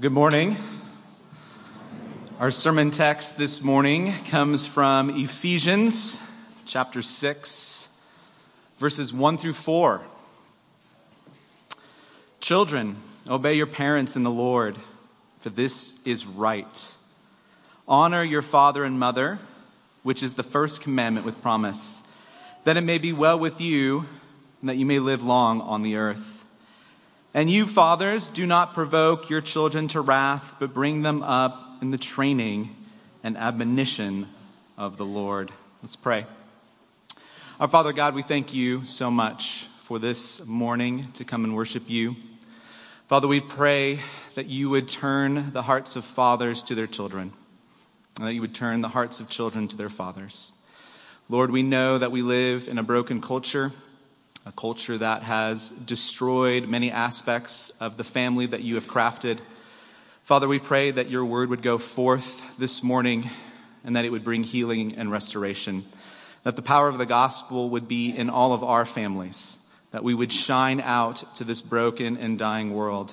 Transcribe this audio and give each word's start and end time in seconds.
Good 0.00 0.12
morning. 0.12 0.56
Our 2.38 2.52
sermon 2.52 2.92
text 2.92 3.36
this 3.36 3.64
morning 3.64 4.12
comes 4.30 4.64
from 4.64 5.10
Ephesians 5.10 6.24
chapter 6.66 7.02
6, 7.02 7.88
verses 8.78 9.12
1 9.12 9.38
through 9.38 9.54
4. 9.54 10.00
Children, 12.38 12.94
obey 13.28 13.54
your 13.54 13.66
parents 13.66 14.14
in 14.14 14.22
the 14.22 14.30
Lord, 14.30 14.76
for 15.40 15.50
this 15.50 16.00
is 16.06 16.24
right. 16.24 16.94
Honor 17.88 18.22
your 18.22 18.42
father 18.42 18.84
and 18.84 19.00
mother, 19.00 19.40
which 20.04 20.22
is 20.22 20.34
the 20.34 20.44
first 20.44 20.82
commandment 20.82 21.26
with 21.26 21.42
promise, 21.42 22.02
that 22.62 22.76
it 22.76 22.82
may 22.82 22.98
be 22.98 23.12
well 23.12 23.40
with 23.40 23.60
you 23.60 24.06
and 24.60 24.70
that 24.70 24.76
you 24.76 24.86
may 24.86 25.00
live 25.00 25.24
long 25.24 25.60
on 25.60 25.82
the 25.82 25.96
earth. 25.96 26.37
And 27.34 27.50
you, 27.50 27.66
fathers, 27.66 28.30
do 28.30 28.46
not 28.46 28.72
provoke 28.72 29.28
your 29.28 29.42
children 29.42 29.88
to 29.88 30.00
wrath, 30.00 30.54
but 30.58 30.72
bring 30.72 31.02
them 31.02 31.22
up 31.22 31.82
in 31.82 31.90
the 31.90 31.98
training 31.98 32.74
and 33.22 33.36
admonition 33.36 34.26
of 34.78 34.96
the 34.96 35.04
Lord. 35.04 35.52
Let's 35.82 35.94
pray. 35.94 36.24
Our 37.60 37.68
Father 37.68 37.92
God, 37.92 38.14
we 38.14 38.22
thank 38.22 38.54
you 38.54 38.86
so 38.86 39.10
much 39.10 39.66
for 39.84 39.98
this 39.98 40.46
morning 40.46 41.12
to 41.14 41.24
come 41.26 41.44
and 41.44 41.54
worship 41.54 41.90
you. 41.90 42.16
Father, 43.08 43.28
we 43.28 43.40
pray 43.40 44.00
that 44.34 44.46
you 44.46 44.70
would 44.70 44.88
turn 44.88 45.52
the 45.52 45.62
hearts 45.62 45.96
of 45.96 46.06
fathers 46.06 46.62
to 46.64 46.74
their 46.74 46.86
children, 46.86 47.32
and 48.16 48.26
that 48.26 48.32
you 48.32 48.40
would 48.40 48.54
turn 48.54 48.80
the 48.80 48.88
hearts 48.88 49.20
of 49.20 49.28
children 49.28 49.68
to 49.68 49.76
their 49.76 49.90
fathers. 49.90 50.50
Lord, 51.28 51.50
we 51.50 51.62
know 51.62 51.98
that 51.98 52.10
we 52.10 52.22
live 52.22 52.68
in 52.68 52.78
a 52.78 52.82
broken 52.82 53.20
culture 53.20 53.70
a 54.48 54.52
culture 54.52 54.96
that 54.96 55.22
has 55.22 55.68
destroyed 55.68 56.66
many 56.66 56.90
aspects 56.90 57.68
of 57.82 57.98
the 57.98 58.04
family 58.04 58.46
that 58.46 58.62
you 58.62 58.76
have 58.76 58.86
crafted. 58.86 59.38
Father, 60.24 60.48
we 60.48 60.58
pray 60.58 60.90
that 60.90 61.10
your 61.10 61.26
word 61.26 61.50
would 61.50 61.60
go 61.60 61.76
forth 61.76 62.42
this 62.58 62.82
morning 62.82 63.28
and 63.84 63.94
that 63.94 64.06
it 64.06 64.10
would 64.10 64.24
bring 64.24 64.42
healing 64.42 64.96
and 64.96 65.12
restoration. 65.12 65.84
That 66.44 66.56
the 66.56 66.62
power 66.62 66.88
of 66.88 66.96
the 66.96 67.04
gospel 67.04 67.68
would 67.70 67.88
be 67.88 68.08
in 68.08 68.30
all 68.30 68.54
of 68.54 68.64
our 68.64 68.86
families. 68.86 69.58
That 69.90 70.02
we 70.02 70.14
would 70.14 70.32
shine 70.32 70.80
out 70.80 71.22
to 71.36 71.44
this 71.44 71.60
broken 71.60 72.16
and 72.16 72.38
dying 72.38 72.72
world 72.72 73.12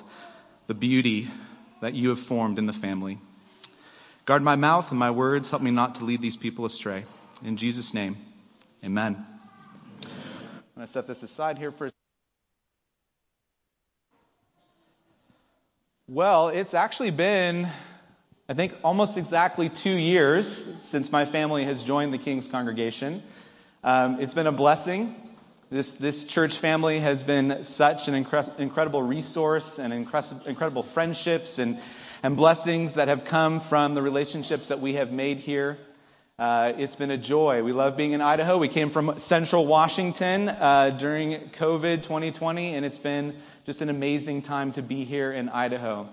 the 0.68 0.74
beauty 0.74 1.28
that 1.82 1.92
you 1.92 2.08
have 2.08 2.18
formed 2.18 2.58
in 2.58 2.64
the 2.64 2.72
family. 2.72 3.18
Guard 4.24 4.42
my 4.42 4.56
mouth 4.56 4.90
and 4.90 4.98
my 4.98 5.10
words. 5.10 5.50
Help 5.50 5.60
me 5.60 5.70
not 5.70 5.96
to 5.96 6.06
lead 6.06 6.22
these 6.22 6.38
people 6.38 6.64
astray. 6.64 7.04
In 7.44 7.58
Jesus' 7.58 7.92
name, 7.92 8.16
amen. 8.82 9.35
I'm 10.76 10.80
going 10.80 10.88
to 10.88 10.92
set 10.92 11.06
this 11.06 11.22
aside 11.22 11.56
here 11.56 11.72
for. 11.72 11.86
a 11.86 11.90
Well, 16.06 16.48
it's 16.48 16.74
actually 16.74 17.12
been, 17.12 17.66
I 18.46 18.52
think, 18.52 18.74
almost 18.84 19.16
exactly 19.16 19.70
two 19.70 19.96
years 19.96 20.46
since 20.82 21.10
my 21.10 21.24
family 21.24 21.64
has 21.64 21.82
joined 21.82 22.12
the 22.12 22.18
King's 22.18 22.46
congregation. 22.46 23.22
Um, 23.82 24.20
it's 24.20 24.34
been 24.34 24.46
a 24.46 24.52
blessing. 24.52 25.14
This, 25.70 25.94
this 25.94 26.26
church 26.26 26.58
family 26.58 27.00
has 27.00 27.22
been 27.22 27.64
such 27.64 28.08
an 28.08 28.22
incre- 28.22 28.58
incredible 28.58 29.00
resource 29.00 29.78
and 29.78 29.94
incre- 29.94 30.46
incredible 30.46 30.82
friendships 30.82 31.58
and, 31.58 31.80
and 32.22 32.36
blessings 32.36 32.96
that 32.96 33.08
have 33.08 33.24
come 33.24 33.60
from 33.60 33.94
the 33.94 34.02
relationships 34.02 34.66
that 34.66 34.80
we 34.80 34.96
have 34.96 35.10
made 35.10 35.38
here. 35.38 35.78
Uh, 36.38 36.74
it's 36.76 36.96
been 36.96 37.10
a 37.10 37.16
joy. 37.16 37.62
We 37.62 37.72
love 37.72 37.96
being 37.96 38.12
in 38.12 38.20
Idaho. 38.20 38.58
We 38.58 38.68
came 38.68 38.90
from 38.90 39.18
central 39.18 39.64
Washington 39.64 40.50
uh, 40.50 40.90
during 40.90 41.48
COVID 41.52 42.02
2020, 42.02 42.74
and 42.74 42.84
it's 42.84 42.98
been 42.98 43.34
just 43.64 43.80
an 43.80 43.88
amazing 43.88 44.42
time 44.42 44.72
to 44.72 44.82
be 44.82 45.04
here 45.04 45.32
in 45.32 45.48
Idaho. 45.48 46.06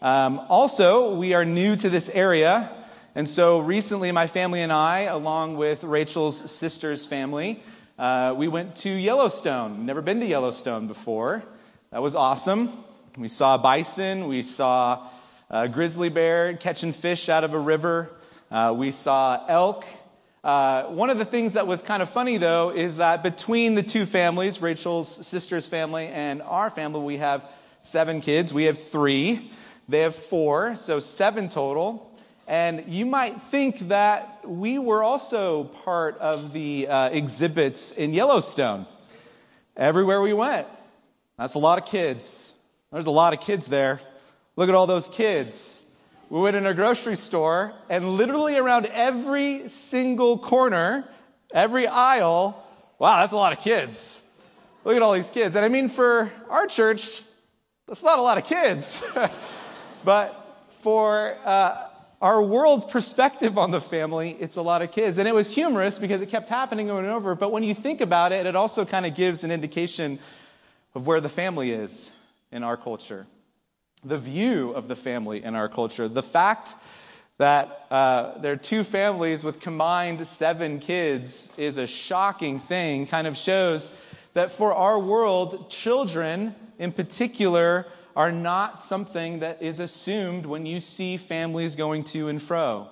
Um, 0.00 0.40
also, 0.48 1.14
we 1.14 1.34
are 1.34 1.44
new 1.44 1.76
to 1.76 1.88
this 1.88 2.08
area, 2.08 2.72
and 3.14 3.28
so 3.28 3.60
recently 3.60 4.10
my 4.10 4.26
family 4.26 4.62
and 4.62 4.72
I, 4.72 5.02
along 5.02 5.56
with 5.56 5.84
Rachel's 5.84 6.50
sister's 6.50 7.06
family, 7.06 7.62
uh, 8.00 8.34
we 8.36 8.48
went 8.48 8.74
to 8.78 8.90
Yellowstone. 8.90 9.86
Never 9.86 10.02
been 10.02 10.18
to 10.18 10.26
Yellowstone 10.26 10.88
before. 10.88 11.44
That 11.92 12.02
was 12.02 12.16
awesome. 12.16 12.72
We 13.16 13.28
saw 13.28 13.58
bison, 13.58 14.26
we 14.26 14.42
saw 14.42 15.06
a 15.48 15.68
grizzly 15.68 16.08
bear 16.08 16.56
catching 16.56 16.92
fish 16.92 17.28
out 17.28 17.44
of 17.44 17.54
a 17.54 17.60
river. 17.60 18.10
Uh, 18.52 18.74
we 18.76 18.92
saw 18.92 19.42
elk. 19.48 19.86
Uh, 20.44 20.82
one 20.88 21.08
of 21.08 21.16
the 21.16 21.24
things 21.24 21.54
that 21.54 21.66
was 21.66 21.80
kind 21.80 22.02
of 22.02 22.10
funny, 22.10 22.36
though, 22.36 22.68
is 22.68 22.98
that 22.98 23.22
between 23.22 23.74
the 23.74 23.82
two 23.82 24.04
families, 24.04 24.60
Rachel's 24.60 25.08
sister's 25.26 25.66
family 25.66 26.08
and 26.08 26.42
our 26.42 26.68
family, 26.68 27.00
we 27.00 27.16
have 27.16 27.42
seven 27.80 28.20
kids. 28.20 28.52
We 28.52 28.64
have 28.64 28.78
three. 28.78 29.50
They 29.88 30.00
have 30.00 30.14
four, 30.14 30.76
so 30.76 31.00
seven 31.00 31.48
total. 31.48 32.14
And 32.46 32.92
you 32.92 33.06
might 33.06 33.40
think 33.44 33.88
that 33.88 34.46
we 34.46 34.78
were 34.78 35.02
also 35.02 35.64
part 35.64 36.18
of 36.18 36.52
the 36.52 36.88
uh, 36.88 37.08
exhibits 37.08 37.92
in 37.92 38.12
Yellowstone. 38.12 38.84
Everywhere 39.78 40.20
we 40.20 40.34
went. 40.34 40.66
That's 41.38 41.54
a 41.54 41.58
lot 41.58 41.78
of 41.78 41.86
kids. 41.86 42.52
There's 42.92 43.06
a 43.06 43.10
lot 43.10 43.32
of 43.32 43.40
kids 43.40 43.66
there. 43.66 43.98
Look 44.56 44.68
at 44.68 44.74
all 44.74 44.86
those 44.86 45.08
kids. 45.08 45.81
We 46.32 46.40
went 46.40 46.56
in 46.56 46.64
a 46.64 46.72
grocery 46.72 47.16
store, 47.16 47.74
and 47.90 48.08
literally 48.08 48.56
around 48.56 48.86
every 48.86 49.68
single 49.68 50.38
corner, 50.38 51.06
every 51.52 51.86
aisle, 51.86 52.56
wow, 52.98 53.20
that's 53.20 53.32
a 53.32 53.36
lot 53.36 53.52
of 53.52 53.58
kids. 53.58 54.18
Look 54.82 54.96
at 54.96 55.02
all 55.02 55.12
these 55.12 55.28
kids. 55.28 55.56
And 55.56 55.62
I 55.62 55.68
mean, 55.68 55.90
for 55.90 56.32
our 56.48 56.66
church, 56.68 57.20
that's 57.86 58.02
not 58.02 58.18
a 58.18 58.22
lot 58.22 58.38
of 58.38 58.46
kids. 58.46 59.04
but 60.04 60.64
for 60.80 61.36
uh, 61.44 61.88
our 62.22 62.42
world's 62.42 62.86
perspective 62.86 63.58
on 63.58 63.70
the 63.70 63.82
family, 63.82 64.34
it's 64.40 64.56
a 64.56 64.62
lot 64.62 64.80
of 64.80 64.90
kids. 64.90 65.18
And 65.18 65.28
it 65.28 65.34
was 65.34 65.54
humorous 65.54 65.98
because 65.98 66.22
it 66.22 66.30
kept 66.30 66.48
happening 66.48 66.90
over 66.90 67.00
and 67.00 67.08
over. 67.08 67.34
But 67.34 67.52
when 67.52 67.62
you 67.62 67.74
think 67.74 68.00
about 68.00 68.32
it, 68.32 68.46
it 68.46 68.56
also 68.56 68.86
kind 68.86 69.04
of 69.04 69.14
gives 69.14 69.44
an 69.44 69.50
indication 69.50 70.18
of 70.94 71.06
where 71.06 71.20
the 71.20 71.28
family 71.28 71.72
is 71.72 72.10
in 72.50 72.62
our 72.62 72.78
culture 72.78 73.26
the 74.04 74.18
view 74.18 74.72
of 74.72 74.88
the 74.88 74.96
family 74.96 75.42
in 75.42 75.54
our 75.54 75.68
culture. 75.68 76.08
The 76.08 76.22
fact 76.22 76.74
that 77.38 77.86
uh, 77.90 78.38
there 78.38 78.52
are 78.52 78.56
two 78.56 78.84
families 78.84 79.42
with 79.42 79.60
combined 79.60 80.26
seven 80.26 80.80
kids 80.80 81.52
is 81.56 81.76
a 81.76 81.86
shocking 81.86 82.60
thing, 82.60 83.06
kind 83.06 83.26
of 83.26 83.36
shows 83.36 83.90
that 84.34 84.52
for 84.52 84.74
our 84.74 84.98
world, 84.98 85.70
children 85.70 86.54
in 86.78 86.92
particular 86.92 87.86
are 88.14 88.32
not 88.32 88.78
something 88.78 89.40
that 89.40 89.62
is 89.62 89.78
assumed 89.80 90.46
when 90.46 90.66
you 90.66 90.80
see 90.80 91.16
families 91.16 91.76
going 91.76 92.04
to 92.04 92.28
and 92.28 92.42
fro. 92.42 92.88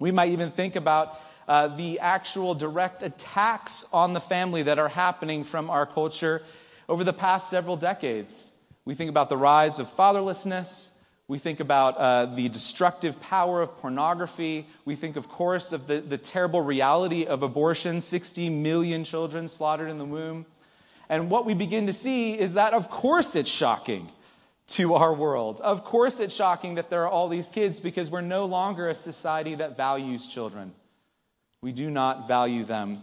We 0.00 0.10
might 0.12 0.30
even 0.32 0.50
think 0.50 0.76
about 0.76 1.18
uh, 1.46 1.68
the 1.76 2.00
actual 2.00 2.54
direct 2.54 3.02
attacks 3.02 3.86
on 3.92 4.12
the 4.14 4.20
family 4.20 4.64
that 4.64 4.78
are 4.78 4.88
happening 4.88 5.44
from 5.44 5.70
our 5.70 5.86
culture 5.86 6.42
over 6.88 7.04
the 7.04 7.12
past 7.12 7.50
several 7.50 7.76
decades. 7.76 8.50
We 8.84 8.94
think 8.94 9.08
about 9.10 9.28
the 9.28 9.36
rise 9.36 9.78
of 9.78 9.94
fatherlessness. 9.96 10.90
We 11.26 11.38
think 11.38 11.60
about 11.60 11.96
uh, 11.96 12.26
the 12.34 12.50
destructive 12.50 13.18
power 13.22 13.62
of 13.62 13.78
pornography. 13.78 14.66
We 14.84 14.94
think, 14.94 15.16
of 15.16 15.28
course, 15.28 15.72
of 15.72 15.86
the, 15.86 16.00
the 16.00 16.18
terrible 16.18 16.60
reality 16.60 17.24
of 17.24 17.42
abortion 17.42 18.02
60 18.02 18.50
million 18.50 19.04
children 19.04 19.48
slaughtered 19.48 19.88
in 19.88 19.96
the 19.96 20.04
womb. 20.04 20.44
And 21.08 21.30
what 21.30 21.46
we 21.46 21.54
begin 21.54 21.86
to 21.86 21.94
see 21.94 22.38
is 22.38 22.54
that, 22.54 22.74
of 22.74 22.90
course, 22.90 23.36
it's 23.36 23.50
shocking 23.50 24.10
to 24.66 24.94
our 24.94 25.14
world. 25.14 25.60
Of 25.62 25.84
course, 25.84 26.20
it's 26.20 26.34
shocking 26.34 26.74
that 26.74 26.90
there 26.90 27.04
are 27.04 27.10
all 27.10 27.28
these 27.28 27.48
kids 27.48 27.80
because 27.80 28.10
we're 28.10 28.20
no 28.20 28.44
longer 28.44 28.88
a 28.88 28.94
society 28.94 29.54
that 29.56 29.78
values 29.78 30.28
children. 30.28 30.72
We 31.62 31.72
do 31.72 31.90
not 31.90 32.28
value 32.28 32.64
them 32.64 33.02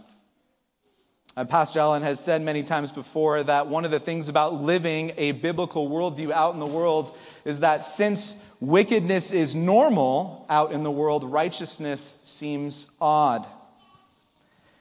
uh, 1.34 1.44
Pastor 1.44 1.80
Allen 1.80 2.02
has 2.02 2.22
said 2.22 2.42
many 2.42 2.62
times 2.62 2.92
before 2.92 3.42
that 3.42 3.66
one 3.66 3.86
of 3.86 3.90
the 3.90 4.00
things 4.00 4.28
about 4.28 4.62
living 4.62 5.12
a 5.16 5.32
biblical 5.32 5.88
worldview 5.88 6.30
out 6.30 6.52
in 6.52 6.60
the 6.60 6.66
world 6.66 7.16
is 7.46 7.60
that 7.60 7.86
since 7.86 8.38
wickedness 8.60 9.32
is 9.32 9.54
normal 9.54 10.44
out 10.50 10.72
in 10.72 10.82
the 10.82 10.90
world, 10.90 11.24
righteousness 11.24 12.20
seems 12.24 12.90
odd. 13.00 13.46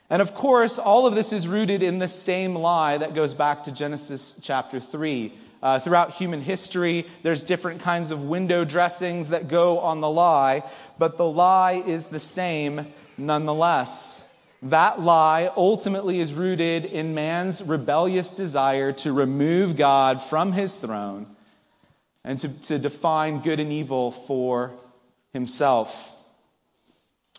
And 0.09 0.21
of 0.21 0.33
course, 0.33 0.77
all 0.77 1.07
of 1.07 1.15
this 1.15 1.31
is 1.31 1.47
rooted 1.47 1.83
in 1.83 1.99
the 1.99 2.09
same 2.09 2.55
lie 2.55 2.97
that 2.97 3.15
goes 3.15 3.33
back 3.33 3.63
to 3.63 3.71
Genesis 3.71 4.37
chapter 4.43 4.81
3. 4.81 5.33
Uh, 5.63 5.79
throughout 5.79 6.11
human 6.11 6.41
history, 6.41 7.05
there's 7.23 7.43
different 7.43 7.81
kinds 7.81 8.11
of 8.11 8.23
window 8.23 8.65
dressings 8.65 9.29
that 9.29 9.47
go 9.47 9.79
on 9.79 10.01
the 10.01 10.09
lie, 10.09 10.63
but 10.97 11.17
the 11.17 11.25
lie 11.25 11.81
is 11.85 12.07
the 12.07 12.19
same 12.19 12.87
nonetheless. 13.17 14.27
That 14.63 15.01
lie 15.01 15.49
ultimately 15.55 16.19
is 16.19 16.33
rooted 16.33 16.85
in 16.85 17.15
man's 17.15 17.63
rebellious 17.63 18.29
desire 18.29 18.91
to 18.93 19.11
remove 19.11 19.75
God 19.75 20.21
from 20.21 20.51
his 20.51 20.77
throne 20.77 21.25
and 22.23 22.37
to, 22.39 22.49
to 22.63 22.77
define 22.77 23.41
good 23.41 23.59
and 23.59 23.71
evil 23.71 24.11
for 24.11 24.71
himself. 25.33 26.11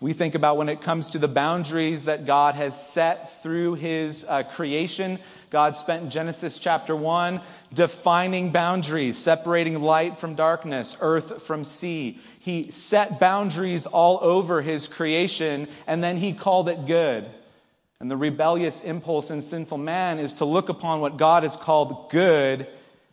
We 0.03 0.15
think 0.15 0.35
about 0.35 0.57
when 0.57 0.69
it 0.69 0.83
comes 0.83 1.11
to 1.11 1.21
the 1.21 1.29
boundaries 1.29 2.05
that 2.05 2.27
God 2.27 2.57
has 2.57 2.89
set 2.89 3.41
through 3.41 3.75
His 3.75 4.25
uh, 4.29 4.43
creation. 4.43 5.21
God 5.51 5.77
spent 5.77 6.09
Genesis 6.09 6.59
chapter 6.59 6.97
1 6.97 7.41
defining 7.73 8.51
boundaries, 8.51 9.17
separating 9.17 9.81
light 9.81 10.19
from 10.19 10.35
darkness, 10.35 10.97
earth 11.01 11.45
from 11.45 11.63
sea. 11.63 12.19
He 12.43 12.73
set 12.73 13.21
boundaries 13.21 13.87
all 13.87 14.19
over 14.21 14.61
His 14.61 14.89
creation, 14.89 15.69
and 15.87 16.03
then 16.03 16.17
He 16.17 16.33
called 16.33 16.69
it 16.69 16.87
good. 16.87 17.31
And 18.01 18.11
the 18.11 18.17
rebellious 18.17 18.83
impulse 18.83 19.31
in 19.31 19.41
sinful 19.43 19.79
man 19.79 20.19
is 20.19 20.35
to 20.35 20.45
look 20.45 20.69
upon 20.69 21.01
what 21.01 21.19
God 21.19 21.45
has 21.45 21.55
called 21.55 22.11
good 22.11 22.67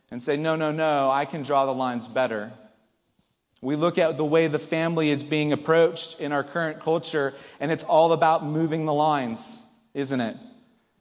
and 0.10 0.22
say, 0.22 0.36
no, 0.36 0.56
no, 0.56 0.72
no, 0.72 1.12
I 1.12 1.26
can 1.26 1.44
draw 1.44 1.68
the 1.68 1.76
lines 1.76 2.08
better. 2.08 2.52
We 3.62 3.76
look 3.76 4.00
at 4.00 4.18
the 4.18 4.26
way 4.26 4.48
the 4.48 4.58
family 4.58 5.12
is 5.12 5.22
being 5.22 5.54
approached 5.54 6.20
in 6.20 6.32
our 6.32 6.44
current 6.44 6.80
culture, 6.80 7.36
and 7.60 7.72
it's 7.72 7.84
all 7.84 8.14
about 8.14 8.44
moving 8.44 8.86
the 8.86 8.94
lines, 8.94 9.62
isn't 9.94 10.22
it? 10.22 10.38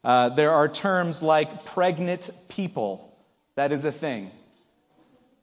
Uh, 0.05 0.29
there 0.29 0.51
are 0.51 0.69
terms 0.69 1.23
like 1.23 1.65
pregnant 1.65 2.29
people. 2.49 3.17
That 3.55 3.73
is 3.73 3.87
a 3.87 3.93
thing. 3.93 4.31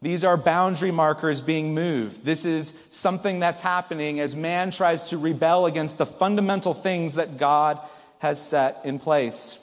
These 0.06 0.24
are 0.24 0.38
boundary 0.38 0.92
markers 0.92 1.42
being 1.42 1.74
moved. 1.74 2.24
This 2.24 2.46
is 2.46 2.72
something 2.92 3.40
that's 3.40 3.60
happening 3.60 4.20
as 4.20 4.36
man 4.36 4.70
tries 4.70 5.10
to 5.10 5.18
rebel 5.18 5.66
against 5.66 5.98
the 5.98 6.06
fundamental 6.06 6.76
things 6.76 7.16
that 7.16 7.40
God 7.40 7.80
has 8.20 8.40
set 8.40 8.82
in 8.86 9.00
place. 9.00 9.58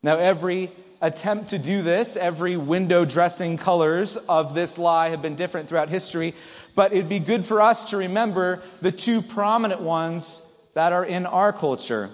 Now, 0.00 0.18
every 0.18 0.70
attempt 1.00 1.48
to 1.48 1.58
do 1.58 1.82
this. 1.82 2.16
Every 2.16 2.56
window 2.56 3.04
dressing 3.04 3.58
colors 3.58 4.16
of 4.16 4.54
this 4.54 4.78
lie 4.78 5.08
have 5.08 5.22
been 5.22 5.34
different 5.34 5.68
throughout 5.68 5.88
history, 5.88 6.34
but 6.76 6.92
it'd 6.92 7.08
be 7.08 7.18
good 7.18 7.44
for 7.44 7.60
us 7.60 7.86
to 7.90 7.96
remember 7.96 8.62
the 8.80 8.92
two 8.92 9.22
prominent 9.22 9.80
ones 9.80 10.48
that 10.74 10.92
are 10.92 11.04
in 11.04 11.26
our 11.26 11.52
culture. 11.52 12.10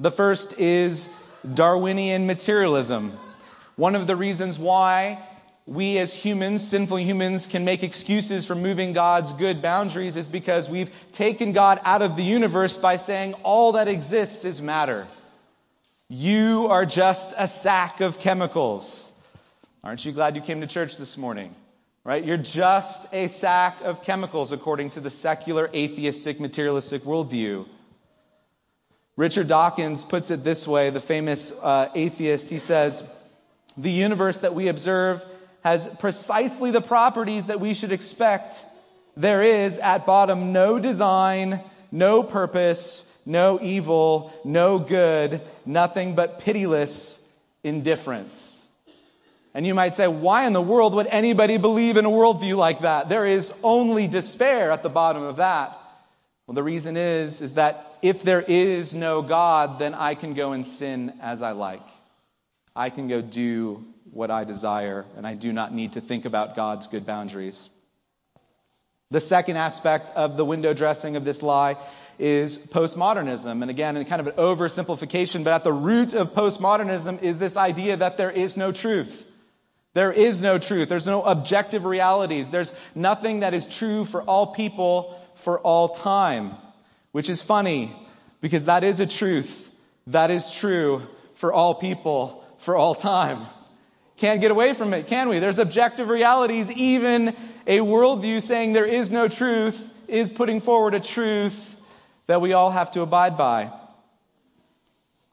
The 0.00 0.10
first 0.10 0.58
is 0.58 1.08
Darwinian 1.54 2.26
materialism. 2.26 3.12
One 3.76 3.94
of 3.94 4.08
the 4.08 4.16
reasons 4.16 4.58
why 4.58 5.24
we 5.66 5.98
as 5.98 6.14
humans, 6.14 6.66
sinful 6.66 7.00
humans, 7.00 7.46
can 7.46 7.64
make 7.64 7.82
excuses 7.82 8.46
for 8.46 8.54
moving 8.54 8.92
God's 8.92 9.32
good 9.32 9.60
boundaries 9.60 10.16
is 10.16 10.28
because 10.28 10.70
we've 10.70 10.92
taken 11.10 11.52
God 11.52 11.80
out 11.84 12.02
of 12.02 12.14
the 12.14 12.22
universe 12.22 12.76
by 12.76 12.96
saying 12.96 13.34
all 13.42 13.72
that 13.72 13.88
exists 13.88 14.44
is 14.44 14.62
matter. 14.62 15.08
You 16.08 16.68
are 16.70 16.86
just 16.86 17.34
a 17.36 17.48
sack 17.48 18.00
of 18.00 18.20
chemicals. 18.20 19.12
Aren't 19.82 20.04
you 20.04 20.12
glad 20.12 20.36
you 20.36 20.40
came 20.40 20.60
to 20.60 20.68
church 20.68 20.98
this 20.98 21.18
morning? 21.18 21.52
Right? 22.04 22.24
You're 22.24 22.36
just 22.36 23.12
a 23.12 23.26
sack 23.26 23.80
of 23.82 24.04
chemicals 24.04 24.52
according 24.52 24.90
to 24.90 25.00
the 25.00 25.10
secular, 25.10 25.68
atheistic, 25.74 26.38
materialistic 26.38 27.02
worldview. 27.02 27.66
Richard 29.16 29.48
Dawkins 29.48 30.04
puts 30.04 30.30
it 30.30 30.44
this 30.44 30.68
way, 30.68 30.90
the 30.90 31.00
famous 31.00 31.50
uh, 31.50 31.90
atheist. 31.92 32.48
He 32.50 32.60
says, 32.60 33.02
The 33.76 33.90
universe 33.90 34.40
that 34.40 34.54
we 34.54 34.68
observe 34.68 35.24
has 35.66 35.88
precisely 35.96 36.70
the 36.70 36.80
properties 36.80 37.46
that 37.46 37.58
we 37.58 37.74
should 37.74 37.90
expect. 37.90 38.64
There 39.16 39.42
is, 39.42 39.80
at 39.80 40.06
bottom, 40.06 40.52
no 40.52 40.78
design, 40.78 41.60
no 41.90 42.22
purpose, 42.22 43.12
no 43.26 43.58
evil, 43.60 44.32
no 44.44 44.78
good, 44.78 45.40
nothing 45.64 46.14
but 46.14 46.38
pitiless 46.38 47.20
indifference. 47.64 48.64
And 49.54 49.66
you 49.66 49.74
might 49.74 49.96
say, 49.96 50.06
why 50.06 50.46
in 50.46 50.52
the 50.52 50.62
world 50.62 50.94
would 50.94 51.08
anybody 51.08 51.56
believe 51.56 51.96
in 51.96 52.04
a 52.04 52.10
worldview 52.10 52.56
like 52.56 52.82
that? 52.82 53.08
There 53.08 53.26
is 53.26 53.52
only 53.64 54.06
despair 54.06 54.70
at 54.70 54.84
the 54.84 54.88
bottom 54.88 55.24
of 55.24 55.38
that. 55.38 55.76
Well, 56.46 56.54
the 56.54 56.62
reason 56.62 56.96
is, 56.96 57.40
is 57.40 57.54
that 57.54 57.92
if 58.02 58.22
there 58.22 58.40
is 58.40 58.94
no 58.94 59.20
God, 59.20 59.80
then 59.80 59.94
I 59.94 60.14
can 60.14 60.34
go 60.34 60.52
and 60.52 60.64
sin 60.64 61.12
as 61.20 61.42
I 61.42 61.50
like. 61.50 61.82
I 62.76 62.90
can 62.90 63.08
go 63.08 63.20
do 63.20 63.84
what 64.12 64.30
I 64.30 64.44
desire, 64.44 65.04
and 65.16 65.26
I 65.26 65.34
do 65.34 65.52
not 65.52 65.72
need 65.72 65.92
to 65.92 66.00
think 66.00 66.24
about 66.24 66.56
God's 66.56 66.86
good 66.86 67.06
boundaries. 67.06 67.68
The 69.10 69.20
second 69.20 69.56
aspect 69.56 70.10
of 70.10 70.36
the 70.36 70.44
window 70.44 70.74
dressing 70.74 71.16
of 71.16 71.24
this 71.24 71.42
lie 71.42 71.76
is 72.18 72.58
postmodernism. 72.58 73.62
And 73.62 73.70
again, 73.70 73.96
in 73.96 74.04
kind 74.06 74.20
of 74.20 74.26
an 74.26 74.34
oversimplification, 74.34 75.44
but 75.44 75.52
at 75.52 75.64
the 75.64 75.72
root 75.72 76.12
of 76.14 76.34
postmodernism 76.34 77.22
is 77.22 77.38
this 77.38 77.56
idea 77.56 77.98
that 77.98 78.16
there 78.16 78.30
is 78.30 78.56
no 78.56 78.72
truth. 78.72 79.24
There 79.94 80.12
is 80.12 80.40
no 80.40 80.58
truth. 80.58 80.88
There's 80.88 81.06
no 81.06 81.22
objective 81.22 81.84
realities. 81.84 82.50
There's 82.50 82.74
nothing 82.94 83.40
that 83.40 83.54
is 83.54 83.66
true 83.66 84.04
for 84.04 84.22
all 84.22 84.48
people 84.48 85.18
for 85.36 85.58
all 85.58 85.88
time. 85.90 86.52
Which 87.12 87.30
is 87.30 87.40
funny 87.42 87.94
because 88.40 88.66
that 88.66 88.84
is 88.84 89.00
a 89.00 89.06
truth. 89.06 89.70
That 90.08 90.30
is 90.30 90.50
true 90.50 91.02
for 91.36 91.52
all 91.52 91.74
people 91.74 92.44
for 92.58 92.76
all 92.76 92.94
time. 92.94 93.46
Can't 94.16 94.40
get 94.40 94.50
away 94.50 94.72
from 94.72 94.94
it, 94.94 95.08
can 95.08 95.28
we? 95.28 95.38
There's 95.40 95.58
objective 95.58 96.08
realities. 96.08 96.70
Even 96.70 97.36
a 97.66 97.78
worldview 97.78 98.40
saying 98.40 98.72
there 98.72 98.86
is 98.86 99.10
no 99.10 99.28
truth 99.28 99.82
is 100.08 100.32
putting 100.32 100.60
forward 100.60 100.94
a 100.94 101.00
truth 101.00 101.76
that 102.26 102.40
we 102.40 102.52
all 102.52 102.70
have 102.70 102.92
to 102.92 103.02
abide 103.02 103.36
by. 103.36 103.70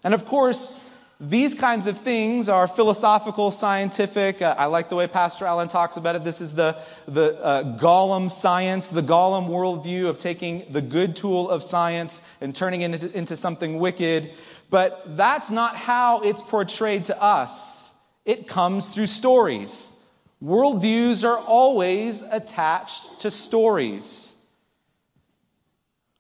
And 0.04 0.14
of 0.14 0.26
course, 0.26 0.80
these 1.20 1.56
kinds 1.56 1.88
of 1.88 2.00
things 2.00 2.50
are 2.50 2.68
philosophical, 2.68 3.52
scientific. 3.52 4.42
Uh, 4.42 4.54
I 4.58 4.66
like 4.66 4.90
the 4.90 4.96
way 4.96 5.08
Pastor 5.08 5.46
Allen 5.46 5.70
talks 5.70 5.96
about 5.96 6.18
it. 6.18 6.26
This 6.26 6.42
is 6.42 6.54
the, 6.54 6.76
the 7.08 7.42
uh, 7.42 7.78
Golem 7.78 8.30
science, 8.30 8.90
the 8.90 9.04
Golem 9.04 9.48
worldview 9.48 10.08
of 10.08 10.20
taking 10.20 10.66
the 10.72 10.82
good 10.82 11.16
tool 11.16 11.50
of 11.50 11.64
science 11.64 12.22
and 12.42 12.54
turning 12.54 12.82
it 12.82 12.94
into, 12.94 13.18
into 13.18 13.38
something 13.38 13.80
wicked. 13.80 14.32
But 14.70 15.16
that's 15.16 15.50
not 15.50 15.78
how 15.78 16.22
it's 16.22 16.42
portrayed 16.42 17.06
to 17.06 17.22
us. 17.22 17.93
It 18.26 18.48
comes 18.48 18.88
through 18.90 19.08
stories. 19.08 19.92
Worldviews 20.44 21.28
are 21.28 21.38
always 21.38 22.22
attached 22.22 23.22
to 23.22 23.32
stories. 23.32 24.34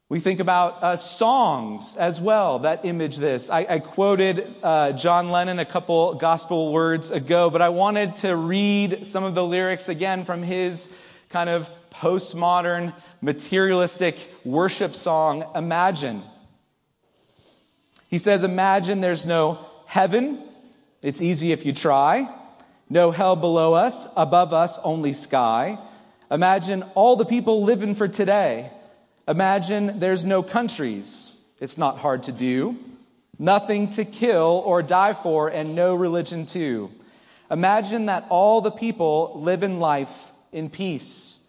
We 0.09 0.19
think 0.19 0.39
about 0.39 0.83
uh, 0.83 0.95
songs 0.95 1.95
as 1.95 2.21
well 2.21 2.59
that 2.59 2.85
image 2.85 3.17
this. 3.17 3.49
I, 3.49 3.65
I 3.67 3.79
quoted 3.79 4.45
uh, 4.61 4.91
John 4.91 5.31
Lennon 5.31 5.59
a 5.59 5.65
couple 5.65 6.13
gospel 6.15 6.71
words 6.71 7.09
ago, 7.09 7.49
but 7.49 7.61
I 7.61 7.69
wanted 7.69 8.17
to 8.17 8.35
read 8.35 9.07
some 9.07 9.23
of 9.23 9.33
the 9.33 9.43
lyrics 9.43 9.89
again 9.89 10.23
from 10.23 10.43
his 10.43 10.93
kind 11.29 11.49
of 11.49 11.69
postmodern, 11.89 12.93
materialistic 13.21 14.17
worship 14.45 14.95
song, 14.95 15.45
Imagine. 15.55 16.21
He 18.09 18.19
says, 18.19 18.43
Imagine 18.43 19.01
there's 19.01 19.25
no 19.25 19.65
heaven. 19.87 20.43
It's 21.03 21.21
easy 21.21 21.51
if 21.51 21.65
you 21.65 21.73
try. 21.73 22.29
No 22.89 23.11
hell 23.11 23.35
below 23.35 23.73
us, 23.73 24.07
above 24.15 24.53
us 24.53 24.79
only 24.83 25.11
sky. 25.11 25.77
Imagine 26.31 26.83
all 26.95 27.17
the 27.17 27.25
people 27.25 27.65
living 27.65 27.93
for 27.93 28.07
today. 28.07 28.71
Imagine 29.27 29.99
there's 29.99 30.23
no 30.23 30.43
countries. 30.43 31.45
It's 31.59 31.77
not 31.77 31.97
hard 31.97 32.23
to 32.23 32.31
do. 32.31 32.77
Nothing 33.37 33.89
to 33.91 34.05
kill 34.05 34.63
or 34.65 34.81
die 34.81 35.11
for 35.11 35.49
and 35.49 35.75
no 35.75 35.93
religion 35.93 36.45
too. 36.45 36.89
Imagine 37.51 38.05
that 38.05 38.27
all 38.29 38.61
the 38.61 38.71
people 38.71 39.41
live 39.43 39.63
in 39.63 39.79
life 39.81 40.31
in 40.53 40.69
peace. 40.69 41.39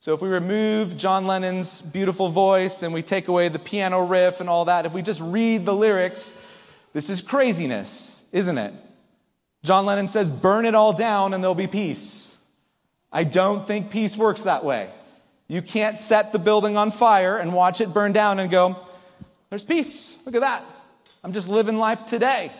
So 0.00 0.14
if 0.14 0.20
we 0.20 0.28
remove 0.28 0.96
John 0.96 1.26
Lennon's 1.28 1.80
beautiful 1.80 2.28
voice 2.28 2.82
and 2.82 2.92
we 2.92 3.02
take 3.02 3.28
away 3.28 3.48
the 3.48 3.58
piano 3.60 4.00
riff 4.00 4.40
and 4.40 4.48
all 4.48 4.64
that, 4.64 4.86
if 4.86 4.92
we 4.92 5.02
just 5.02 5.20
read 5.20 5.64
the 5.64 5.74
lyrics, 5.74 6.36
this 6.92 7.10
is 7.10 7.22
craziness, 7.22 8.24
isn't 8.32 8.58
it? 8.58 8.74
John 9.64 9.86
Lennon 9.86 10.08
says, 10.08 10.30
burn 10.30 10.66
it 10.66 10.74
all 10.74 10.92
down 10.92 11.34
and 11.34 11.42
there'll 11.42 11.54
be 11.54 11.66
peace. 11.66 12.24
I 13.10 13.24
don't 13.24 13.66
think 13.66 13.90
peace 13.90 14.16
works 14.16 14.42
that 14.44 14.64
way. 14.64 14.88
You 15.48 15.62
can't 15.62 15.98
set 15.98 16.32
the 16.32 16.38
building 16.38 16.76
on 16.76 16.90
fire 16.90 17.38
and 17.38 17.52
watch 17.52 17.80
it 17.80 17.92
burn 17.92 18.12
down 18.12 18.38
and 18.38 18.50
go, 18.50 18.76
there's 19.50 19.64
peace. 19.64 20.16
Look 20.26 20.34
at 20.34 20.42
that. 20.42 20.64
I'm 21.24 21.32
just 21.32 21.48
living 21.48 21.78
life 21.78 22.04
today. 22.04 22.52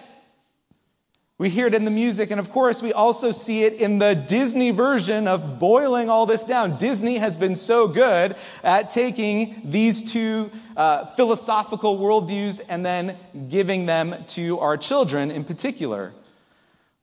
We 1.36 1.50
hear 1.50 1.68
it 1.68 1.74
in 1.74 1.84
the 1.84 1.92
music, 1.92 2.32
and 2.32 2.40
of 2.40 2.50
course, 2.50 2.82
we 2.82 2.92
also 2.92 3.30
see 3.30 3.62
it 3.62 3.74
in 3.74 3.98
the 3.98 4.14
Disney 4.14 4.72
version 4.72 5.28
of 5.28 5.60
boiling 5.60 6.10
all 6.10 6.26
this 6.26 6.42
down. 6.42 6.78
Disney 6.78 7.18
has 7.18 7.36
been 7.36 7.54
so 7.54 7.86
good 7.86 8.34
at 8.64 8.90
taking 8.90 9.62
these 9.66 10.10
two 10.10 10.50
uh, 10.76 11.06
philosophical 11.14 11.96
worldviews 11.96 12.60
and 12.68 12.84
then 12.84 13.16
giving 13.48 13.86
them 13.86 14.24
to 14.28 14.58
our 14.58 14.76
children 14.76 15.30
in 15.30 15.44
particular. 15.44 16.12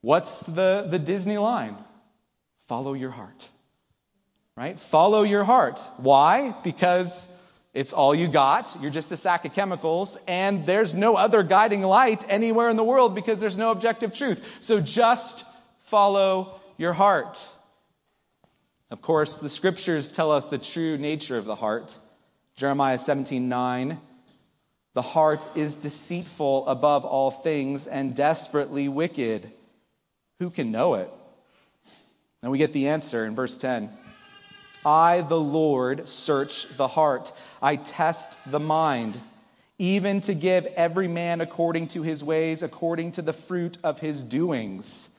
What's 0.05 0.41
the, 0.41 0.85
the 0.87 0.99
Disney 0.99 1.39
line? 1.39 1.75
Follow 2.67 2.93
your 2.93 3.09
heart. 3.09 3.49
Right? 4.55 4.79
Follow 4.79 5.23
your 5.23 5.43
heart. 5.43 5.79
Why? 5.97 6.53
Because 6.63 7.25
it's 7.73 7.91
all 7.91 8.13
you 8.13 8.27
got. 8.27 8.71
You're 8.81 8.91
just 8.91 9.11
a 9.11 9.17
sack 9.17 9.45
of 9.45 9.55
chemicals, 9.55 10.15
and 10.27 10.67
there's 10.67 10.93
no 10.93 11.15
other 11.15 11.41
guiding 11.41 11.81
light 11.81 12.23
anywhere 12.29 12.69
in 12.69 12.77
the 12.77 12.83
world 12.83 13.15
because 13.15 13.39
there's 13.39 13.57
no 13.57 13.71
objective 13.71 14.13
truth. 14.13 14.45
So 14.59 14.79
just 14.79 15.43
follow 15.85 16.59
your 16.77 16.93
heart. 16.93 17.43
Of 18.91 19.01
course, 19.01 19.39
the 19.39 19.49
scriptures 19.49 20.11
tell 20.11 20.31
us 20.31 20.45
the 20.45 20.59
true 20.59 20.99
nature 20.99 21.39
of 21.39 21.45
the 21.45 21.55
heart. 21.55 21.97
Jeremiah 22.57 22.99
17:9 22.99 23.97
The 24.93 25.01
heart 25.01 25.43
is 25.55 25.73
deceitful 25.73 26.67
above 26.67 27.05
all 27.05 27.31
things 27.31 27.87
and 27.87 28.15
desperately 28.15 28.87
wicked. 28.87 29.51
Who 30.39 30.49
can 30.49 30.71
know 30.71 30.95
it? 30.95 31.09
And 32.41 32.51
we 32.51 32.57
get 32.57 32.73
the 32.73 32.89
answer 32.89 33.25
in 33.25 33.35
verse 33.35 33.57
10. 33.57 33.89
I, 34.85 35.21
the 35.21 35.39
Lord, 35.39 36.07
search 36.09 36.67
the 36.77 36.87
heart. 36.87 37.31
I 37.61 37.75
test 37.75 38.37
the 38.45 38.59
mind, 38.59 39.19
even 39.79 40.21
to 40.21 40.35
give 40.35 40.65
every 40.65 41.07
man 41.07 41.41
according 41.41 41.87
to 41.89 42.03
his 42.03 42.23
ways, 42.23 42.61
according 42.61 43.13
to 43.13 43.21
the 43.21 43.33
fruit 43.33 43.77
of 43.83 43.99
his 43.99 44.21
doings. 44.21 45.09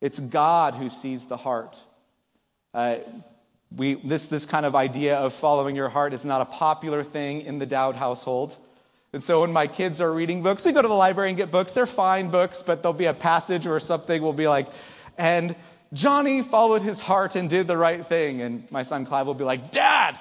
It's 0.00 0.18
God 0.18 0.74
who 0.74 0.88
sees 0.88 1.26
the 1.26 1.36
heart. 1.36 1.78
Uh, 2.72 2.96
we, 3.76 3.94
this, 3.94 4.26
this 4.26 4.46
kind 4.46 4.64
of 4.64 4.74
idea 4.74 5.16
of 5.16 5.34
following 5.34 5.76
your 5.76 5.88
heart 5.88 6.14
is 6.14 6.24
not 6.24 6.40
a 6.40 6.46
popular 6.46 7.02
thing 7.02 7.42
in 7.42 7.58
the 7.58 7.66
Dowd 7.66 7.96
household. 7.96 8.56
And 9.14 9.22
so 9.22 9.42
when 9.42 9.52
my 9.52 9.68
kids 9.68 10.00
are 10.00 10.12
reading 10.12 10.42
books, 10.42 10.66
we 10.66 10.72
go 10.72 10.82
to 10.82 10.88
the 10.88 10.92
library 10.92 11.30
and 11.30 11.38
get 11.38 11.52
books. 11.52 11.70
They're 11.70 11.86
fine 11.86 12.30
books, 12.30 12.62
but 12.62 12.82
there'll 12.82 12.94
be 12.94 13.04
a 13.04 13.14
passage 13.14 13.64
or 13.64 13.78
something 13.78 14.20
will 14.20 14.32
be 14.32 14.48
like, 14.48 14.66
and 15.16 15.54
Johnny 15.92 16.42
followed 16.42 16.82
his 16.82 17.00
heart 17.00 17.36
and 17.36 17.48
did 17.48 17.68
the 17.68 17.76
right 17.76 18.04
thing. 18.08 18.42
And 18.42 18.68
my 18.72 18.82
son 18.82 19.06
Clive 19.06 19.28
will 19.28 19.34
be 19.34 19.44
like, 19.44 19.70
Dad, 19.70 20.18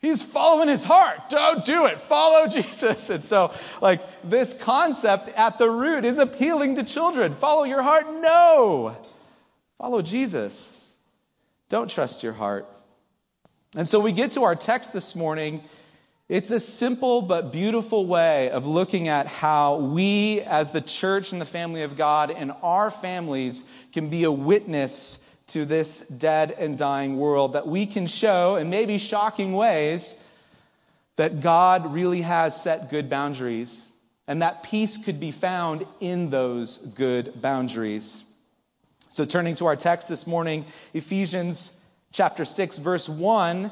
he's 0.00 0.20
following 0.20 0.68
his 0.68 0.82
heart. 0.82 1.28
Don't 1.28 1.64
do 1.64 1.86
it. 1.86 2.00
Follow 2.00 2.48
Jesus. 2.48 3.08
And 3.08 3.22
so, 3.22 3.52
like, 3.80 4.00
this 4.24 4.52
concept 4.52 5.28
at 5.28 5.58
the 5.58 5.70
root 5.70 6.04
is 6.04 6.18
appealing 6.18 6.74
to 6.74 6.82
children. 6.82 7.34
Follow 7.36 7.62
your 7.62 7.82
heart? 7.82 8.12
No. 8.12 8.96
Follow 9.78 10.02
Jesus. 10.02 10.92
Don't 11.68 11.88
trust 11.88 12.24
your 12.24 12.32
heart. 12.32 12.68
And 13.76 13.88
so 13.88 14.00
we 14.00 14.10
get 14.10 14.32
to 14.32 14.42
our 14.42 14.56
text 14.56 14.92
this 14.92 15.14
morning. 15.14 15.62
It's 16.28 16.50
a 16.50 16.58
simple 16.58 17.20
but 17.20 17.52
beautiful 17.52 18.06
way 18.06 18.48
of 18.48 18.66
looking 18.66 19.08
at 19.08 19.26
how 19.26 19.76
we, 19.76 20.40
as 20.40 20.70
the 20.70 20.80
church 20.80 21.32
and 21.32 21.40
the 21.40 21.46
family 21.46 21.82
of 21.82 21.98
God, 21.98 22.30
and 22.30 22.50
our 22.62 22.90
families 22.90 23.68
can 23.92 24.08
be 24.08 24.24
a 24.24 24.32
witness 24.32 25.18
to 25.48 25.66
this 25.66 26.00
dead 26.00 26.52
and 26.52 26.78
dying 26.78 27.18
world. 27.18 27.52
That 27.52 27.68
we 27.68 27.84
can 27.84 28.06
show, 28.06 28.56
in 28.56 28.70
maybe 28.70 28.96
shocking 28.96 29.52
ways, 29.52 30.14
that 31.16 31.42
God 31.42 31.92
really 31.92 32.22
has 32.22 32.58
set 32.58 32.88
good 32.88 33.10
boundaries, 33.10 33.86
and 34.26 34.40
that 34.40 34.62
peace 34.62 34.96
could 34.96 35.20
be 35.20 35.30
found 35.30 35.84
in 36.00 36.30
those 36.30 36.78
good 36.78 37.42
boundaries. 37.42 38.24
So, 39.10 39.26
turning 39.26 39.56
to 39.56 39.66
our 39.66 39.76
text 39.76 40.08
this 40.08 40.26
morning, 40.26 40.64
Ephesians 40.94 41.78
chapter 42.12 42.46
6, 42.46 42.78
verse 42.78 43.10
1 43.10 43.70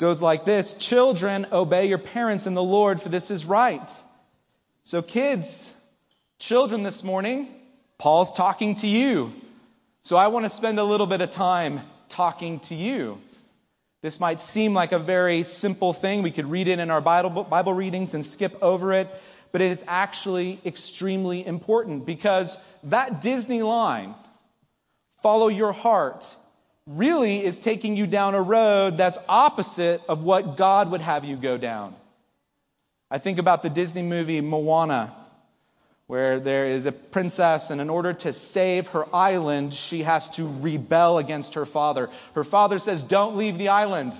goes 0.00 0.22
like 0.22 0.44
this 0.46 0.72
Children, 0.72 1.46
obey 1.52 1.86
your 1.86 1.98
parents 1.98 2.46
in 2.46 2.54
the 2.54 2.62
Lord, 2.62 3.00
for 3.00 3.10
this 3.10 3.30
is 3.30 3.44
right. 3.44 3.92
So, 4.82 5.02
kids, 5.02 5.72
children 6.38 6.82
this 6.82 7.04
morning, 7.04 7.48
Paul's 7.98 8.32
talking 8.32 8.76
to 8.76 8.88
you. 8.88 9.32
So, 10.02 10.16
I 10.16 10.28
want 10.28 10.46
to 10.46 10.50
spend 10.50 10.80
a 10.80 10.84
little 10.84 11.06
bit 11.06 11.20
of 11.20 11.30
time 11.30 11.82
talking 12.08 12.60
to 12.60 12.74
you. 12.74 13.20
This 14.02 14.18
might 14.18 14.40
seem 14.40 14.72
like 14.72 14.92
a 14.92 14.98
very 14.98 15.42
simple 15.42 15.92
thing. 15.92 16.22
We 16.22 16.30
could 16.30 16.50
read 16.50 16.68
it 16.68 16.78
in 16.78 16.90
our 16.90 17.02
Bible, 17.02 17.44
Bible 17.44 17.74
readings 17.74 18.14
and 18.14 18.24
skip 18.24 18.62
over 18.62 18.94
it, 18.94 19.08
but 19.52 19.60
it 19.60 19.70
is 19.70 19.84
actually 19.86 20.58
extremely 20.64 21.46
important 21.46 22.06
because 22.06 22.56
that 22.84 23.20
Disney 23.20 23.62
line, 23.62 24.14
follow 25.22 25.48
your 25.48 25.72
heart, 25.72 26.24
really 26.86 27.44
is 27.44 27.58
taking 27.58 27.96
you 27.96 28.06
down 28.06 28.34
a 28.34 28.42
road 28.42 28.96
that's 28.96 29.18
opposite 29.28 30.02
of 30.08 30.22
what 30.22 30.56
God 30.56 30.90
would 30.90 31.00
have 31.00 31.24
you 31.24 31.36
go 31.36 31.58
down. 31.58 31.94
I 33.10 33.18
think 33.18 33.38
about 33.38 33.62
the 33.62 33.70
Disney 33.70 34.02
movie 34.02 34.40
Moana, 34.40 35.14
where 36.06 36.40
there 36.40 36.66
is 36.66 36.86
a 36.86 36.92
princess, 36.92 37.70
and 37.70 37.80
in 37.80 37.90
order 37.90 38.12
to 38.12 38.32
save 38.32 38.88
her 38.88 39.04
island, 39.14 39.74
she 39.74 40.02
has 40.02 40.28
to 40.30 40.48
rebel 40.60 41.18
against 41.18 41.54
her 41.54 41.66
father. 41.66 42.08
Her 42.34 42.44
father 42.44 42.78
says, 42.78 43.02
Don't 43.02 43.36
leave 43.36 43.58
the 43.58 43.68
island. 43.68 44.14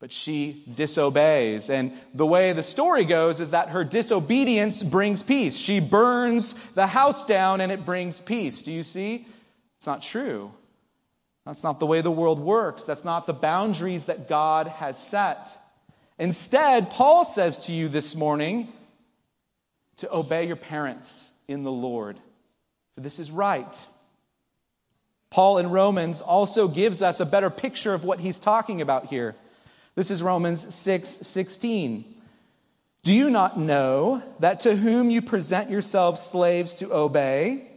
But 0.00 0.10
she 0.10 0.64
disobeys. 0.74 1.70
And 1.70 1.92
the 2.12 2.26
way 2.26 2.52
the 2.54 2.64
story 2.64 3.04
goes 3.04 3.38
is 3.38 3.50
that 3.50 3.68
her 3.68 3.84
disobedience 3.84 4.82
brings 4.82 5.22
peace. 5.22 5.56
She 5.56 5.78
burns 5.78 6.54
the 6.74 6.88
house 6.88 7.24
down 7.24 7.60
and 7.60 7.70
it 7.70 7.86
brings 7.86 8.18
peace. 8.18 8.64
Do 8.64 8.72
you 8.72 8.82
see? 8.82 9.24
It's 9.78 9.86
not 9.86 10.02
true. 10.02 10.50
That's 11.44 11.64
not 11.64 11.80
the 11.80 11.86
way 11.86 12.00
the 12.00 12.10
world 12.10 12.38
works. 12.38 12.84
That's 12.84 13.04
not 13.04 13.26
the 13.26 13.32
boundaries 13.32 14.04
that 14.04 14.28
God 14.28 14.68
has 14.68 14.96
set. 14.96 15.56
Instead, 16.18 16.90
Paul 16.90 17.24
says 17.24 17.66
to 17.66 17.72
you 17.72 17.88
this 17.88 18.14
morning 18.14 18.68
to 19.96 20.14
obey 20.14 20.46
your 20.46 20.56
parents 20.56 21.32
in 21.48 21.62
the 21.62 21.72
Lord, 21.72 22.16
for 22.94 23.00
this 23.00 23.18
is 23.18 23.30
right. 23.30 23.86
Paul 25.30 25.58
in 25.58 25.70
Romans 25.70 26.20
also 26.20 26.68
gives 26.68 27.02
us 27.02 27.18
a 27.20 27.26
better 27.26 27.50
picture 27.50 27.94
of 27.94 28.04
what 28.04 28.20
he's 28.20 28.38
talking 28.38 28.82
about 28.82 29.06
here. 29.06 29.34
This 29.94 30.10
is 30.10 30.22
Romans 30.22 30.62
6:16. 30.64 31.24
6, 31.24 31.56
Do 33.02 33.12
you 33.12 33.30
not 33.30 33.58
know 33.58 34.22
that 34.38 34.60
to 34.60 34.76
whom 34.76 35.10
you 35.10 35.22
present 35.22 35.70
yourselves 35.70 36.20
slaves 36.20 36.76
to 36.76 36.92
obey, 36.94 37.71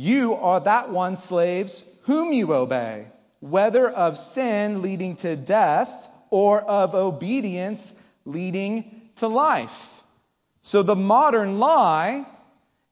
you 0.00 0.34
are 0.36 0.60
that 0.60 0.88
one, 0.88 1.14
slaves, 1.14 1.84
whom 2.04 2.32
you 2.32 2.54
obey, 2.54 3.06
whether 3.40 3.86
of 3.86 4.16
sin 4.16 4.80
leading 4.80 5.16
to 5.16 5.36
death 5.36 6.08
or 6.30 6.58
of 6.58 6.94
obedience 6.94 7.94
leading 8.24 9.02
to 9.16 9.28
life. 9.28 9.90
So 10.62 10.82
the 10.82 10.96
modern 10.96 11.58
lie 11.58 12.24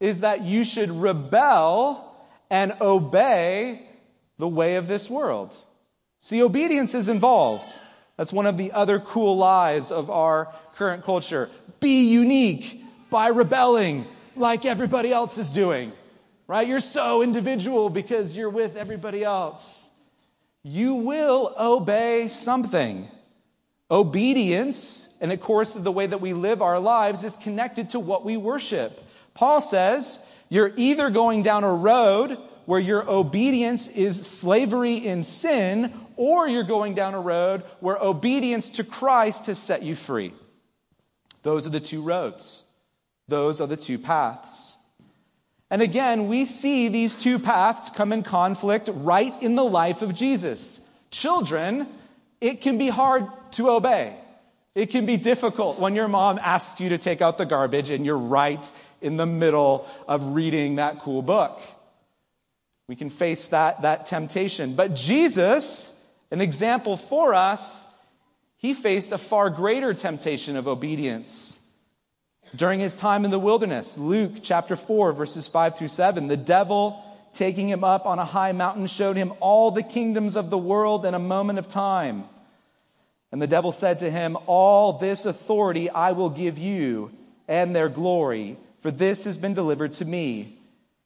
is 0.00 0.21
that 0.21 0.43
you 0.43 0.65
should 0.65 0.91
rebel 0.91 2.15
and 2.50 2.75
obey 2.79 3.88
the 4.37 4.49
way 4.49 4.77
of 4.77 4.87
this 4.87 5.09
world. 5.09 5.57
See, 6.21 6.43
obedience 6.43 6.95
is 6.95 7.09
involved. 7.09 7.71
That's 8.19 8.35
one 8.35 8.47
of 8.47 8.59
the 8.59 8.73
other 8.73 9.00
cool 9.00 9.38
lies 9.38 9.93
of 9.93 10.11
our 10.11 10.53
current 10.75 11.05
culture. 11.05 11.49
Be 11.81 12.11
unique 12.11 12.85
by 13.09 13.29
rebelling 13.29 14.07
like 14.37 14.67
everybody 14.67 15.11
else 15.11 15.38
is 15.38 15.53
doing 15.53 15.93
right? 16.49 16.67
You're 16.67 16.81
so 16.81 17.23
individual 17.23 17.90
because 17.90 18.37
you're 18.37 18.50
with 18.50 18.75
everybody 18.75 19.23
else. 19.23 19.88
You 20.64 20.95
will 20.95 21.55
obey 21.57 22.28
something. 22.28 23.07
Obedience, 23.90 25.09
and 25.21 25.31
of 25.31 25.40
course, 25.40 25.75
the 25.75 25.93
way 25.93 26.07
that 26.07 26.21
we 26.21 26.33
live 26.33 26.61
our 26.61 26.81
lives 26.81 27.23
is 27.23 27.37
connected 27.37 27.90
to 27.90 28.00
what 28.00 28.25
we 28.25 28.37
worship. 28.37 28.99
Paul 29.35 29.61
says, 29.61 30.19
you're 30.49 30.73
either 30.76 31.11
going 31.11 31.43
down 31.43 31.64
a 31.64 31.75
road 31.75 32.37
where 32.64 32.81
your 32.81 33.09
obedience 33.09 33.88
is 33.88 34.26
slavery 34.26 34.97
in 34.97 35.25
sin, 35.25 35.93
or 36.17 36.47
you're 36.49 36.64
going 36.64 36.95
down 36.95 37.14
a 37.14 37.21
road 37.21 37.62
where 37.81 37.97
obedience 37.97 38.71
to 38.71 38.85
Christ 38.85 39.47
has 39.47 39.59
set 39.59 39.83
you 39.83 39.95
free. 39.95 40.35
Those 41.43 41.67
are 41.67 41.71
the 41.71 41.81
two 41.81 42.02
roads. 42.02 42.62
Those 43.26 43.61
are 43.61 43.67
the 43.67 43.76
two 43.76 43.99
paths. 43.99 44.76
And 45.71 45.83
again, 45.83 46.29
we 46.29 46.47
see 46.47 46.89
these 46.89 47.15
two 47.15 47.39
paths 47.39 47.91
come 47.91 48.13
in 48.13 48.23
conflict 48.23 48.89
right 48.93 49.35
in 49.43 49.55
the 49.55 49.65
life 49.65 50.01
of 50.03 50.15
Jesus. 50.15 50.81
Children, 51.11 51.87
it 52.41 52.63
can 52.63 52.79
be 52.79 52.89
hard 52.89 53.27
to 53.53 53.71
obey. 53.71 54.17
It 54.75 54.91
can 54.91 55.05
be 55.07 55.17
difficult 55.17 55.79
when 55.79 55.95
your 55.95 56.09
mom 56.09 56.39
asks 56.41 56.81
you 56.81 56.91
to 56.91 56.99
take 56.99 57.21
out 57.21 57.37
the 57.37 57.45
garbage 57.45 57.91
and 57.91 58.07
you're 58.07 58.17
right 58.17 58.71
in 59.01 59.17
the 59.17 59.27
middle 59.27 59.87
of 60.07 60.35
reading 60.35 60.77
that 60.77 61.01
cool 61.01 61.21
book. 61.21 61.61
We 62.87 62.97
can 62.97 63.11
face 63.11 63.49
that, 63.49 63.83
that 63.83 64.07
temptation. 64.07 64.75
But 64.75 64.95
Jesus, 64.95 65.95
an 66.31 66.41
example 66.41 66.97
for 66.97 67.35
us, 67.35 67.87
he 68.57 68.73
faced 68.73 69.13
a 69.13 69.19
far 69.19 69.51
greater 69.51 69.93
temptation 69.93 70.57
of 70.57 70.67
obedience 70.67 71.58
during 72.55 72.81
his 72.81 72.97
time 72.97 73.25
in 73.25 73.31
the 73.31 73.38
wilderness. 73.38 73.99
Luke 73.99 74.33
chapter 74.43 74.76
4 74.76 75.12
verses 75.12 75.47
5 75.47 75.78
through 75.78 75.88
7. 75.88 76.28
The 76.28 76.37
devil 76.37 77.02
taking 77.33 77.69
him 77.69 77.85
up 77.85 78.07
on 78.07 78.19
a 78.19 78.25
high 78.25 78.52
mountain 78.52 78.87
showed 78.87 79.17
him 79.17 79.33
all 79.40 79.71
the 79.71 79.83
kingdoms 79.83 80.37
of 80.37 80.50
the 80.50 80.59
world 80.59 81.05
in 81.05 81.14
a 81.14 81.19
moment 81.19 81.59
of 81.59 81.69
time. 81.69 82.25
And 83.31 83.43
the 83.43 83.47
devil 83.47 83.73
said 83.73 83.99
to 84.00 84.11
him, 84.11 84.37
all 84.47 84.95
this 84.95 85.26
authority 85.26 85.90
I 85.90 86.12
will 86.12 86.31
give 86.31 86.59
you 86.59 87.11
and 87.47 87.75
their 87.75 87.88
glory, 87.88 88.57
for 88.81 88.90
this 88.90 89.25
has 89.25 89.38
been 89.38 89.55
delivered 89.55 89.93
to 89.95 90.05
me. 90.05 90.55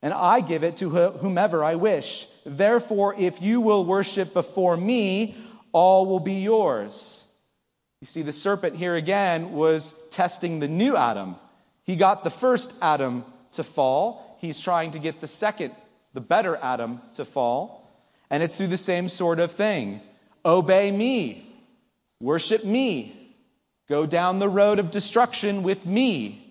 And 0.03 0.13
I 0.13 0.41
give 0.41 0.65
it 0.65 0.79
to 0.79 0.91
whomever 0.91 1.65
I 1.65 1.77
wish. 1.77 2.27
Therefore, 2.45 3.15
if 3.17 3.41
you 3.41 3.61
will 3.61 3.85
worship 3.85 4.35
before 4.35 4.77
me, 4.77 5.37
all 5.73 6.07
will 6.07 6.21
be 6.21 6.43
yours. 6.43 7.22
You 8.03 8.07
see, 8.07 8.23
the 8.23 8.33
serpent 8.33 8.75
here 8.75 8.97
again 8.97 9.53
was 9.53 9.95
testing 10.11 10.59
the 10.59 10.67
new 10.67 10.97
Adam. 10.97 11.37
He 11.85 11.95
got 11.95 12.25
the 12.25 12.31
first 12.31 12.75
Adam 12.83 13.25
to 13.53 13.63
fall. 13.63 14.37
He's 14.41 14.59
trying 14.59 14.91
to 14.91 14.99
get 14.99 15.21
the 15.21 15.29
second, 15.29 15.73
the 16.13 16.21
better 16.21 16.57
Adam 16.57 17.01
to 17.15 17.25
fall. 17.25 17.89
And 18.29 18.43
it's 18.43 18.57
through 18.57 18.67
the 18.67 18.77
same 18.77 19.09
sort 19.09 19.39
of 19.39 19.53
thing. 19.53 20.01
Obey 20.45 20.91
me. 20.91 21.47
Worship 22.21 22.65
me. 22.65 23.17
go 23.89 24.05
down 24.05 24.41
the 24.41 24.49
road 24.49 24.81
of 24.81 24.91
destruction 24.91 25.63
with 25.63 25.87
me. 25.87 26.45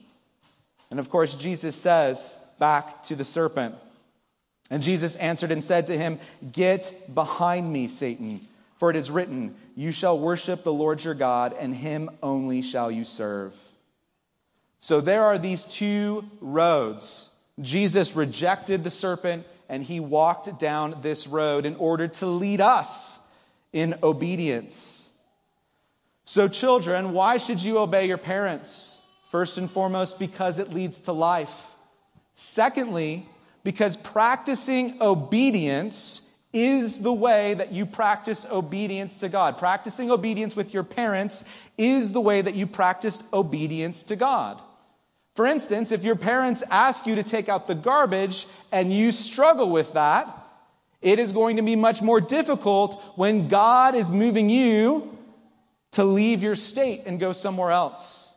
And 0.90 1.02
of 1.02 1.10
course, 1.10 1.36
Jesus 1.36 1.76
says 1.76 2.34
back 2.60 3.04
to 3.04 3.16
the 3.18 3.26
serpent, 3.26 3.76
and 4.70 4.82
Jesus 4.82 5.18
answered 5.18 5.52
and 5.52 5.62
said 5.62 5.88
to 5.88 5.98
him, 5.98 6.20
Get 6.50 7.14
behind 7.14 7.74
me, 7.74 7.90
Satan, 7.90 8.40
for 8.82 8.90
it 8.90 8.96
is 8.96 9.12
written, 9.12 9.54
You 9.76 9.92
shall 9.92 10.18
worship 10.18 10.64
the 10.64 10.74
Lord 10.74 11.04
your 11.04 11.14
God, 11.14 11.54
and 11.54 11.72
him 11.72 12.10
only 12.24 12.64
shall 12.64 12.90
you 12.90 13.06
serve. 13.06 13.56
So 14.80 15.02
there 15.02 15.26
are 15.26 15.38
these 15.38 15.64
two 15.64 16.26
roads. 16.40 17.30
Jesus 17.60 18.16
rejected 18.16 18.84
the 18.84 18.90
serpent, 18.90 19.46
and 19.70 19.84
he 19.84 20.00
walked 20.00 20.58
down 20.58 20.98
this 21.02 21.28
road 21.28 21.68
in 21.68 21.76
order 21.76 22.08
to 22.08 22.26
lead 22.26 22.60
us 22.60 23.20
in 23.72 24.00
obedience. 24.02 25.08
So, 26.26 26.48
children, 26.48 27.14
why 27.14 27.38
should 27.38 27.62
you 27.62 27.78
obey 27.78 28.08
your 28.08 28.18
parents? 28.18 29.00
First 29.30 29.60
and 29.60 29.70
foremost, 29.70 30.18
because 30.18 30.58
it 30.58 30.74
leads 30.74 31.02
to 31.02 31.12
life. 31.12 31.76
Secondly, 32.34 33.30
because 33.64 33.96
practicing 33.96 35.04
obedience 35.04 36.28
is 36.54 37.00
the 37.00 37.14
way 37.14 37.54
that 37.54 37.72
you 37.72 37.86
practice 37.86 38.46
obedience 38.50 39.20
to 39.20 39.30
God. 39.30 39.58
Practicing 39.58 40.12
obedience 40.12 40.56
with 40.56 40.74
your 40.74 40.84
parents 40.84 41.46
is 41.78 42.12
the 42.12 42.22
way 42.22 42.42
that 42.42 42.56
you 42.56 42.68
practice 42.68 43.22
obedience 43.32 44.04
to 44.04 44.16
God. 44.16 44.62
For 45.36 45.46
instance, 45.46 45.92
if 45.92 46.04
your 46.04 46.18
parents 46.18 46.62
ask 46.70 47.08
you 47.08 47.16
to 47.16 47.24
take 47.24 47.48
out 47.48 47.68
the 47.68 47.76
garbage 47.76 48.48
and 48.72 48.92
you 48.92 49.12
struggle 49.12 49.70
with 49.70 49.94
that, 49.94 50.28
it 51.02 51.20
is 51.20 51.32
going 51.32 51.56
to 51.56 51.64
be 51.64 51.76
much 51.76 52.02
more 52.02 52.22
difficult 52.22 53.02
when 53.16 53.48
God 53.48 53.96
is 53.96 54.12
moving 54.12 54.50
you 54.50 55.18
to 55.94 56.04
leave 56.04 56.44
your 56.44 56.56
state 56.56 57.04
and 57.06 57.20
go 57.20 57.32
somewhere 57.34 57.72
else 57.72 58.31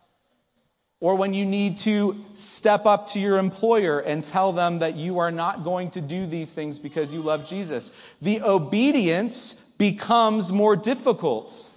or 1.04 1.16
when 1.16 1.34
you 1.34 1.44
need 1.44 1.76
to 1.76 2.16
step 2.32 2.86
up 2.86 3.08
to 3.08 3.20
your 3.20 3.36
employer 3.36 3.98
and 3.98 4.24
tell 4.24 4.54
them 4.54 4.78
that 4.78 4.96
you 4.96 5.18
are 5.18 5.30
not 5.30 5.62
going 5.62 5.90
to 5.90 6.00
do 6.00 6.24
these 6.24 6.54
things 6.54 6.78
because 6.78 7.12
you 7.12 7.20
love 7.20 7.46
Jesus. 7.46 7.94
The 8.22 8.40
obedience 8.40 9.52
becomes 9.76 10.50
more 10.50 10.76
difficult. 10.76 11.70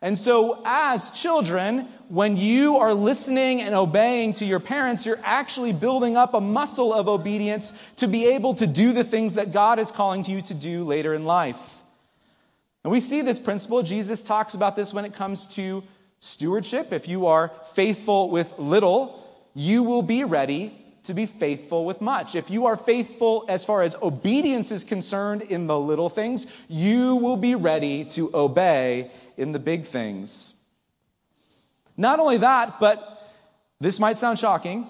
And 0.00 0.16
so 0.16 0.62
as 0.64 1.10
children, 1.10 1.88
when 2.08 2.36
you 2.36 2.76
are 2.76 2.94
listening 2.94 3.62
and 3.62 3.74
obeying 3.74 4.34
to 4.34 4.44
your 4.44 4.60
parents, 4.60 5.06
you're 5.06 5.18
actually 5.24 5.72
building 5.72 6.16
up 6.16 6.34
a 6.34 6.40
muscle 6.40 6.94
of 6.94 7.08
obedience 7.08 7.76
to 7.96 8.06
be 8.06 8.26
able 8.26 8.54
to 8.54 8.68
do 8.68 8.92
the 8.92 9.02
things 9.02 9.34
that 9.34 9.52
God 9.52 9.80
is 9.80 9.90
calling 9.90 10.22
to 10.22 10.30
you 10.30 10.42
to 10.42 10.54
do 10.54 10.84
later 10.84 11.12
in 11.14 11.24
life. 11.24 11.78
And 12.84 12.92
we 12.92 13.00
see 13.00 13.22
this 13.22 13.40
principle. 13.40 13.82
Jesus 13.82 14.22
talks 14.22 14.54
about 14.54 14.76
this 14.76 14.94
when 14.94 15.04
it 15.04 15.14
comes 15.14 15.48
to 15.56 15.82
stewardship. 16.22 16.92
If 16.92 17.08
you 17.08 17.26
are 17.26 17.52
faithful 17.74 18.30
with 18.30 18.58
little, 18.58 19.22
you 19.54 19.82
will 19.82 20.02
be 20.02 20.24
ready 20.24 20.78
to 21.04 21.14
be 21.14 21.26
faithful 21.26 21.84
with 21.84 22.00
much. 22.00 22.36
If 22.36 22.48
you 22.48 22.66
are 22.66 22.76
faithful 22.76 23.44
as 23.48 23.64
far 23.64 23.82
as 23.82 23.96
obedience 24.00 24.70
is 24.70 24.84
concerned 24.84 25.42
in 25.42 25.66
the 25.66 25.78
little 25.78 26.08
things, 26.08 26.46
you 26.68 27.16
will 27.16 27.36
be 27.36 27.56
ready 27.56 28.04
to 28.16 28.30
obey 28.34 29.10
in 29.36 29.50
the 29.50 29.58
big 29.58 29.86
things. 29.86 30.54
Not 31.96 32.20
only 32.20 32.38
that, 32.38 32.78
but 32.78 33.30
this 33.80 33.98
might 33.98 34.18
sound 34.18 34.38
shocking. 34.38 34.86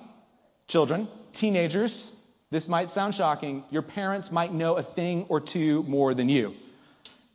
Children, 0.69 1.09
teenagers, 1.33 2.19
this 2.51 2.69
might 2.69 2.91
sound 2.91 3.15
shocking. 3.15 3.65
Your 3.71 3.83
parents 3.83 4.31
might 4.31 4.53
know 4.53 4.75
a 4.75 4.83
thing 4.83 5.25
or 5.31 5.41
two 5.41 5.83
more 5.85 6.13
than 6.13 6.29
you. 6.29 6.55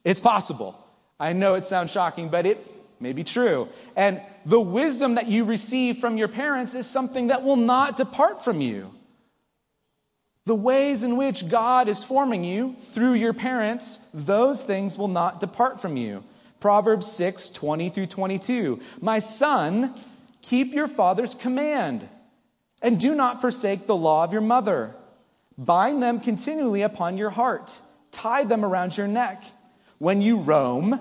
It's 0.04 0.20
possible. 0.20 0.77
I 1.20 1.34
know 1.34 1.56
it 1.56 1.66
sounds 1.66 1.92
shocking, 1.92 2.30
but 2.30 2.46
it 2.46 2.76
may 3.00 3.13
be 3.13 3.24
true. 3.24 3.68
And 3.96 4.22
the 4.46 4.60
wisdom 4.60 5.16
that 5.16 5.27
you 5.27 5.46
receive 5.46 5.98
from 5.98 6.18
your 6.18 6.27
parents 6.27 6.74
is 6.74 6.88
something 6.88 7.27
that 7.27 7.44
will 7.44 7.56
not 7.56 7.98
depart 7.98 8.44
from 8.44 8.62
you. 8.62 8.92
The 10.46 10.56
ways 10.56 11.04
in 11.04 11.18
which 11.18 11.50
God 11.50 11.89
is 11.89 12.04
forming 12.04 12.46
you 12.46 12.75
through 12.94 13.13
your 13.13 13.34
parents, 13.34 14.00
those 14.13 14.63
things 14.63 14.98
will 14.98 15.10
not 15.10 15.42
depart 15.42 15.82
from 15.82 15.98
you. 15.98 16.24
Proverbs 16.60 17.12
6, 17.12 17.50
20 17.50 17.89
through 17.89 18.08
22. 18.08 18.80
My 19.01 19.20
son, 19.20 19.94
keep 20.42 20.74
your 20.74 20.88
father's 20.88 21.36
command, 21.36 22.07
and 22.81 23.00
do 23.00 23.14
not 23.14 23.42
forsake 23.42 23.86
the 23.86 23.96
law 23.96 24.24
of 24.24 24.31
your 24.31 24.42
mother. 24.42 24.96
Bind 25.57 26.01
them 26.01 26.22
continually 26.22 26.83
upon 26.83 27.18
your 27.18 27.29
heart. 27.29 27.77
Tie 28.12 28.46
them 28.46 28.64
around 28.64 28.96
your 28.96 29.07
neck. 29.07 29.44
When 29.98 30.22
you 30.22 30.38
roam, 30.38 31.00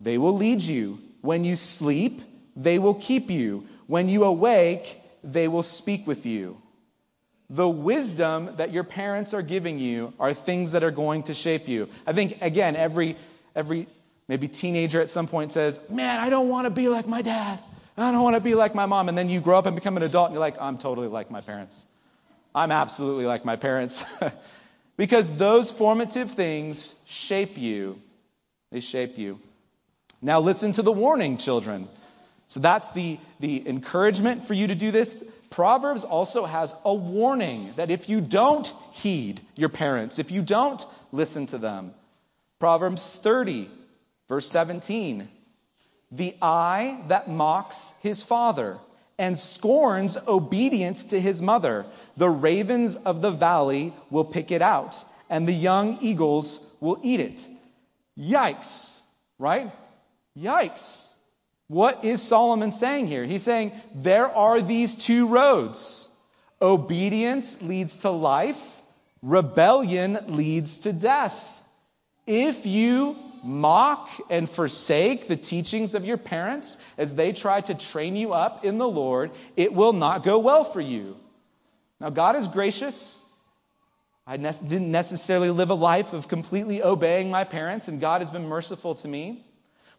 they 0.00 0.16
will 0.16 0.36
lead 0.36 0.62
you. 0.62 1.00
When 1.26 1.42
you 1.42 1.56
sleep, 1.56 2.22
they 2.54 2.78
will 2.78 2.94
keep 2.94 3.30
you. 3.30 3.66
When 3.88 4.08
you 4.08 4.22
awake, 4.22 5.00
they 5.24 5.48
will 5.48 5.64
speak 5.64 6.06
with 6.06 6.24
you. 6.24 6.56
The 7.50 7.68
wisdom 7.68 8.50
that 8.58 8.72
your 8.72 8.84
parents 8.84 9.34
are 9.34 9.42
giving 9.42 9.80
you 9.80 10.12
are 10.20 10.34
things 10.34 10.72
that 10.72 10.84
are 10.84 10.92
going 10.92 11.24
to 11.24 11.34
shape 11.34 11.66
you. 11.66 11.88
I 12.06 12.12
think, 12.12 12.42
again, 12.42 12.76
every, 12.76 13.16
every 13.56 13.88
maybe 14.28 14.46
teenager 14.46 15.00
at 15.00 15.10
some 15.10 15.26
point 15.26 15.50
says, 15.50 15.80
Man, 15.90 16.20
I 16.20 16.30
don't 16.30 16.48
want 16.48 16.66
to 16.66 16.70
be 16.70 16.88
like 16.88 17.08
my 17.08 17.22
dad. 17.22 17.58
I 17.96 18.12
don't 18.12 18.22
want 18.22 18.36
to 18.36 18.40
be 18.40 18.54
like 18.54 18.76
my 18.76 18.86
mom. 18.86 19.08
And 19.08 19.18
then 19.18 19.28
you 19.28 19.40
grow 19.40 19.58
up 19.58 19.66
and 19.66 19.74
become 19.74 19.96
an 19.96 20.04
adult 20.04 20.26
and 20.28 20.34
you're 20.34 20.46
like, 20.48 20.60
I'm 20.60 20.78
totally 20.78 21.08
like 21.08 21.30
my 21.30 21.40
parents. 21.40 21.86
I'm 22.54 22.70
absolutely 22.70 23.26
like 23.26 23.44
my 23.44 23.56
parents. 23.56 24.04
because 24.96 25.34
those 25.36 25.72
formative 25.72 26.30
things 26.32 26.94
shape 27.08 27.58
you. 27.58 28.00
They 28.70 28.80
shape 28.80 29.18
you. 29.18 29.40
Now 30.26 30.40
listen 30.40 30.72
to 30.72 30.82
the 30.82 30.90
warning, 30.90 31.36
children. 31.36 31.88
So 32.48 32.58
that's 32.58 32.90
the, 32.90 33.20
the 33.38 33.68
encouragement 33.68 34.44
for 34.44 34.54
you 34.54 34.66
to 34.66 34.74
do 34.74 34.90
this. 34.90 35.22
Proverbs 35.50 36.02
also 36.02 36.46
has 36.46 36.74
a 36.84 36.92
warning 36.92 37.72
that 37.76 37.92
if 37.92 38.08
you 38.08 38.20
don't 38.20 38.66
heed 38.94 39.40
your 39.54 39.68
parents, 39.68 40.18
if 40.18 40.32
you 40.32 40.42
don't 40.42 40.84
listen 41.12 41.46
to 41.46 41.58
them, 41.58 41.94
Proverbs 42.58 43.20
30, 43.22 43.70
verse 44.28 44.48
17, 44.48 45.28
the 46.10 46.34
eye 46.42 47.04
that 47.06 47.30
mocks 47.30 47.92
his 48.02 48.24
father 48.24 48.78
and 49.18 49.38
scorns 49.38 50.18
obedience 50.26 51.04
to 51.06 51.20
his 51.20 51.40
mother, 51.40 51.86
the 52.16 52.28
ravens 52.28 52.96
of 52.96 53.22
the 53.22 53.30
valley 53.30 53.94
will 54.10 54.24
pick 54.24 54.50
it 54.50 54.60
out, 54.60 54.96
and 55.30 55.46
the 55.46 55.54
young 55.54 55.98
eagles 56.00 56.58
will 56.80 56.98
eat 57.04 57.20
it. 57.20 57.46
Yikes, 58.18 58.92
right? 59.38 59.70
Yikes. 60.36 61.04
What 61.68 62.04
is 62.04 62.22
Solomon 62.22 62.72
saying 62.72 63.08
here? 63.08 63.24
He's 63.24 63.42
saying 63.42 63.72
there 63.94 64.28
are 64.28 64.60
these 64.60 64.94
two 64.94 65.26
roads. 65.26 66.08
Obedience 66.60 67.60
leads 67.62 67.98
to 67.98 68.10
life, 68.10 68.80
rebellion 69.22 70.18
leads 70.28 70.78
to 70.80 70.92
death. 70.92 71.34
If 72.26 72.66
you 72.66 73.16
mock 73.42 74.08
and 74.30 74.48
forsake 74.48 75.28
the 75.28 75.36
teachings 75.36 75.94
of 75.94 76.04
your 76.04 76.16
parents 76.16 76.78
as 76.98 77.14
they 77.14 77.32
try 77.32 77.60
to 77.60 77.74
train 77.74 78.16
you 78.16 78.32
up 78.32 78.64
in 78.64 78.78
the 78.78 78.88
Lord, 78.88 79.30
it 79.56 79.72
will 79.72 79.92
not 79.92 80.24
go 80.24 80.38
well 80.38 80.64
for 80.64 80.80
you. 80.80 81.16
Now, 82.00 82.10
God 82.10 82.36
is 82.36 82.48
gracious. 82.48 83.20
I 84.26 84.36
ne- 84.36 84.52
didn't 84.66 84.90
necessarily 84.90 85.50
live 85.50 85.70
a 85.70 85.74
life 85.74 86.12
of 86.12 86.26
completely 86.26 86.82
obeying 86.82 87.30
my 87.30 87.44
parents, 87.44 87.88
and 87.88 88.00
God 88.00 88.20
has 88.20 88.30
been 88.30 88.48
merciful 88.48 88.96
to 88.96 89.08
me. 89.08 89.45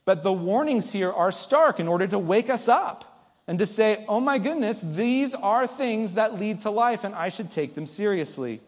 But 0.07 0.23
the 0.23 0.31
warnings 0.31 0.89
here 0.89 1.11
are 1.11 1.33
stark 1.33 1.81
in 1.81 1.89
order 1.89 2.07
to 2.07 2.17
wake 2.17 2.49
us 2.49 2.69
up 2.69 3.03
and 3.45 3.59
to 3.59 3.65
say, 3.65 4.05
oh 4.07 4.21
my 4.21 4.37
goodness, 4.37 4.79
these 4.79 5.35
are 5.35 5.67
things 5.67 6.13
that 6.13 6.39
lead 6.39 6.61
to 6.61 6.71
life 6.71 7.03
and 7.03 7.13
I 7.13 7.27
should 7.27 7.51
take 7.51 7.75
them 7.75 7.85
seriously. 7.85 8.61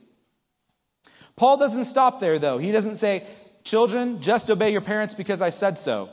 Paul 1.37 1.55
doesn't 1.55 1.85
stop 1.85 2.19
there 2.19 2.39
though. 2.39 2.57
He 2.57 2.73
doesn't 2.73 2.97
say, 2.97 3.25
children, 3.63 4.21
just 4.21 4.51
obey 4.51 4.73
your 4.73 4.81
parents 4.81 5.13
because 5.13 5.41
I 5.41 5.51
said 5.51 5.77
so. 5.77 6.09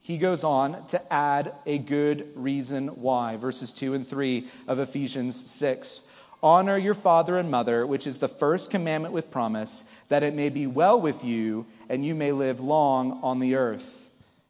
He 0.00 0.16
goes 0.16 0.42
on 0.42 0.86
to 0.86 1.12
add 1.12 1.52
a 1.66 1.76
good 1.76 2.32
reason 2.34 2.88
why. 3.02 3.36
Verses 3.36 3.74
2 3.74 3.92
and 3.92 4.08
3 4.08 4.48
of 4.68 4.78
Ephesians 4.78 5.50
6. 5.50 6.10
Honor 6.42 6.78
your 6.78 6.94
father 6.94 7.36
and 7.36 7.50
mother, 7.50 7.86
which 7.86 8.06
is 8.06 8.20
the 8.20 8.28
first 8.28 8.70
commandment 8.70 9.12
with 9.12 9.30
promise, 9.30 9.86
that 10.08 10.22
it 10.22 10.34
may 10.34 10.48
be 10.48 10.66
well 10.66 10.98
with 10.98 11.24
you 11.24 11.66
and 11.90 12.06
you 12.06 12.14
may 12.14 12.32
live 12.32 12.60
long 12.60 13.20
on 13.22 13.38
the 13.38 13.56
earth. 13.56 14.04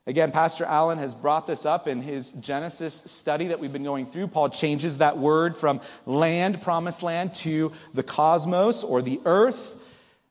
Again, 0.08 0.30
Pastor 0.30 0.64
Allen 0.64 0.98
has 0.98 1.12
brought 1.12 1.48
this 1.48 1.66
up 1.66 1.88
in 1.88 2.00
his 2.00 2.30
Genesis 2.30 2.94
study 2.94 3.48
that 3.48 3.58
we've 3.58 3.72
been 3.72 3.82
going 3.82 4.06
through. 4.06 4.28
Paul 4.28 4.50
changes 4.50 4.98
that 4.98 5.18
word 5.18 5.56
from 5.56 5.80
land, 6.06 6.62
promised 6.62 7.02
land, 7.02 7.34
to 7.34 7.72
the 7.92 8.04
cosmos 8.04 8.84
or 8.84 9.02
the 9.02 9.20
earth. 9.24 9.74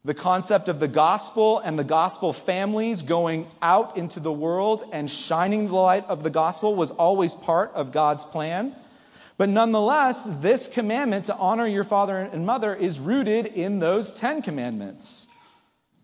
The 0.06 0.14
concept 0.14 0.70
of 0.70 0.80
the 0.80 0.88
gospel 0.88 1.60
and 1.60 1.78
the 1.78 1.84
gospel 1.84 2.32
families 2.32 3.02
going 3.02 3.48
out 3.62 3.98
into 3.98 4.22
the 4.22 4.32
world 4.32 4.88
and 4.94 5.12
shining 5.12 5.68
the 5.68 5.76
light 5.76 6.06
of 6.08 6.24
the 6.24 6.30
gospel 6.30 6.74
was 6.74 6.92
always 6.92 7.34
part 7.34 7.74
of 7.74 7.92
God's 7.92 8.24
plan. 8.24 8.74
But 9.36 9.50
nonetheless, 9.50 10.24
this 10.40 10.70
commandment 10.70 11.26
to 11.26 11.36
honor 11.36 11.68
your 11.68 11.84
father 11.84 12.18
and 12.18 12.46
mother 12.46 12.74
is 12.74 12.98
rooted 12.98 13.48
in 13.48 13.80
those 13.80 14.14
Ten 14.14 14.42
Commandments. 14.42 15.25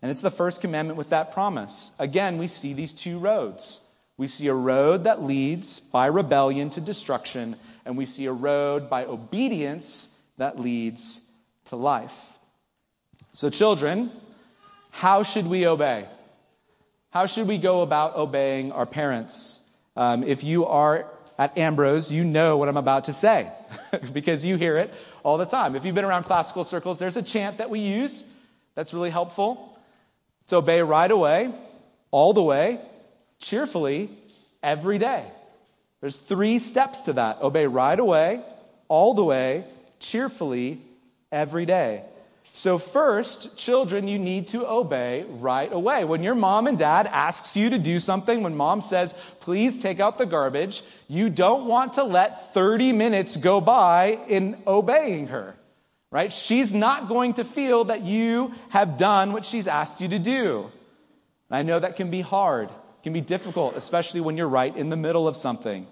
And 0.02 0.10
it's 0.10 0.20
the 0.20 0.30
first 0.30 0.60
commandment 0.60 0.98
with 0.98 1.10
that 1.10 1.32
promise. 1.32 1.92
Again, 1.98 2.38
we 2.38 2.48
see 2.48 2.72
these 2.74 2.92
two 2.92 3.18
roads. 3.20 3.80
We 4.18 4.26
see 4.26 4.48
a 4.48 4.54
road 4.54 5.04
that 5.04 5.22
leads 5.22 5.78
by 5.78 6.06
rebellion 6.06 6.70
to 6.70 6.80
destruction, 6.80 7.56
and 7.86 7.96
we 7.96 8.04
see 8.04 8.26
a 8.26 8.32
road 8.32 8.90
by 8.90 9.06
obedience 9.06 10.08
that 10.38 10.58
leads 10.58 11.20
to 11.66 11.76
life. 11.76 12.38
So, 13.32 13.48
children, 13.48 14.10
how 14.90 15.22
should 15.22 15.46
we 15.46 15.66
obey? 15.66 16.06
How 17.10 17.26
should 17.26 17.46
we 17.46 17.58
go 17.58 17.82
about 17.82 18.16
obeying 18.16 18.72
our 18.72 18.86
parents? 18.86 19.60
Um, 19.96 20.24
if 20.24 20.44
you 20.44 20.66
are 20.66 21.06
at 21.38 21.56
Ambrose, 21.56 22.12
you 22.12 22.24
know 22.24 22.56
what 22.56 22.68
I'm 22.68 22.76
about 22.76 23.04
to 23.04 23.12
say 23.12 23.50
because 24.12 24.44
you 24.44 24.56
hear 24.56 24.78
it 24.78 24.92
all 25.22 25.38
the 25.38 25.46
time. 25.46 25.76
If 25.76 25.84
you've 25.84 25.94
been 25.94 26.04
around 26.04 26.24
classical 26.24 26.64
circles, 26.64 26.98
there's 26.98 27.16
a 27.16 27.22
chant 27.22 27.58
that 27.58 27.70
we 27.70 27.80
use 27.80 28.24
that's 28.74 28.94
really 28.94 29.10
helpful. 29.10 29.71
It's 30.44 30.52
obey 30.52 30.82
right 30.82 31.10
away, 31.10 31.52
all 32.10 32.32
the 32.32 32.42
way, 32.42 32.80
cheerfully, 33.38 34.10
every 34.62 34.98
day. 34.98 35.24
There's 36.00 36.18
three 36.18 36.58
steps 36.58 37.02
to 37.02 37.14
that. 37.14 37.42
Obey 37.42 37.66
right 37.66 37.98
away, 37.98 38.42
all 38.88 39.14
the 39.14 39.24
way, 39.24 39.64
cheerfully, 40.00 40.80
every 41.30 41.64
day. 41.64 42.02
So 42.54 42.76
first, 42.76 43.56
children, 43.56 44.08
you 44.08 44.18
need 44.18 44.48
to 44.48 44.68
obey 44.68 45.24
right 45.26 45.72
away. 45.72 46.04
When 46.04 46.22
your 46.22 46.34
mom 46.34 46.66
and 46.66 46.78
dad 46.78 47.06
asks 47.06 47.56
you 47.56 47.70
to 47.70 47.78
do 47.78 47.98
something, 47.98 48.42
when 48.42 48.56
mom 48.56 48.82
says, 48.82 49.14
please 49.40 49.80
take 49.80 50.00
out 50.00 50.18
the 50.18 50.26
garbage, 50.26 50.82
you 51.08 51.30
don't 51.30 51.66
want 51.66 51.94
to 51.94 52.04
let 52.04 52.52
30 52.52 52.92
minutes 52.92 53.38
go 53.38 53.62
by 53.62 54.18
in 54.28 54.58
obeying 54.66 55.28
her. 55.28 55.56
Right? 56.12 56.32
She's 56.32 56.74
not 56.74 57.08
going 57.08 57.34
to 57.34 57.44
feel 57.44 57.84
that 57.84 58.02
you 58.02 58.52
have 58.68 58.98
done 58.98 59.32
what 59.32 59.46
she's 59.46 59.66
asked 59.66 60.02
you 60.02 60.08
to 60.08 60.18
do. 60.18 60.70
I 61.50 61.62
know 61.62 61.80
that 61.80 61.96
can 61.96 62.10
be 62.10 62.20
hard, 62.20 62.68
can 63.02 63.14
be 63.14 63.22
difficult, 63.22 63.76
especially 63.76 64.20
when 64.20 64.36
you're 64.36 64.46
right 64.46 64.76
in 64.76 64.90
the 64.90 64.96
middle 64.96 65.26
of 65.26 65.38
something. 65.38 65.86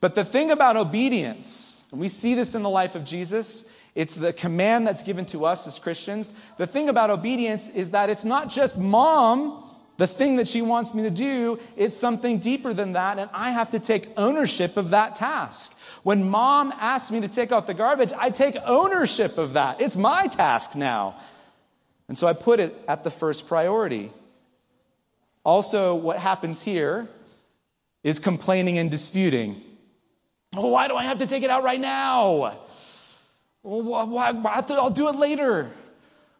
But 0.00 0.16
the 0.16 0.24
thing 0.24 0.50
about 0.50 0.76
obedience, 0.76 1.84
and 1.92 2.00
we 2.00 2.08
see 2.08 2.34
this 2.34 2.56
in 2.56 2.64
the 2.64 2.68
life 2.68 2.96
of 2.96 3.04
Jesus, 3.04 3.64
it's 3.94 4.16
the 4.16 4.32
command 4.32 4.88
that's 4.88 5.04
given 5.04 5.26
to 5.26 5.44
us 5.44 5.68
as 5.68 5.78
Christians. 5.78 6.32
The 6.56 6.66
thing 6.66 6.88
about 6.88 7.10
obedience 7.10 7.68
is 7.68 7.90
that 7.90 8.10
it's 8.10 8.24
not 8.24 8.50
just 8.50 8.76
mom, 8.76 9.62
the 9.96 10.08
thing 10.08 10.36
that 10.36 10.48
she 10.48 10.62
wants 10.62 10.92
me 10.92 11.04
to 11.04 11.10
do, 11.10 11.60
it's 11.76 11.96
something 11.96 12.38
deeper 12.38 12.74
than 12.74 12.94
that, 12.94 13.20
and 13.20 13.30
I 13.32 13.52
have 13.52 13.70
to 13.70 13.78
take 13.78 14.08
ownership 14.16 14.76
of 14.76 14.90
that 14.90 15.14
task. 15.16 15.72
When 16.02 16.28
mom 16.28 16.72
asks 16.72 17.10
me 17.10 17.20
to 17.20 17.28
take 17.28 17.52
out 17.52 17.66
the 17.66 17.74
garbage, 17.74 18.12
I 18.16 18.30
take 18.30 18.56
ownership 18.56 19.38
of 19.38 19.52
that. 19.52 19.80
It's 19.80 19.96
my 19.96 20.26
task 20.26 20.74
now. 20.74 21.16
And 22.08 22.18
so 22.18 22.26
I 22.26 22.32
put 22.32 22.58
it 22.58 22.76
at 22.88 23.04
the 23.04 23.10
first 23.10 23.46
priority. 23.46 24.10
Also, 25.44 25.94
what 25.94 26.18
happens 26.18 26.60
here 26.62 27.08
is 28.02 28.18
complaining 28.18 28.78
and 28.78 28.90
disputing. 28.90 29.62
Oh, 30.56 30.68
why 30.68 30.88
do 30.88 30.96
I 30.96 31.04
have 31.04 31.18
to 31.18 31.26
take 31.26 31.44
it 31.44 31.50
out 31.50 31.62
right 31.62 31.80
now? 31.80 32.56
Well, 33.62 34.18
I'll 34.18 34.90
do 34.90 35.08
it 35.08 35.16
later. 35.16 35.70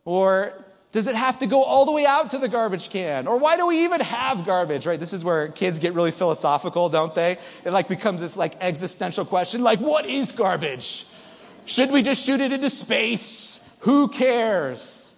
Or 0.04 0.52
does 0.92 1.06
it 1.06 1.14
have 1.14 1.38
to 1.38 1.46
go 1.46 1.64
all 1.64 1.84
the 1.84 1.90
way 1.90 2.06
out 2.06 2.30
to 2.30 2.38
the 2.38 2.48
garbage 2.48 2.90
can? 2.90 3.26
Or 3.26 3.38
why 3.38 3.56
do 3.56 3.66
we 3.66 3.84
even 3.84 4.00
have 4.00 4.44
garbage, 4.44 4.86
right? 4.86 5.00
This 5.00 5.12
is 5.12 5.24
where 5.24 5.48
kids 5.48 5.78
get 5.78 5.94
really 5.94 6.10
philosophical, 6.10 6.88
don't 6.90 7.14
they? 7.14 7.38
It 7.64 7.72
like 7.72 7.88
becomes 7.88 8.20
this 8.20 8.36
like 8.36 8.56
existential 8.60 9.24
question, 9.24 9.62
like 9.62 9.80
what 9.80 10.06
is 10.06 10.32
garbage? 10.32 11.06
Should 11.64 11.90
we 11.90 12.02
just 12.02 12.24
shoot 12.24 12.40
it 12.40 12.52
into 12.52 12.70
space? 12.70 13.58
Who 13.80 14.08
cares? 14.08 15.16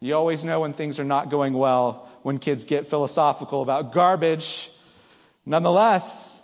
You 0.00 0.14
always 0.14 0.44
know 0.44 0.60
when 0.60 0.72
things 0.72 0.98
are 0.98 1.04
not 1.04 1.30
going 1.30 1.52
well 1.52 2.08
when 2.22 2.38
kids 2.38 2.64
get 2.64 2.86
philosophical 2.86 3.62
about 3.62 3.92
garbage. 3.92 4.70
Nonetheless, 5.44 6.34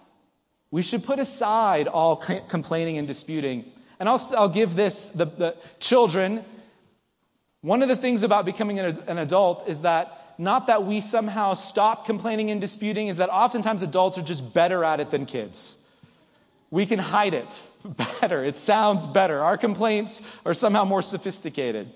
we 0.70 0.82
should 0.82 1.04
put 1.04 1.18
aside 1.18 1.88
all 1.88 2.16
complaining 2.16 2.98
and 2.98 3.08
disputing 3.08 3.64
and 4.02 4.08
I'll, 4.08 4.20
I'll 4.36 4.48
give 4.48 4.74
this, 4.74 5.10
the, 5.10 5.26
the 5.26 5.56
children, 5.78 6.44
one 7.62 7.82
of 7.82 7.88
the 7.88 7.96
things 7.96 8.24
about 8.24 8.44
becoming 8.44 8.78
an, 8.78 8.98
an 9.06 9.18
adult 9.18 9.68
is 9.68 9.82
that 9.82 10.34
not 10.36 10.66
that 10.66 10.84
we 10.84 11.00
somehow 11.00 11.54
stop 11.54 12.06
complaining 12.06 12.50
and 12.50 12.60
disputing, 12.60 13.08
is 13.08 13.18
that 13.18 13.30
oftentimes 13.30 13.82
adults 13.82 14.18
are 14.18 14.22
just 14.22 14.52
better 14.52 14.84
at 14.84 15.00
it 15.00 15.10
than 15.10 15.26
kids. 15.26 15.78
We 16.70 16.86
can 16.86 16.98
hide 16.98 17.34
it 17.34 17.68
better. 18.20 18.44
It 18.44 18.56
sounds 18.56 19.06
better. 19.06 19.40
Our 19.40 19.56
complaints 19.56 20.26
are 20.44 20.54
somehow 20.54 20.84
more 20.84 21.02
sophisticated. 21.02 21.92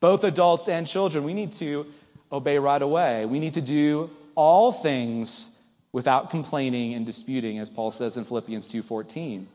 Both 0.00 0.24
adults 0.24 0.68
and 0.68 0.86
children, 0.86 1.24
we 1.24 1.34
need 1.34 1.52
to 1.52 1.86
obey 2.30 2.58
right 2.58 2.80
away. 2.80 3.26
We 3.26 3.40
need 3.40 3.54
to 3.54 3.60
do 3.60 4.10
all 4.34 4.72
things 4.72 5.54
without 5.92 6.30
complaining 6.30 6.94
and 6.94 7.04
disputing, 7.04 7.58
as 7.58 7.68
Paul 7.68 7.90
says 7.90 8.16
in 8.16 8.24
Philippians 8.24 8.68
2:14. 8.68 9.46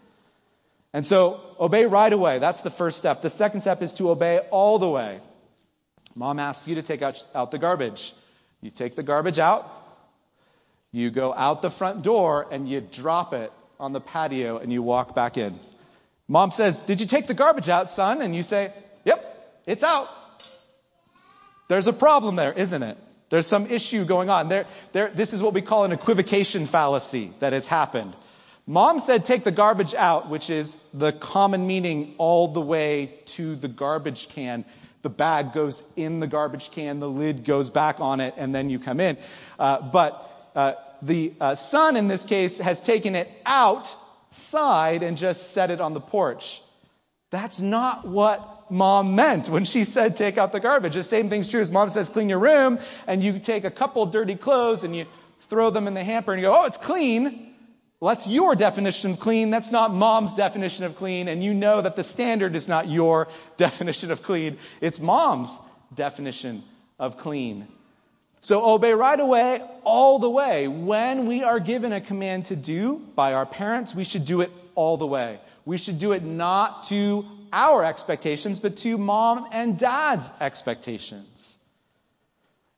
And 0.93 1.05
so 1.05 1.41
obey 1.59 1.85
right 1.85 2.13
away. 2.13 2.39
That's 2.39 2.61
the 2.61 2.69
first 2.69 2.99
step. 2.99 3.21
The 3.21 3.29
second 3.31 3.61
step 3.61 3.81
is 3.81 3.93
to 3.95 4.11
obey 4.11 4.39
all 4.51 4.77
the 4.77 4.89
way. 4.89 5.19
Mom 6.15 6.39
asks 6.39 6.67
you 6.67 6.75
to 6.75 6.83
take 6.83 7.01
out, 7.01 7.23
out 7.33 7.49
the 7.49 7.57
garbage. 7.57 8.13
You 8.61 8.69
take 8.69 8.95
the 8.95 9.03
garbage 9.03 9.39
out. 9.39 9.69
You 10.91 11.09
go 11.09 11.33
out 11.33 11.63
the 11.63 11.71
front 11.71 12.03
door 12.03 12.47
and 12.51 12.69
you 12.69 12.79
drop 12.79 13.33
it 13.33 13.51
on 13.79 13.93
the 13.93 13.99
patio 13.99 14.59
and 14.59 14.71
you 14.71 14.83
walk 14.83 15.15
back 15.15 15.37
in. 15.37 15.59
Mom 16.27 16.51
says, 16.51 16.81
Did 16.81 17.01
you 17.01 17.07
take 17.07 17.25
the 17.25 17.33
garbage 17.33 17.67
out, 17.67 17.89
son? 17.89 18.21
And 18.21 18.35
you 18.35 18.43
say, 18.43 18.71
Yep, 19.03 19.61
it's 19.65 19.81
out. 19.81 20.09
There's 21.67 21.87
a 21.87 21.93
problem 21.93 22.35
there, 22.35 22.53
isn't 22.53 22.83
it? 22.83 22.97
There's 23.29 23.47
some 23.47 23.65
issue 23.65 24.05
going 24.05 24.29
on. 24.29 24.47
There, 24.47 24.67
there, 24.91 25.09
this 25.09 25.33
is 25.33 25.41
what 25.41 25.55
we 25.55 25.63
call 25.63 25.85
an 25.85 25.91
equivocation 25.91 26.67
fallacy 26.67 27.33
that 27.39 27.53
has 27.53 27.67
happened. 27.67 28.15
Mom 28.65 28.99
said 29.01 29.25
take 29.25 29.43
the 29.43 29.51
garbage 29.51 29.93
out, 29.93 30.29
which 30.29 30.49
is 30.49 30.77
the 30.93 31.11
common 31.11 31.67
meaning 31.67 32.15
all 32.17 32.47
the 32.47 32.61
way 32.61 33.13
to 33.25 33.55
the 33.55 33.67
garbage 33.67 34.29
can. 34.29 34.63
The 35.01 35.09
bag 35.09 35.51
goes 35.51 35.83
in 35.97 36.21
the 36.21 36.27
garbage 36.27 36.71
can, 36.71 37.01
the 37.01 37.09
lid 37.09 37.43
goes 37.43 37.69
back 37.69 37.99
on 37.99 38.21
it, 38.21 38.35
and 38.37 38.55
then 38.55 38.69
you 38.69 38.79
come 38.79 39.01
in. 39.01 39.17
Uh, 39.59 39.81
but 39.81 40.51
uh, 40.55 40.73
the 41.01 41.33
uh, 41.41 41.55
son 41.55 41.97
in 41.97 42.07
this 42.07 42.23
case 42.23 42.57
has 42.57 42.79
taken 42.79 43.15
it 43.15 43.29
outside 43.45 45.03
and 45.03 45.17
just 45.17 45.51
set 45.51 45.69
it 45.69 45.81
on 45.81 45.93
the 45.93 45.99
porch. 45.99 46.61
That's 47.31 47.59
not 47.59 48.07
what 48.07 48.71
mom 48.71 49.15
meant 49.15 49.49
when 49.49 49.65
she 49.65 49.83
said 49.83 50.15
take 50.15 50.37
out 50.37 50.53
the 50.53 50.61
garbage. 50.61 50.93
The 50.93 51.03
same 51.03 51.29
thing's 51.29 51.49
true 51.49 51.59
as 51.59 51.69
mom 51.69 51.89
says 51.89 52.07
clean 52.07 52.29
your 52.29 52.39
room, 52.39 52.79
and 53.07 53.21
you 53.21 53.39
take 53.39 53.65
a 53.65 53.71
couple 53.71 54.05
dirty 54.05 54.35
clothes 54.35 54.85
and 54.85 54.95
you 54.95 55.05
throw 55.49 55.69
them 55.69 55.87
in 55.87 55.95
the 55.95 56.03
hamper 56.03 56.31
and 56.31 56.41
you 56.41 56.47
go, 56.47 56.61
oh, 56.61 56.63
it's 56.63 56.77
clean. 56.77 57.52
Well, 58.03 58.13
that's 58.13 58.27
your 58.27 58.53
definition 58.53 59.11
of 59.11 59.21
clean. 59.21 59.49
That's 59.49 59.71
not 59.71 59.93
mom's 59.93 60.33
definition 60.33 60.83
of 60.83 60.97
clean. 60.97 61.29
And 61.29 61.41
you 61.41 61.53
know 61.53 61.81
that 61.81 61.95
the 61.95 62.03
standard 62.03 62.53
is 62.53 62.67
not 62.67 62.89
your 62.89 63.29
definition 63.55 64.11
of 64.11 64.21
clean. 64.23 64.57
It's 64.81 64.99
mom's 64.99 65.57
definition 65.95 66.63
of 66.99 67.17
clean. 67.17 67.65
So 68.41 68.73
obey 68.73 68.91
right 68.91 69.17
away, 69.17 69.61
all 69.85 70.19
the 70.19 70.29
way. 70.29 70.67
When 70.67 71.27
we 71.27 71.43
are 71.43 71.61
given 71.61 71.93
a 71.93 72.01
command 72.01 72.47
to 72.47 72.57
do 72.57 73.01
by 73.15 73.35
our 73.35 73.45
parents, 73.45 73.95
we 73.95 74.03
should 74.03 74.25
do 74.25 74.41
it 74.41 74.51
all 74.75 74.97
the 74.97 75.07
way. 75.07 75.39
We 75.63 75.77
should 75.77 75.97
do 75.97 76.11
it 76.11 76.23
not 76.23 76.89
to 76.89 77.25
our 77.53 77.85
expectations, 77.85 78.59
but 78.59 78.75
to 78.79 78.97
mom 78.97 79.47
and 79.53 79.79
dad's 79.79 80.29
expectations. 80.41 81.57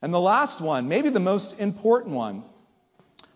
And 0.04 0.14
the 0.14 0.22
last 0.22 0.62
one, 0.62 0.88
maybe 0.88 1.10
the 1.10 1.20
most 1.20 1.60
important 1.60 2.14
one, 2.14 2.44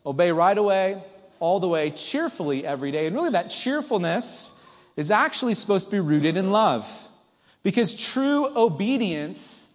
obey 0.05 0.31
right 0.31 0.55
away, 0.55 1.01
all 1.39 1.59
the 1.59 1.67
way 1.67 1.91
cheerfully 1.91 2.65
every 2.65 2.91
day. 2.91 3.07
And 3.07 3.15
really, 3.15 3.31
that 3.31 3.49
cheerfulness 3.49 4.51
is 4.95 5.11
actually 5.11 5.55
supposed 5.55 5.87
to 5.87 5.91
be 5.91 5.99
rooted 5.99 6.37
in 6.37 6.51
love. 6.51 6.89
Because 7.63 7.95
true 7.95 8.47
obedience 8.55 9.65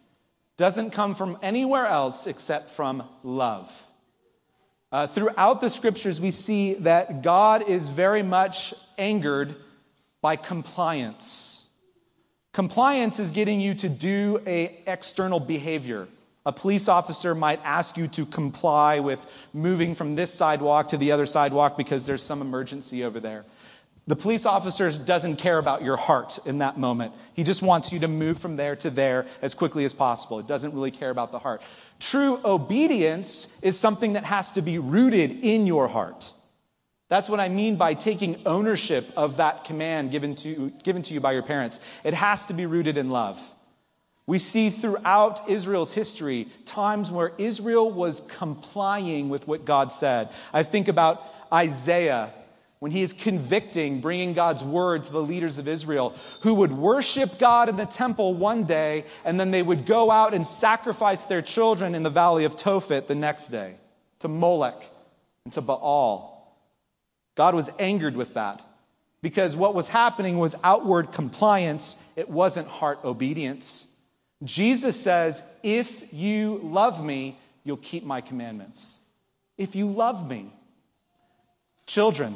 doesn't 0.57 0.90
come 0.90 1.14
from 1.14 1.38
anywhere 1.42 1.87
else 1.87 2.27
except 2.27 2.70
from 2.70 3.03
love. 3.22 3.87
Uh, 4.92 5.07
throughout 5.09 5.61
the 5.61 5.70
scriptures, 5.70 6.20
we 6.20 6.31
see 6.31 6.74
that 6.74 7.22
God 7.22 7.68
is 7.68 7.88
very 7.88 8.22
much 8.22 8.74
angered 8.96 9.57
by 10.20 10.37
compliance. 10.37 11.62
Compliance 12.53 13.18
is 13.18 13.33
getting 13.33 13.61
you 13.61 13.74
to 13.74 13.88
do 13.88 14.40
a 14.46 14.79
external 14.87 15.40
behavior. 15.40 16.07
A 16.46 16.52
police 16.52 16.88
officer 16.88 17.35
might 17.35 17.61
ask 17.64 17.96
you 17.96 18.09
to 18.09 18.26
comply 18.26 19.00
with 19.00 19.24
moving 19.54 19.94
from 19.94 20.14
this 20.14 20.33
sidewalk 20.33 20.88
to 20.88 20.98
the 20.98 21.12
other 21.12 21.24
sidewalk 21.24 21.76
because 21.78 22.04
there's 22.04 22.22
some 22.22 22.42
emergency 22.42 23.04
over 23.04 23.18
there. 23.18 23.44
The 24.07 24.16
police 24.16 24.44
officer 24.44 24.92
doesn't 24.92 25.37
care 25.37 25.57
about 25.57 25.83
your 25.83 25.96
heart 25.96 26.38
in 26.44 26.59
that 26.59 26.76
moment. 26.76 27.14
He 27.33 27.42
just 27.42 27.62
wants 27.62 27.90
you 27.90 28.00
to 28.00 28.09
move 28.09 28.38
from 28.38 28.57
there 28.57 28.76
to 28.76 28.90
there 28.90 29.24
as 29.40 29.54
quickly 29.54 29.87
as 29.87 29.94
possible. 29.94 30.38
It 30.40 30.46
doesn't 30.46 30.74
really 30.74 30.90
care 30.90 31.09
about 31.09 31.33
the 31.33 31.38
heart. 31.38 31.62
True 32.00 32.38
obedience 32.44 33.50
is 33.62 33.78
something 33.78 34.12
that 34.12 34.24
has 34.24 34.52
to 34.52 34.61
be 34.61 34.78
rooted 34.78 35.42
in 35.42 35.66
your 35.66 35.88
heart. 35.88 36.30
That's 37.09 37.30
what 37.30 37.40
I 37.40 37.48
mean 37.48 37.76
by 37.76 37.94
taking 37.94 38.42
ownership 38.44 39.07
of 39.16 39.38
that 39.38 39.64
command 39.64 40.11
given 40.11 40.35
to, 40.37 40.70
given 40.83 41.00
to 41.02 41.14
you 41.14 41.20
by 41.20 41.33
your 41.33 41.42
parents. 41.42 41.80
It 42.02 42.12
has 42.12 42.44
to 42.46 42.52
be 42.52 42.66
rooted 42.66 42.98
in 42.98 43.09
love. 43.09 43.40
We 44.26 44.38
see 44.38 44.70
throughout 44.70 45.50
Israel's 45.50 45.92
history 45.92 46.48
times 46.64 47.10
where 47.10 47.32
Israel 47.37 47.90
was 47.90 48.22
complying 48.38 49.28
with 49.28 49.46
what 49.46 49.66
God 49.66 49.92
said. 49.92 50.30
I 50.52 50.62
think 50.62 50.88
about 50.88 51.22
Isaiah 51.52 52.32
when 52.78 52.90
he 52.90 53.02
is 53.02 53.12
convicting, 53.12 54.00
bringing 54.00 54.34
God's 54.34 54.62
word 54.62 55.04
to 55.04 55.12
the 55.12 55.22
leaders 55.22 55.58
of 55.58 55.68
Israel 55.68 56.14
who 56.40 56.54
would 56.54 56.72
worship 56.72 57.38
God 57.38 57.68
in 57.68 57.76
the 57.76 57.87
temple 57.87 58.34
one 58.34 58.64
day 58.64 59.04
and 59.24 59.38
then 59.38 59.50
they 59.50 59.62
would 59.62 59.84
go 59.87 60.10
out 60.10 60.32
and 60.34 60.46
sacrifice 60.46 61.26
their 61.26 61.42
children 61.42 61.94
in 61.94 62.02
the 62.02 62.10
valley 62.10 62.44
of 62.44 62.56
Tophet 62.56 63.06
the 63.06 63.14
next 63.14 63.46
day 63.46 63.74
to 64.20 64.28
Molech 64.28 64.82
and 65.44 65.52
to 65.54 65.60
Baal. 65.60 66.30
God 67.34 67.54
was 67.54 67.70
angered 67.78 68.16
with 68.16 68.34
that 68.34 68.62
because 69.20 69.54
what 69.54 69.74
was 69.74 69.88
happening 69.88 70.38
was 70.38 70.54
outward 70.62 71.12
compliance, 71.12 71.96
it 72.16 72.28
wasn't 72.28 72.68
heart 72.68 73.00
obedience. 73.04 73.87
Jesus 74.44 75.00
says, 75.00 75.42
If 75.62 76.12
you 76.12 76.61
love 76.62 77.02
me, 77.02 77.38
you'll 77.64 77.76
keep 77.76 78.04
my 78.04 78.20
commandments. 78.20 79.00
If 79.57 79.74
you 79.74 79.88
love 79.88 80.28
me. 80.28 80.52
Children, 81.87 82.35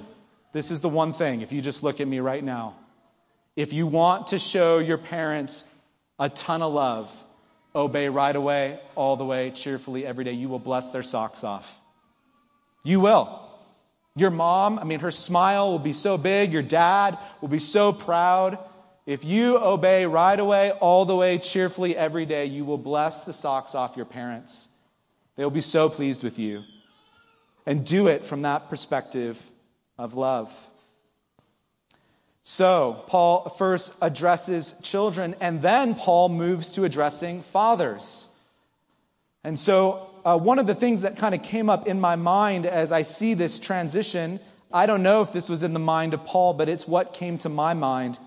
this 0.52 0.70
is 0.70 0.80
the 0.80 0.88
one 0.88 1.12
thing, 1.12 1.40
if 1.40 1.52
you 1.52 1.62
just 1.62 1.82
look 1.82 2.00
at 2.00 2.08
me 2.08 2.20
right 2.20 2.42
now. 2.42 2.76
If 3.56 3.72
you 3.72 3.86
want 3.86 4.28
to 4.28 4.38
show 4.38 4.78
your 4.78 4.98
parents 4.98 5.66
a 6.18 6.28
ton 6.28 6.62
of 6.62 6.72
love, 6.72 7.24
obey 7.74 8.08
right 8.08 8.34
away, 8.34 8.78
all 8.94 9.16
the 9.16 9.24
way, 9.24 9.50
cheerfully, 9.50 10.06
every 10.06 10.24
day. 10.24 10.32
You 10.32 10.48
will 10.48 10.58
bless 10.58 10.90
their 10.90 11.02
socks 11.02 11.44
off. 11.44 11.68
You 12.84 13.00
will. 13.00 13.40
Your 14.16 14.30
mom, 14.30 14.78
I 14.78 14.84
mean, 14.84 15.00
her 15.00 15.10
smile 15.10 15.70
will 15.70 15.78
be 15.78 15.92
so 15.92 16.18
big. 16.18 16.52
Your 16.52 16.62
dad 16.62 17.18
will 17.40 17.48
be 17.48 17.58
so 17.58 17.92
proud. 17.92 18.58
If 19.08 19.24
you 19.24 19.56
obey 19.56 20.04
right 20.04 20.38
away, 20.38 20.70
all 20.70 21.06
the 21.06 21.16
way, 21.16 21.38
cheerfully 21.38 21.96
every 21.96 22.26
day, 22.26 22.44
you 22.44 22.66
will 22.66 22.76
bless 22.76 23.24
the 23.24 23.32
socks 23.32 23.74
off 23.74 23.96
your 23.96 24.04
parents. 24.04 24.68
They 25.34 25.44
will 25.44 25.50
be 25.50 25.62
so 25.62 25.88
pleased 25.88 26.22
with 26.22 26.38
you. 26.38 26.62
And 27.64 27.86
do 27.86 28.08
it 28.08 28.26
from 28.26 28.42
that 28.42 28.68
perspective 28.68 29.42
of 29.96 30.12
love. 30.12 30.52
So, 32.42 33.02
Paul 33.06 33.48
first 33.56 33.94
addresses 34.02 34.74
children, 34.82 35.36
and 35.40 35.62
then 35.62 35.94
Paul 35.94 36.28
moves 36.28 36.68
to 36.72 36.84
addressing 36.84 37.40
fathers. 37.44 38.28
And 39.42 39.58
so, 39.58 40.10
uh, 40.22 40.36
one 40.36 40.58
of 40.58 40.66
the 40.66 40.74
things 40.74 41.00
that 41.00 41.16
kind 41.16 41.34
of 41.34 41.42
came 41.42 41.70
up 41.70 41.86
in 41.86 41.98
my 41.98 42.16
mind 42.16 42.66
as 42.66 42.92
I 42.92 43.04
see 43.04 43.32
this 43.32 43.58
transition, 43.58 44.38
I 44.70 44.84
don't 44.84 45.02
know 45.02 45.22
if 45.22 45.32
this 45.32 45.48
was 45.48 45.62
in 45.62 45.72
the 45.72 45.78
mind 45.78 46.12
of 46.12 46.26
Paul, 46.26 46.52
but 46.52 46.68
it's 46.68 46.86
what 46.86 47.14
came 47.14 47.38
to 47.38 47.48
my 47.48 47.72
mind 47.72 48.18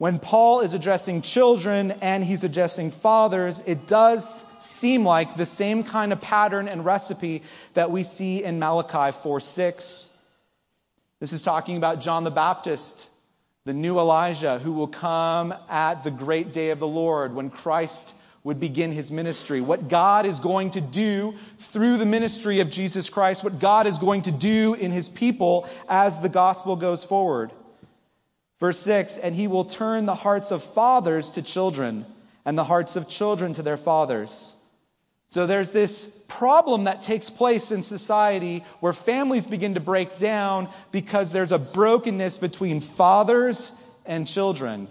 when 0.00 0.18
Paul 0.18 0.62
is 0.62 0.72
addressing 0.72 1.20
children 1.20 1.90
and 2.00 2.24
he's 2.24 2.42
addressing 2.42 2.90
fathers, 2.90 3.62
it 3.66 3.86
does 3.86 4.46
seem 4.58 5.04
like 5.04 5.36
the 5.36 5.44
same 5.44 5.84
kind 5.84 6.14
of 6.14 6.22
pattern 6.22 6.68
and 6.68 6.86
recipe 6.86 7.42
that 7.74 7.90
we 7.90 8.02
see 8.02 8.42
in 8.42 8.58
Malachi 8.58 9.14
4 9.22 9.40
6. 9.40 10.10
This 11.18 11.34
is 11.34 11.42
talking 11.42 11.76
about 11.76 12.00
John 12.00 12.24
the 12.24 12.30
Baptist, 12.30 13.06
the 13.66 13.74
new 13.74 13.98
Elijah 13.98 14.58
who 14.58 14.72
will 14.72 14.88
come 14.88 15.52
at 15.68 16.02
the 16.02 16.10
great 16.10 16.54
day 16.54 16.70
of 16.70 16.78
the 16.78 16.88
Lord 16.88 17.34
when 17.34 17.50
Christ 17.50 18.14
would 18.42 18.58
begin 18.58 18.92
his 18.92 19.10
ministry. 19.10 19.60
What 19.60 19.90
God 19.90 20.24
is 20.24 20.40
going 20.40 20.70
to 20.70 20.80
do 20.80 21.34
through 21.58 21.98
the 21.98 22.06
ministry 22.06 22.60
of 22.60 22.70
Jesus 22.70 23.10
Christ, 23.10 23.44
what 23.44 23.58
God 23.58 23.86
is 23.86 23.98
going 23.98 24.22
to 24.22 24.32
do 24.32 24.72
in 24.72 24.92
his 24.92 25.10
people 25.10 25.68
as 25.90 26.20
the 26.20 26.30
gospel 26.30 26.76
goes 26.76 27.04
forward. 27.04 27.50
Verse 28.60 28.78
6 28.80 29.18
And 29.18 29.34
he 29.34 29.48
will 29.48 29.64
turn 29.64 30.06
the 30.06 30.14
hearts 30.14 30.50
of 30.50 30.62
fathers 30.62 31.32
to 31.32 31.42
children, 31.42 32.06
and 32.44 32.56
the 32.56 32.64
hearts 32.64 32.96
of 32.96 33.08
children 33.08 33.54
to 33.54 33.62
their 33.62 33.76
fathers. 33.76 34.54
So 35.28 35.46
there's 35.46 35.70
this 35.70 36.06
problem 36.26 36.84
that 36.84 37.02
takes 37.02 37.30
place 37.30 37.70
in 37.70 37.82
society 37.82 38.64
where 38.80 38.92
families 38.92 39.46
begin 39.46 39.74
to 39.74 39.80
break 39.80 40.18
down 40.18 40.68
because 40.90 41.30
there's 41.30 41.52
a 41.52 41.58
brokenness 41.58 42.38
between 42.38 42.80
fathers 42.80 43.72
and 44.04 44.26
children. 44.26 44.88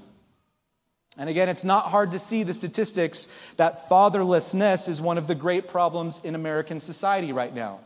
And 1.17 1.29
again, 1.29 1.49
it's 1.49 1.65
not 1.65 1.87
hard 1.87 2.11
to 2.11 2.19
see 2.19 2.43
the 2.43 2.53
statistics 2.53 3.27
that 3.57 3.89
fatherlessness 3.89 4.87
is 4.87 5.01
one 5.01 5.17
of 5.17 5.27
the 5.27 5.35
great 5.35 5.67
problems 5.67 6.21
in 6.23 6.35
American 6.35 6.79
society 6.79 7.33
right 7.33 7.53
now. 7.53 7.81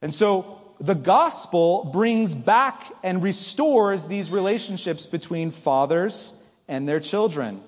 And 0.00 0.14
so 0.14 0.59
the 0.80 0.94
gospel 0.94 1.90
brings 1.92 2.34
back 2.34 2.82
and 3.02 3.22
restores 3.22 4.06
these 4.06 4.30
relationships 4.30 5.04
between 5.04 5.50
fathers 5.50 6.34
and 6.68 6.88
their 6.88 7.00
children. 7.00 7.60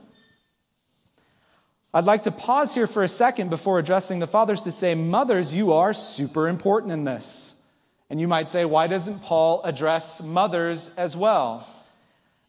I'd 1.92 2.06
like 2.06 2.22
to 2.22 2.30
pause 2.30 2.74
here 2.74 2.86
for 2.86 3.02
a 3.02 3.08
second 3.08 3.50
before 3.50 3.78
addressing 3.78 4.18
the 4.18 4.26
fathers 4.26 4.62
to 4.62 4.72
say, 4.72 4.94
mothers, 4.94 5.52
you 5.52 5.74
are 5.74 5.92
super 5.92 6.48
important 6.48 6.92
in 6.92 7.04
this. 7.04 7.54
And 8.08 8.18
you 8.18 8.28
might 8.28 8.48
say, 8.48 8.64
why 8.64 8.86
doesn't 8.86 9.22
Paul 9.22 9.62
address 9.62 10.22
mothers 10.22 10.90
as 10.96 11.14
well? 11.14 11.66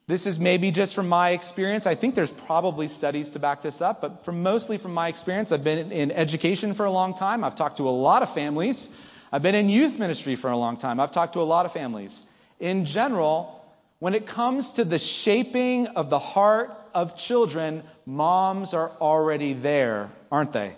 This 0.08 0.28
is 0.28 0.40
maybe 0.40 0.72
just 0.72 0.96
from 0.96 1.10
my 1.10 1.32
experience. 1.32 1.86
I 1.86 1.96
think 1.96 2.16
there's 2.16 2.32
probably 2.32 2.88
studies 2.88 3.32
to 3.32 3.40
back 3.40 3.64
this 3.64 3.82
up, 3.82 4.00
but 4.00 4.24
from 4.24 4.44
mostly 4.44 4.78
from 4.78 4.94
my 4.94 5.10
experience, 5.10 5.52
I've 5.52 5.64
been 5.64 5.92
in 5.92 6.12
education 6.12 6.74
for 6.74 6.86
a 6.86 6.92
long 6.92 7.14
time. 7.14 7.44
I've 7.44 7.56
talked 7.56 7.78
to 7.78 7.88
a 7.88 7.92
lot 7.92 8.24
of 8.24 8.34
families 8.34 8.96
I've 9.34 9.42
been 9.42 9.56
in 9.56 9.68
youth 9.68 9.98
ministry 9.98 10.36
for 10.36 10.52
a 10.52 10.58
long 10.58 10.78
time. 10.78 11.00
I've 11.00 11.12
talked 11.12 11.34
to 11.34 11.42
a 11.42 11.42
lot 11.42 11.66
of 11.66 11.74
families. 11.74 12.24
In 12.60 12.86
general, 12.86 13.66
when 13.98 14.14
it 14.14 14.28
comes 14.28 14.74
to 14.74 14.84
the 14.84 15.00
shaping 15.00 15.88
of 15.88 16.12
the 16.12 16.20
heart 16.20 16.70
of 16.94 17.18
children, 17.18 17.82
moms 18.06 18.76
are 18.76 18.92
already 19.02 19.54
there, 19.54 20.12
aren't 20.32 20.54
they? 20.54 20.74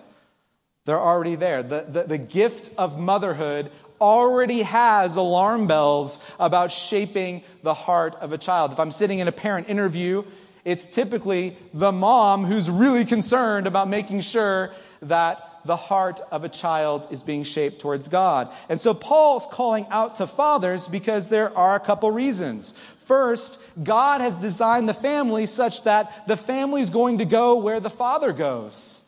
They're 0.86 0.98
already 0.98 1.34
there. 1.34 1.62
The, 1.62 1.84
the, 1.86 2.02
the, 2.04 2.16
gift 2.16 2.70
of 2.78 2.98
motherhood 2.98 3.70
already 4.00 4.62
has 4.62 5.16
alarm 5.16 5.66
bells 5.66 6.18
about 6.40 6.72
shaping 6.72 7.42
the 7.62 7.74
heart 7.74 8.14
of 8.22 8.32
a 8.32 8.38
child. 8.38 8.72
If 8.72 8.80
I'm 8.80 8.90
sitting 8.90 9.18
in 9.18 9.28
a 9.28 9.32
parent 9.32 9.68
interview, 9.68 10.24
it's 10.64 10.86
typically 10.86 11.58
the 11.74 11.92
mom 11.92 12.46
who's 12.46 12.70
really 12.70 13.04
concerned 13.04 13.66
about 13.66 13.90
making 13.90 14.22
sure 14.22 14.72
that 15.02 15.55
the 15.66 15.76
heart 15.76 16.20
of 16.30 16.44
a 16.44 16.48
child 16.48 17.08
is 17.10 17.22
being 17.22 17.42
shaped 17.42 17.80
towards 17.80 18.08
God. 18.08 18.52
And 18.68 18.80
so 18.80 18.94
Paul's 18.94 19.46
calling 19.50 19.86
out 19.90 20.16
to 20.16 20.26
fathers 20.26 20.88
because 20.88 21.28
there 21.28 21.56
are 21.56 21.74
a 21.74 21.80
couple 21.80 22.10
reasons. 22.10 22.74
First, 23.06 23.58
God 23.82 24.20
has 24.20 24.34
designed 24.36 24.88
the 24.88 24.94
family 24.94 25.46
such 25.46 25.84
that 25.84 26.26
the 26.26 26.36
family 26.36 26.80
is 26.80 26.90
going 26.90 27.18
to 27.18 27.24
go 27.24 27.56
where 27.56 27.80
the 27.80 27.90
father 27.90 28.32
goes. 28.32 29.02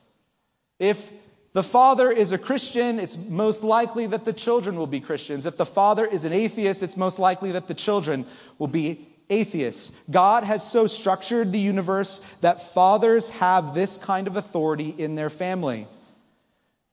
If 0.78 1.10
the 1.52 1.62
father 1.62 2.10
is 2.10 2.32
a 2.32 2.38
Christian, 2.38 3.00
it's 3.00 3.16
most 3.16 3.64
likely 3.64 4.06
that 4.08 4.24
the 4.24 4.32
children 4.32 4.76
will 4.76 4.86
be 4.86 5.00
Christians. 5.00 5.46
If 5.46 5.56
the 5.56 5.66
father 5.66 6.04
is 6.06 6.24
an 6.24 6.32
atheist, 6.32 6.82
it's 6.82 6.96
most 6.96 7.18
likely 7.18 7.52
that 7.52 7.66
the 7.66 7.74
children 7.74 8.26
will 8.58 8.68
be 8.68 9.08
atheists. 9.30 9.92
God 10.10 10.44
has 10.44 10.68
so 10.68 10.86
structured 10.86 11.50
the 11.50 11.58
universe 11.58 12.20
that 12.40 12.74
fathers 12.74 13.28
have 13.30 13.74
this 13.74 13.98
kind 13.98 14.26
of 14.26 14.36
authority 14.36 14.94
in 14.96 15.16
their 15.16 15.30
family. 15.30 15.86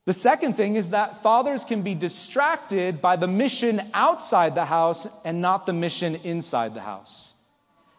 The 0.06 0.14
second 0.14 0.54
thing 0.54 0.76
is 0.76 0.90
that 0.90 1.24
fathers 1.24 1.64
can 1.64 1.82
be 1.82 1.96
distracted 1.96 3.02
by 3.02 3.16
the 3.16 3.26
mission 3.26 3.82
outside 3.92 4.54
the 4.54 4.64
house 4.64 5.08
and 5.24 5.40
not 5.40 5.66
the 5.66 5.72
mission 5.72 6.20
inside 6.22 6.74
the 6.74 6.80
house. 6.80 7.34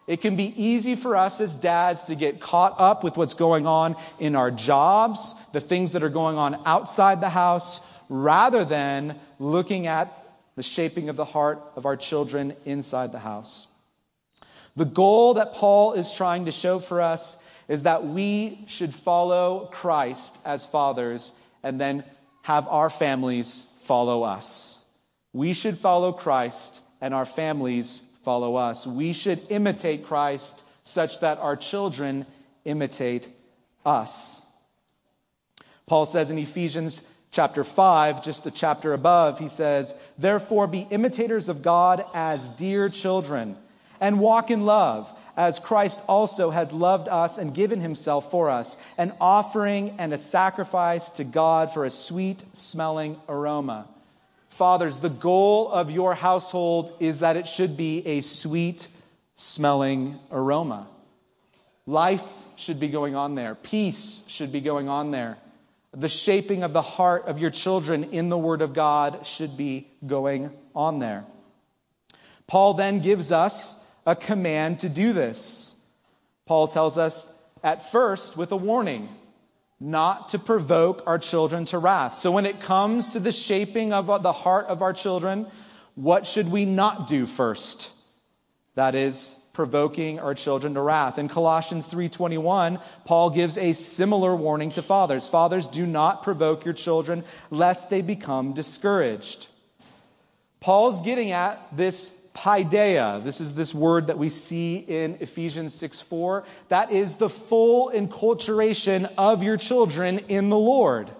It 0.06 0.22
can 0.22 0.36
be 0.36 0.46
easy 0.56 0.96
for 0.96 1.16
us 1.16 1.38
as 1.42 1.52
dads 1.52 2.04
to 2.04 2.14
get 2.14 2.40
caught 2.40 2.80
up 2.80 3.04
with 3.04 3.18
what's 3.18 3.34
going 3.34 3.66
on 3.66 3.94
in 4.18 4.36
our 4.36 4.50
jobs, 4.50 5.34
the 5.52 5.60
things 5.60 5.92
that 5.92 6.02
are 6.02 6.08
going 6.08 6.38
on 6.38 6.62
outside 6.64 7.20
the 7.20 7.28
house, 7.28 7.86
rather 8.08 8.64
than 8.64 9.20
looking 9.38 9.86
at 9.86 10.10
the 10.56 10.62
shaping 10.62 11.10
of 11.10 11.16
the 11.16 11.26
heart 11.26 11.60
of 11.76 11.84
our 11.84 11.96
children 11.96 12.54
inside 12.64 13.12
the 13.12 13.18
house. 13.18 13.66
The 14.76 14.86
goal 14.86 15.34
that 15.34 15.54
Paul 15.56 15.92
is 15.92 16.10
trying 16.10 16.46
to 16.46 16.52
show 16.52 16.78
for 16.78 17.02
us 17.02 17.36
is 17.68 17.82
that 17.82 18.06
we 18.06 18.64
should 18.66 18.94
follow 18.94 19.68
Christ 19.70 20.38
as 20.46 20.64
fathers 20.64 21.34
and 21.68 21.78
then 21.78 22.02
have 22.42 22.66
our 22.66 22.88
families 22.88 23.66
follow 23.84 24.22
us. 24.22 24.82
We 25.34 25.52
should 25.52 25.76
follow 25.76 26.12
Christ 26.12 26.80
and 27.02 27.12
our 27.12 27.26
families 27.26 28.02
follow 28.24 28.56
us. 28.56 28.86
We 28.86 29.12
should 29.12 29.40
imitate 29.50 30.06
Christ 30.06 30.60
such 30.82 31.20
that 31.20 31.38
our 31.38 31.56
children 31.56 32.24
imitate 32.64 33.28
us. 33.84 34.40
Paul 35.86 36.06
says 36.06 36.30
in 36.30 36.38
Ephesians 36.38 37.06
chapter 37.32 37.64
5, 37.64 38.24
just 38.24 38.46
a 38.46 38.50
chapter 38.50 38.94
above, 38.94 39.38
he 39.38 39.48
says, 39.48 39.94
Therefore 40.16 40.66
be 40.66 40.86
imitators 40.90 41.50
of 41.50 41.62
God 41.62 42.02
as 42.14 42.48
dear 42.48 42.88
children, 42.88 43.56
and 44.00 44.20
walk 44.20 44.50
in 44.50 44.64
love 44.64 45.12
as 45.38 45.60
Christ 45.60 46.02
also 46.08 46.50
has 46.50 46.72
loved 46.72 47.06
us 47.06 47.38
and 47.38 47.54
given 47.54 47.80
himself 47.80 48.32
for 48.32 48.50
us, 48.50 48.76
an 48.98 49.12
offering 49.20 49.94
and 49.98 50.12
a 50.12 50.18
sacrifice 50.18 51.12
to 51.12 51.24
God 51.24 51.72
for 51.72 51.84
a 51.84 51.90
sweet 51.90 52.42
smelling 52.54 53.16
aroma. 53.28 53.86
Fathers, 54.50 54.98
the 54.98 55.08
goal 55.08 55.70
of 55.70 55.92
your 55.92 56.14
household 56.14 56.92
is 56.98 57.20
that 57.20 57.36
it 57.36 57.46
should 57.46 57.76
be 57.76 58.04
a 58.04 58.20
sweet 58.20 58.88
smelling 59.36 60.18
aroma. 60.32 60.88
Life 61.86 62.28
should 62.56 62.80
be 62.80 62.88
going 62.88 63.14
on 63.14 63.36
there. 63.36 63.54
Peace 63.54 64.26
should 64.26 64.50
be 64.50 64.60
going 64.60 64.88
on 64.88 65.12
there. 65.12 65.38
The 65.92 66.08
shaping 66.08 66.64
of 66.64 66.72
the 66.72 66.82
heart 66.82 67.28
of 67.28 67.38
your 67.38 67.50
children 67.50 68.10
in 68.10 68.28
the 68.28 68.36
Word 68.36 68.60
of 68.60 68.74
God 68.74 69.24
should 69.24 69.56
be 69.56 69.86
going 70.04 70.50
on 70.74 70.98
there. 70.98 71.24
Paul 72.48 72.74
then 72.74 72.98
gives 72.98 73.30
us 73.30 73.76
a 74.08 74.16
command 74.16 74.78
to 74.78 74.88
do 74.88 75.12
this. 75.12 75.78
Paul 76.46 76.66
tells 76.66 76.96
us 76.96 77.30
at 77.62 77.92
first 77.92 78.38
with 78.38 78.52
a 78.52 78.56
warning 78.56 79.06
not 79.78 80.30
to 80.30 80.38
provoke 80.38 81.02
our 81.06 81.18
children 81.18 81.66
to 81.66 81.78
wrath. 81.78 82.16
So 82.16 82.32
when 82.32 82.46
it 82.46 82.60
comes 82.60 83.12
to 83.12 83.20
the 83.20 83.32
shaping 83.32 83.92
of 83.92 84.08
uh, 84.08 84.16
the 84.16 84.32
heart 84.32 84.68
of 84.68 84.80
our 84.80 84.94
children, 84.94 85.46
what 85.94 86.26
should 86.26 86.50
we 86.50 86.64
not 86.64 87.06
do 87.06 87.26
first? 87.26 87.90
That 88.76 88.94
is 88.94 89.36
provoking 89.52 90.20
our 90.20 90.34
children 90.34 90.72
to 90.72 90.80
wrath. 90.80 91.18
In 91.18 91.28
Colossians 91.28 91.86
3:21, 91.86 92.80
Paul 93.04 93.28
gives 93.28 93.58
a 93.58 93.74
similar 93.74 94.34
warning 94.34 94.70
to 94.70 94.80
fathers. 94.80 95.26
Fathers, 95.26 95.68
do 95.68 95.86
not 95.86 96.22
provoke 96.22 96.64
your 96.64 96.74
children 96.74 97.24
lest 97.50 97.90
they 97.90 98.00
become 98.00 98.54
discouraged. 98.54 99.48
Paul's 100.60 101.02
getting 101.02 101.32
at 101.32 101.76
this 101.76 102.10
paideia. 102.42 103.22
This 103.24 103.40
is 103.40 103.54
this 103.54 103.74
word 103.74 104.06
that 104.08 104.18
we 104.18 104.28
see 104.28 104.76
in 104.76 105.18
Ephesians 105.20 105.74
6:4. 105.74 106.44
That 106.68 106.92
is 106.92 107.16
the 107.16 107.28
full 107.28 107.90
enculturation 107.90 109.10
of 109.18 109.42
your 109.42 109.56
children 109.56 110.20
in 110.28 110.48
the 110.48 110.58
Lord. 110.58 111.10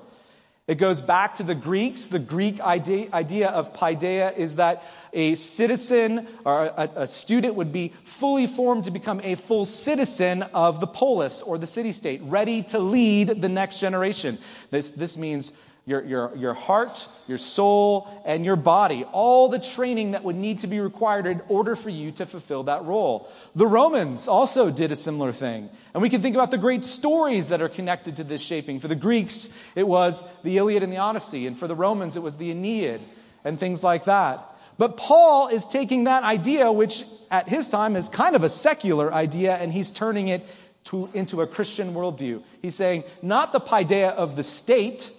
It 0.68 0.76
goes 0.76 1.00
back 1.00 1.36
to 1.36 1.42
the 1.42 1.54
Greeks. 1.54 2.08
The 2.08 2.18
Greek 2.18 2.60
idea, 2.60 3.48
of 3.48 3.72
paideia 3.72 4.36
is 4.36 4.56
that 4.56 4.84
a 5.14 5.34
citizen 5.34 6.28
or 6.44 6.64
a, 6.64 6.90
a, 6.96 7.06
student 7.06 7.54
would 7.54 7.72
be 7.72 7.94
fully 8.04 8.46
formed 8.46 8.84
to 8.84 8.90
become 8.90 9.22
a 9.24 9.34
full 9.34 9.64
citizen 9.64 10.42
of 10.42 10.78
the 10.78 10.86
polis 10.86 11.40
or 11.40 11.56
the 11.56 11.66
city 11.66 11.92
state, 11.92 12.20
ready 12.22 12.62
to 12.64 12.78
lead 12.78 13.40
the 13.40 13.48
next 13.48 13.80
generation. 13.80 14.36
This, 14.70 14.90
this 14.90 15.16
means 15.16 15.52
your, 15.88 16.04
your, 16.04 16.36
your 16.36 16.52
heart, 16.52 17.08
your 17.26 17.38
soul, 17.38 18.06
and 18.26 18.44
your 18.44 18.56
body. 18.56 19.04
All 19.04 19.48
the 19.48 19.58
training 19.58 20.10
that 20.10 20.22
would 20.22 20.36
need 20.36 20.58
to 20.60 20.66
be 20.66 20.80
required 20.80 21.26
in 21.26 21.40
order 21.48 21.76
for 21.76 21.88
you 21.88 22.12
to 22.12 22.26
fulfill 22.26 22.64
that 22.64 22.84
role. 22.84 23.26
The 23.56 23.66
Romans 23.66 24.28
also 24.28 24.70
did 24.70 24.92
a 24.92 24.96
similar 24.96 25.32
thing. 25.32 25.70
And 25.94 26.02
we 26.02 26.10
can 26.10 26.20
think 26.20 26.36
about 26.36 26.50
the 26.50 26.58
great 26.58 26.84
stories 26.84 27.48
that 27.48 27.62
are 27.62 27.70
connected 27.70 28.16
to 28.16 28.24
this 28.24 28.42
shaping. 28.42 28.80
For 28.80 28.88
the 28.88 28.94
Greeks, 28.94 29.50
it 29.74 29.88
was 29.88 30.22
the 30.42 30.58
Iliad 30.58 30.82
and 30.82 30.92
the 30.92 30.98
Odyssey. 30.98 31.46
And 31.46 31.58
for 31.58 31.66
the 31.66 31.74
Romans, 31.74 32.16
it 32.16 32.22
was 32.22 32.36
the 32.36 32.50
Aeneid 32.50 33.00
and 33.42 33.58
things 33.58 33.82
like 33.82 34.04
that. 34.04 34.44
But 34.76 34.98
Paul 34.98 35.48
is 35.48 35.66
taking 35.66 36.04
that 36.04 36.22
idea, 36.22 36.70
which 36.70 37.02
at 37.30 37.48
his 37.48 37.70
time 37.70 37.96
is 37.96 38.10
kind 38.10 38.36
of 38.36 38.44
a 38.44 38.50
secular 38.50 39.12
idea, 39.12 39.56
and 39.56 39.72
he's 39.72 39.90
turning 39.90 40.28
it 40.28 40.46
to, 40.84 41.08
into 41.14 41.40
a 41.40 41.46
Christian 41.46 41.94
worldview. 41.94 42.42
He's 42.62 42.74
saying, 42.74 43.04
not 43.22 43.52
the 43.52 43.60
paideia 43.60 44.10
of 44.10 44.36
the 44.36 44.44
state, 44.44 45.10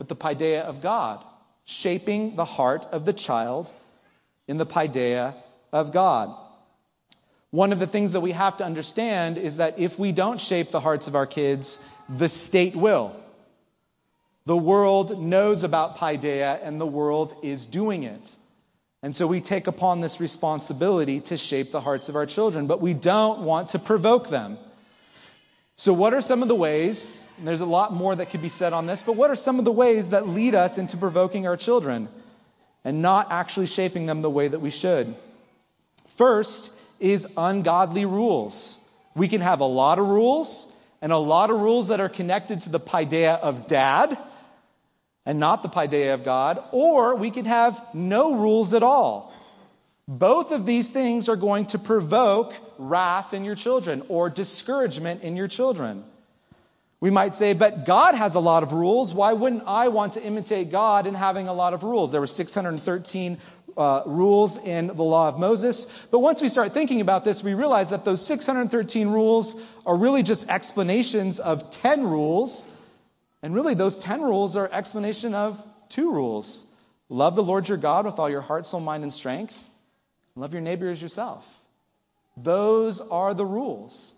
but 0.00 0.08
the 0.08 0.16
paideia 0.16 0.62
of 0.62 0.80
God, 0.80 1.22
shaping 1.66 2.34
the 2.34 2.46
heart 2.46 2.86
of 2.86 3.04
the 3.04 3.12
child 3.12 3.70
in 4.48 4.56
the 4.56 4.64
paideia 4.64 5.34
of 5.74 5.92
God. 5.92 6.34
One 7.50 7.74
of 7.74 7.80
the 7.80 7.86
things 7.86 8.12
that 8.12 8.20
we 8.20 8.32
have 8.32 8.56
to 8.56 8.64
understand 8.64 9.36
is 9.36 9.58
that 9.58 9.78
if 9.78 9.98
we 9.98 10.12
don't 10.12 10.40
shape 10.40 10.70
the 10.70 10.80
hearts 10.80 11.06
of 11.06 11.16
our 11.16 11.26
kids, 11.26 11.84
the 12.08 12.30
state 12.30 12.74
will. 12.74 13.14
The 14.46 14.56
world 14.56 15.20
knows 15.20 15.64
about 15.64 15.98
paideia 15.98 16.58
and 16.62 16.80
the 16.80 16.86
world 16.86 17.34
is 17.42 17.66
doing 17.66 18.04
it. 18.04 18.34
And 19.02 19.14
so 19.14 19.26
we 19.26 19.42
take 19.42 19.66
upon 19.66 20.00
this 20.00 20.18
responsibility 20.18 21.20
to 21.28 21.36
shape 21.36 21.72
the 21.72 21.82
hearts 21.82 22.08
of 22.08 22.16
our 22.16 22.24
children, 22.24 22.68
but 22.68 22.80
we 22.80 22.94
don't 22.94 23.42
want 23.42 23.68
to 23.68 23.78
provoke 23.78 24.30
them. 24.30 24.56
So, 25.80 25.94
what 25.94 26.12
are 26.12 26.20
some 26.20 26.42
of 26.42 26.48
the 26.48 26.54
ways 26.54 27.18
and 27.38 27.48
there's 27.48 27.62
a 27.62 27.64
lot 27.64 27.90
more 27.90 28.14
that 28.14 28.28
could 28.28 28.42
be 28.42 28.50
said 28.50 28.74
on 28.74 28.84
this, 28.84 29.00
but 29.00 29.16
what 29.16 29.30
are 29.30 29.34
some 29.34 29.58
of 29.58 29.64
the 29.64 29.72
ways 29.72 30.10
that 30.10 30.28
lead 30.28 30.54
us 30.54 30.76
into 30.76 30.98
provoking 30.98 31.46
our 31.46 31.56
children 31.56 32.10
and 32.84 33.00
not 33.00 33.32
actually 33.32 33.64
shaping 33.64 34.04
them 34.04 34.20
the 34.20 34.28
way 34.28 34.46
that 34.46 34.60
we 34.60 34.68
should? 34.68 35.16
First 36.16 36.70
is 36.98 37.26
ungodly 37.34 38.04
rules. 38.04 38.78
We 39.14 39.26
can 39.28 39.40
have 39.40 39.60
a 39.60 39.64
lot 39.64 39.98
of 39.98 40.06
rules 40.06 40.70
and 41.00 41.12
a 41.12 41.16
lot 41.16 41.48
of 41.48 41.58
rules 41.58 41.88
that 41.88 41.98
are 41.98 42.10
connected 42.10 42.60
to 42.62 42.68
the 42.68 42.78
paideia 42.78 43.36
of 43.36 43.66
dad 43.66 44.18
and 45.24 45.40
not 45.40 45.62
the 45.62 45.70
paideia 45.70 46.12
of 46.12 46.26
God, 46.26 46.62
or 46.72 47.14
we 47.14 47.30
can 47.30 47.46
have 47.46 47.82
no 47.94 48.34
rules 48.34 48.74
at 48.74 48.82
all. 48.82 49.32
Both 50.06 50.50
of 50.50 50.66
these 50.66 50.90
things 50.90 51.30
are 51.30 51.36
going 51.36 51.64
to 51.72 51.78
provoke 51.78 52.52
wrath 52.80 53.34
in 53.34 53.44
your 53.44 53.54
children 53.54 54.02
or 54.08 54.30
discouragement 54.30 55.22
in 55.22 55.36
your 55.36 55.48
children. 55.48 56.04
We 57.00 57.10
might 57.10 57.32
say, 57.34 57.54
but 57.54 57.86
God 57.86 58.14
has 58.14 58.34
a 58.34 58.40
lot 58.40 58.62
of 58.62 58.72
rules. 58.72 59.14
Why 59.14 59.32
wouldn't 59.32 59.64
I 59.66 59.88
want 59.88 60.14
to 60.14 60.22
imitate 60.22 60.70
God 60.70 61.06
in 61.06 61.14
having 61.14 61.48
a 61.48 61.54
lot 61.54 61.72
of 61.72 61.82
rules? 61.82 62.12
There 62.12 62.20
were 62.20 62.26
613 62.26 63.38
uh, 63.76 64.02
rules 64.04 64.58
in 64.58 64.88
the 64.88 65.02
law 65.02 65.28
of 65.28 65.38
Moses. 65.38 65.90
But 66.10 66.18
once 66.18 66.42
we 66.42 66.48
start 66.48 66.72
thinking 66.72 67.00
about 67.00 67.24
this, 67.24 67.42
we 67.42 67.54
realize 67.54 67.90
that 67.90 68.04
those 68.04 68.24
613 68.26 69.08
rules 69.08 69.58
are 69.86 69.96
really 69.96 70.22
just 70.22 70.48
explanations 70.48 71.40
of 71.40 71.70
10 71.70 72.06
rules. 72.06 72.70
And 73.42 73.54
really, 73.54 73.74
those 73.74 73.96
10 73.96 74.20
rules 74.20 74.56
are 74.56 74.68
explanation 74.70 75.34
of 75.34 75.58
two 75.88 76.12
rules. 76.12 76.66
Love 77.08 77.34
the 77.34 77.42
Lord 77.42 77.68
your 77.68 77.78
God 77.78 78.04
with 78.04 78.18
all 78.18 78.28
your 78.28 78.42
heart, 78.42 78.66
soul, 78.66 78.80
mind, 78.80 79.02
and 79.02 79.12
strength. 79.12 79.54
Love 80.36 80.52
your 80.52 80.62
neighbor 80.62 80.90
as 80.90 81.00
yourself. 81.00 81.59
Those 82.42 83.00
are 83.00 83.34
the 83.34 83.44
rules. 83.44 84.14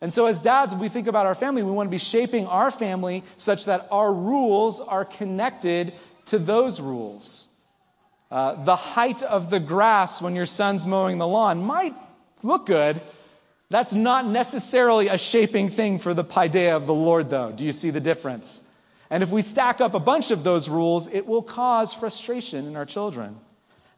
And 0.00 0.12
so, 0.12 0.26
as 0.26 0.40
dads, 0.40 0.72
when 0.72 0.80
we 0.80 0.88
think 0.88 1.08
about 1.08 1.26
our 1.26 1.34
family, 1.34 1.62
we 1.62 1.72
want 1.72 1.88
to 1.88 1.90
be 1.90 1.98
shaping 1.98 2.46
our 2.46 2.70
family 2.70 3.24
such 3.36 3.64
that 3.64 3.88
our 3.90 4.12
rules 4.12 4.80
are 4.80 5.04
connected 5.04 5.92
to 6.26 6.38
those 6.38 6.80
rules. 6.80 7.48
Uh, 8.30 8.62
the 8.64 8.76
height 8.76 9.22
of 9.22 9.50
the 9.50 9.58
grass 9.58 10.20
when 10.20 10.36
your 10.36 10.46
son's 10.46 10.86
mowing 10.86 11.18
the 11.18 11.26
lawn 11.26 11.62
might 11.62 11.94
look 12.42 12.66
good. 12.66 13.00
That's 13.70 13.92
not 13.92 14.26
necessarily 14.26 15.08
a 15.08 15.18
shaping 15.18 15.70
thing 15.70 15.98
for 15.98 16.14
the 16.14 16.24
paideia 16.24 16.76
of 16.76 16.86
the 16.86 16.94
Lord, 16.94 17.28
though. 17.30 17.52
Do 17.52 17.64
you 17.64 17.72
see 17.72 17.90
the 17.90 18.00
difference? 18.00 18.62
And 19.10 19.22
if 19.22 19.30
we 19.30 19.42
stack 19.42 19.80
up 19.80 19.94
a 19.94 20.00
bunch 20.00 20.30
of 20.30 20.44
those 20.44 20.68
rules, 20.68 21.06
it 21.06 21.26
will 21.26 21.42
cause 21.42 21.92
frustration 21.92 22.66
in 22.66 22.76
our 22.76 22.86
children. 22.86 23.36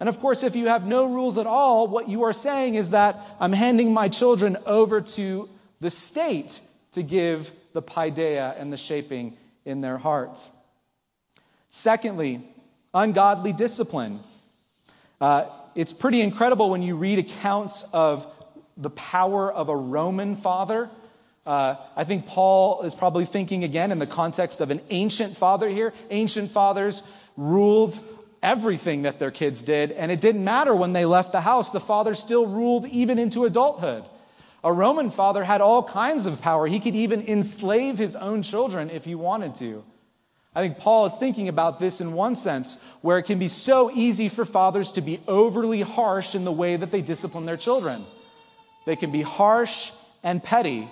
And 0.00 0.08
of 0.08 0.18
course, 0.18 0.42
if 0.42 0.56
you 0.56 0.68
have 0.68 0.86
no 0.86 1.04
rules 1.04 1.36
at 1.36 1.46
all, 1.46 1.86
what 1.86 2.08
you 2.08 2.24
are 2.24 2.32
saying 2.32 2.74
is 2.74 2.90
that 2.90 3.16
I'm 3.38 3.52
handing 3.52 3.92
my 3.92 4.08
children 4.08 4.56
over 4.64 5.02
to 5.02 5.48
the 5.80 5.90
state 5.90 6.58
to 6.92 7.02
give 7.02 7.52
the 7.74 7.82
paideia 7.82 8.58
and 8.58 8.72
the 8.72 8.78
shaping 8.78 9.36
in 9.66 9.82
their 9.82 9.98
heart. 9.98 10.40
Secondly, 11.68 12.42
ungodly 12.94 13.52
discipline. 13.52 14.20
Uh, 15.20 15.44
it's 15.74 15.92
pretty 15.92 16.22
incredible 16.22 16.70
when 16.70 16.82
you 16.82 16.96
read 16.96 17.18
accounts 17.18 17.86
of 17.92 18.26
the 18.76 18.90
power 18.90 19.52
of 19.52 19.68
a 19.68 19.76
Roman 19.76 20.34
father. 20.34 20.88
Uh, 21.44 21.76
I 21.94 22.04
think 22.04 22.26
Paul 22.26 22.82
is 22.82 22.94
probably 22.94 23.26
thinking 23.26 23.64
again 23.64 23.92
in 23.92 23.98
the 23.98 24.06
context 24.06 24.60
of 24.60 24.70
an 24.70 24.80
ancient 24.88 25.36
father 25.36 25.68
here. 25.68 25.92
Ancient 26.10 26.50
fathers 26.50 27.02
ruled 27.36 27.98
everything 28.42 29.02
that 29.02 29.18
their 29.18 29.30
kids 29.30 29.62
did, 29.62 29.92
and 29.92 30.10
it 30.10 30.20
didn't 30.20 30.44
matter 30.44 30.74
when 30.74 30.92
they 30.92 31.04
left 31.04 31.32
the 31.32 31.40
house. 31.40 31.72
The 31.72 31.80
father 31.80 32.14
still 32.14 32.46
ruled 32.46 32.86
even 32.86 33.18
into 33.18 33.44
adulthood. 33.44 34.04
A 34.62 34.72
Roman 34.72 35.10
father 35.10 35.42
had 35.42 35.60
all 35.60 35.82
kinds 35.82 36.26
of 36.26 36.40
power. 36.40 36.66
He 36.66 36.80
could 36.80 36.94
even 36.94 37.26
enslave 37.28 37.96
his 37.96 38.16
own 38.16 38.42
children 38.42 38.90
if 38.90 39.04
he 39.04 39.14
wanted 39.14 39.54
to. 39.56 39.84
I 40.54 40.62
think 40.62 40.78
Paul 40.78 41.06
is 41.06 41.14
thinking 41.14 41.48
about 41.48 41.78
this 41.78 42.00
in 42.00 42.12
one 42.12 42.34
sense, 42.34 42.78
where 43.02 43.18
it 43.18 43.22
can 43.22 43.38
be 43.38 43.48
so 43.48 43.90
easy 43.90 44.28
for 44.28 44.44
fathers 44.44 44.92
to 44.92 45.00
be 45.00 45.20
overly 45.28 45.80
harsh 45.80 46.34
in 46.34 46.44
the 46.44 46.52
way 46.52 46.76
that 46.76 46.90
they 46.90 47.02
discipline 47.02 47.46
their 47.46 47.56
children. 47.56 48.04
They 48.84 48.96
can 48.96 49.12
be 49.12 49.22
harsh 49.22 49.92
and 50.22 50.42
petty. 50.42 50.88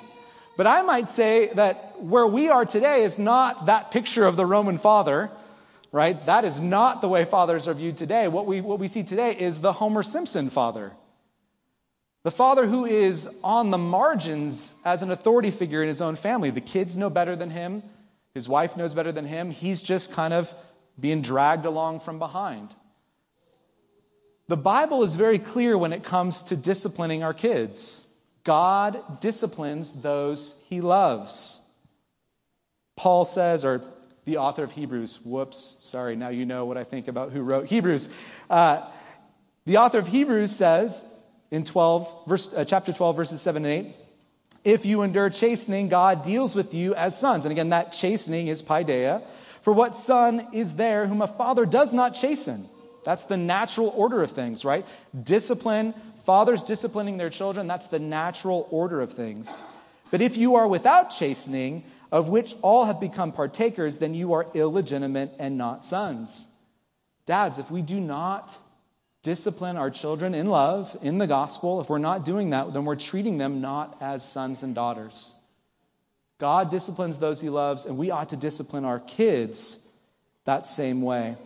But 0.57 0.67
I 0.67 0.83
might 0.83 1.09
say 1.09 1.53
that 1.55 2.01
where 2.01 2.27
we 2.27 2.49
are 2.49 2.65
today 2.65 3.03
is 3.03 3.19
not 3.19 3.67
that 3.67 3.91
picture 3.91 4.27
of 4.27 4.37
the 4.37 4.47
Roman 4.47 4.79
father, 4.79 5.31
right? 5.99 6.27
That 6.27 6.45
is 6.45 6.61
not 6.61 7.01
the 7.01 7.09
way 7.09 7.25
fathers 7.25 7.67
are 7.67 7.75
viewed 7.75 7.97
today. 7.97 8.29
What 8.29 8.47
we, 8.47 8.61
what 8.61 8.79
we 8.79 8.87
see 8.87 9.03
today 9.03 9.33
is 9.37 9.61
the 9.61 9.73
Homer 9.73 10.05
Simpson 10.05 10.49
father. 10.49 10.93
The 12.23 12.31
father 12.31 12.69
who 12.69 12.85
is 12.85 13.29
on 13.43 13.73
the 13.73 13.79
margins 13.79 14.73
as 14.85 15.03
an 15.03 15.11
authority 15.11 15.51
figure 15.51 15.83
in 15.83 15.89
his 15.89 16.01
own 16.01 16.15
family. 16.15 16.51
The 16.51 16.61
kids 16.61 16.97
know 16.97 17.11
better 17.11 17.35
than 17.35 17.51
him. 17.51 17.83
His 18.33 18.49
wife 18.49 18.77
knows 18.77 18.95
better 18.95 19.11
than 19.11 19.25
him. 19.25 19.51
He's 19.51 19.83
just 19.83 20.13
kind 20.13 20.33
of 20.33 20.55
being 21.01 21.21
dragged 21.21 21.67
along 21.67 21.99
from 21.99 22.21
behind. 22.21 22.69
The 24.47 24.57
Bible 24.57 25.03
is 25.03 25.17
very 25.17 25.41
clear 25.41 25.77
when 25.77 25.93
it 25.93 26.05
comes 26.05 26.45
to 26.45 26.57
disciplining 26.57 27.25
our 27.25 27.35
kids. 27.35 28.07
God 28.45 29.21
disciplines 29.21 30.01
those 30.01 30.55
he 30.69 30.81
loves. 30.81 31.61
Paul 32.95 33.25
says, 33.25 33.65
or 33.65 33.83
the 34.29 34.37
author 34.37 34.63
of 34.63 34.73
Hebrews, 34.73 35.19
whoops, 35.25 35.79
sorry, 35.81 36.15
now 36.15 36.29
you 36.29 36.45
know 36.45 36.67
what 36.67 36.77
I 36.77 36.85
think 36.85 37.09
about 37.09 37.33
who 37.33 37.41
wrote 37.41 37.67
Hebrews. 37.67 38.11
Uh, 38.51 38.85
the 39.65 39.79
author 39.79 39.99
of 40.01 40.07
Hebrews 40.07 40.55
says, 40.55 41.03
in 41.51 41.65
12, 41.65 42.27
verse, 42.27 42.53
uh, 42.53 42.67
chapter 42.67 42.93
12, 42.93 43.17
verses 43.17 43.41
7 43.41 43.65
and 43.65 43.87
8. 43.87 43.97
If 44.65 44.85
you 44.85 45.01
endure 45.01 45.31
chastening, 45.31 45.89
God 45.89 46.25
deals 46.25 46.55
with 46.55 46.75
you 46.75 46.95
as 46.95 47.19
sons. 47.19 47.47
And 47.47 47.53
again, 47.53 47.71
that 47.71 47.93
chastening 47.93 48.49
is 48.49 48.61
paideia. 48.61 49.23
For 49.63 49.73
what 49.73 49.97
son 49.97 50.49
is 50.53 50.77
there 50.77 51.07
whom 51.07 51.23
a 51.23 51.27
father 51.27 51.65
does 51.65 51.95
not 51.95 52.11
chasten? 52.11 52.67
That's 53.07 53.23
the 53.25 53.39
natural 53.39 53.91
order 53.97 54.23
of 54.23 54.33
things, 54.33 54.63
right? 54.63 54.85
Discipline, 55.19 55.95
fathers 56.27 56.63
disciplining 56.65 57.17
their 57.17 57.31
children, 57.31 57.67
that's 57.67 57.87
the 57.87 57.99
natural 57.99 58.69
order 58.71 59.01
of 59.01 59.13
things. 59.13 59.65
But 60.11 60.21
if 60.21 60.37
you 60.37 60.57
are 60.57 60.69
without 60.69 61.11
chastening, 61.11 61.85
of 62.11 62.29
which 62.29 62.55
all 62.63 62.85
have 62.85 63.01
become 63.01 63.33
partakers, 63.33 63.99
then 63.99 64.15
you 64.15 64.35
are 64.35 64.47
illegitimate 64.55 65.35
and 65.39 65.59
not 65.59 65.85
sons. 65.85 66.47
Dads, 67.27 67.59
if 67.59 67.71
we 67.71 67.83
do 67.83 68.01
not 68.01 68.57
discipline 69.23 69.77
our 69.77 69.91
children 69.91 70.35
in 70.35 70.47
love, 70.47 70.97
in 71.03 71.19
the 71.19 71.27
gospel, 71.27 71.81
if 71.81 71.91
we're 71.91 71.99
not 71.99 72.25
doing 72.25 72.51
that, 72.51 72.73
then 72.73 72.85
we're 72.85 72.97
treating 72.97 73.37
them 73.37 73.61
not 73.61 73.97
as 74.01 74.27
sons 74.27 74.63
and 74.63 74.75
daughters. 74.75 75.35
God 76.39 76.71
disciplines 76.71 77.19
those 77.19 77.41
he 77.41 77.51
loves, 77.51 77.85
and 77.85 77.99
we 77.99 78.11
ought 78.11 78.31
to 78.31 78.37
discipline 78.37 78.85
our 78.85 79.01
kids 79.01 79.79
that 80.45 80.67
same 80.67 81.03
way. 81.03 81.37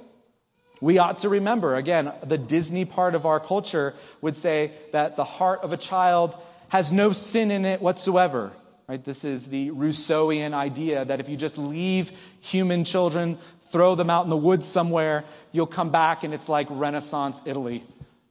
We 0.81 0.99
ought 0.99 1.21
to 1.21 1.29
remember, 1.29 1.77
again, 1.77 2.13
the 2.25 2.39
Disney 2.39 2.85
part 2.85 3.15
of 3.15 3.25
our 3.25 3.41
culture 3.41 3.95
would 4.21 4.37
say 4.37 4.73
that 4.93 5.17
the 5.17 5.25
heart 5.25 5.61
of 5.63 5.73
a 5.73 5.77
child 5.77 6.35
has 6.69 6.93
no 6.93 7.13
sin 7.13 7.51
in 7.51 7.65
it 7.65 7.81
whatsoever. 7.81 8.53
Right? 8.89 9.03
This 9.03 9.25
is 9.25 9.47
the 9.47 9.71
Rousseauian 9.71 10.55
idea 10.55 11.05
that 11.05 11.21
if 11.21 11.29
you 11.29 11.37
just 11.37 11.57
leave 11.57 12.13
human 12.41 12.85
children, 12.85 13.39
throw 13.71 13.95
them 13.95 14.11
out 14.11 14.25
in 14.25 14.31
the 14.31 14.37
woods 14.37 14.67
somewhere, 14.67 15.25
you'll 15.53 15.67
come 15.67 15.91
back 15.91 16.25
and 16.25 16.35
it's 16.35 16.49
like 16.49 16.67
Renaissance 16.71 17.43
Italy. 17.47 17.85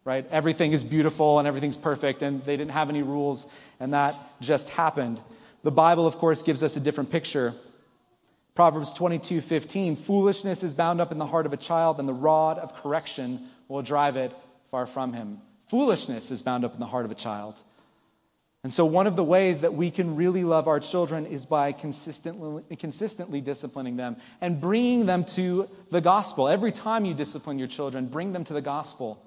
Right? 0.03 0.25
Everything 0.31 0.71
is 0.71 0.83
beautiful 0.83 1.39
and 1.39 1.47
everything's 1.47 1.77
perfect 1.77 2.21
and 2.21 2.43
they 2.43 2.57
didn't 2.57 2.71
have 2.71 2.89
any 2.89 3.03
rules 3.03 3.47
and 3.79 3.93
that 3.93 4.15
just 4.41 4.69
happened. 4.69 5.19
The 5.63 5.71
Bible, 5.71 6.07
of 6.07 6.17
course, 6.17 6.41
gives 6.41 6.63
us 6.63 6.75
a 6.75 6.79
different 6.79 7.11
picture. 7.11 7.53
Proverbs 8.55 8.93
22:15 8.93 9.97
Foolishness 9.97 10.63
is 10.63 10.73
bound 10.73 11.01
up 11.01 11.11
in 11.11 11.17
the 11.17 11.25
heart 11.25 11.45
of 11.45 11.53
a 11.53 11.57
child 11.57 11.99
and 11.99 12.09
the 12.09 12.13
rod 12.13 12.57
of 12.57 12.73
correction 12.75 13.47
will 13.67 13.81
drive 13.81 14.17
it 14.17 14.33
far 14.71 14.85
from 14.85 15.13
him. 15.13 15.39
Foolishness 15.67 16.31
is 16.31 16.41
bound 16.41 16.65
up 16.65 16.73
in 16.73 16.79
the 16.79 16.85
heart 16.85 17.05
of 17.05 17.11
a 17.11 17.15
child. 17.15 17.61
And 18.63 18.71
so 18.71 18.85
one 18.85 19.07
of 19.07 19.15
the 19.15 19.23
ways 19.23 19.61
that 19.61 19.73
we 19.73 19.89
can 19.89 20.15
really 20.15 20.43
love 20.43 20.67
our 20.67 20.79
children 20.79 21.25
is 21.25 21.47
by 21.47 21.71
consistently, 21.71 22.75
consistently 22.75 23.41
disciplining 23.41 23.97
them 23.97 24.17
and 24.39 24.61
bringing 24.61 25.07
them 25.07 25.25
to 25.35 25.67
the 25.89 25.99
gospel. 25.99 26.47
Every 26.47 26.71
time 26.71 27.05
you 27.05 27.15
discipline 27.15 27.57
your 27.57 27.67
children, 27.67 28.05
bring 28.07 28.33
them 28.33 28.43
to 28.43 28.53
the 28.53 28.61
gospel. 28.61 29.19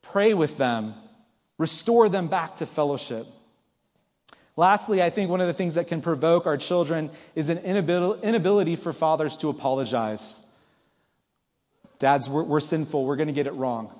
Pray 0.00 0.32
with 0.32 0.56
them. 0.56 0.94
Restore 1.58 2.08
them 2.08 2.28
back 2.28 2.56
to 2.56 2.66
fellowship. 2.66 3.26
Lastly, 4.56 5.02
I 5.02 5.10
think 5.10 5.30
one 5.30 5.42
of 5.42 5.46
the 5.46 5.52
things 5.52 5.74
that 5.74 5.88
can 5.88 6.00
provoke 6.00 6.46
our 6.46 6.56
children 6.56 7.10
is 7.34 7.50
an 7.50 7.58
inability 7.58 8.76
for 8.76 8.92
fathers 8.92 9.36
to 9.38 9.50
apologize. 9.50 10.40
Dads, 11.98 12.28
we're, 12.28 12.44
we're 12.44 12.60
sinful. 12.60 13.04
We're 13.04 13.16
going 13.16 13.28
to 13.28 13.34
get 13.34 13.46
it 13.46 13.52
wrong. 13.54 13.92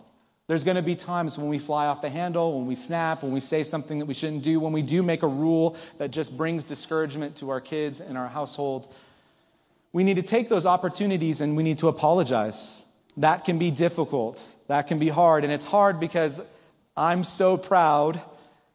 There's 0.47 0.65
going 0.65 0.77
to 0.77 0.83
be 0.83 0.95
times 0.95 1.39
when 1.39 1.49
we 1.49 1.59
fly 1.59 1.87
off 1.87 2.03
the 2.03 2.11
handle, 2.11 2.59
when 2.59 2.67
we 2.67 2.75
snap, 2.75 3.23
when 3.23 3.33
we 3.33 3.41
say 3.41 3.65
something 3.65 4.01
that 4.01 4.07
we 4.07 4.13
shouldn't 4.13 4.43
do, 4.43 4.61
when 4.61 4.73
we 4.73 4.83
do 4.83 5.03
make 5.03 5.23
a 5.23 5.29
rule 5.29 5.77
that 5.97 6.11
just 6.11 6.37
brings 6.37 6.65
discouragement 6.65 7.37
to 7.37 7.51
our 7.51 7.63
kids 7.63 8.01
and 8.01 8.19
our 8.19 8.29
household. 8.29 8.87
We 9.93 10.05
need 10.05 10.17
to 10.17 10.23
take 10.23 10.51
those 10.51 10.67
opportunities 10.67 11.41
and 11.41 11.57
we 11.57 11.63
need 11.63 11.79
to 11.79 11.89
apologize. 11.89 12.85
That 13.17 13.47
can 13.47 13.59
be 13.59 13.71
difficult. 13.71 14.43
That 14.67 14.89
can 14.89 14.99
be 14.99 15.09
hard. 15.09 15.45
And 15.45 15.53
it's 15.53 15.65
hard 15.65 15.99
because 15.99 16.43
I'm 16.95 17.25
so 17.25 17.57
proud 17.57 18.21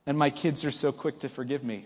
and 0.08 0.18
my 0.18 0.32
kids 0.32 0.66
are 0.66 0.72
so 0.72 0.92
quick 0.92 1.20
to 1.20 1.30
forgive 1.30 1.64
me. 1.64 1.86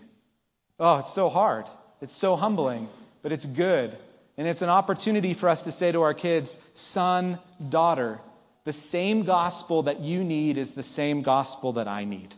Oh, 0.80 0.98
it's 0.98 1.12
so 1.12 1.28
hard. 1.28 1.66
It's 2.00 2.16
so 2.16 2.36
humbling, 2.36 2.88
but 3.22 3.32
it's 3.32 3.44
good. 3.44 3.94
And 4.38 4.48
it's 4.48 4.62
an 4.62 4.70
opportunity 4.70 5.34
for 5.34 5.50
us 5.50 5.64
to 5.64 5.72
say 5.72 5.92
to 5.92 6.02
our 6.02 6.14
kids, 6.14 6.58
son, 6.74 7.38
daughter, 7.68 8.18
the 8.64 8.72
same 8.72 9.24
gospel 9.24 9.82
that 9.82 10.00
you 10.00 10.24
need 10.24 10.58
is 10.58 10.72
the 10.72 10.82
same 10.82 11.22
gospel 11.22 11.74
that 11.74 11.88
I 11.88 12.04
need. 12.04 12.34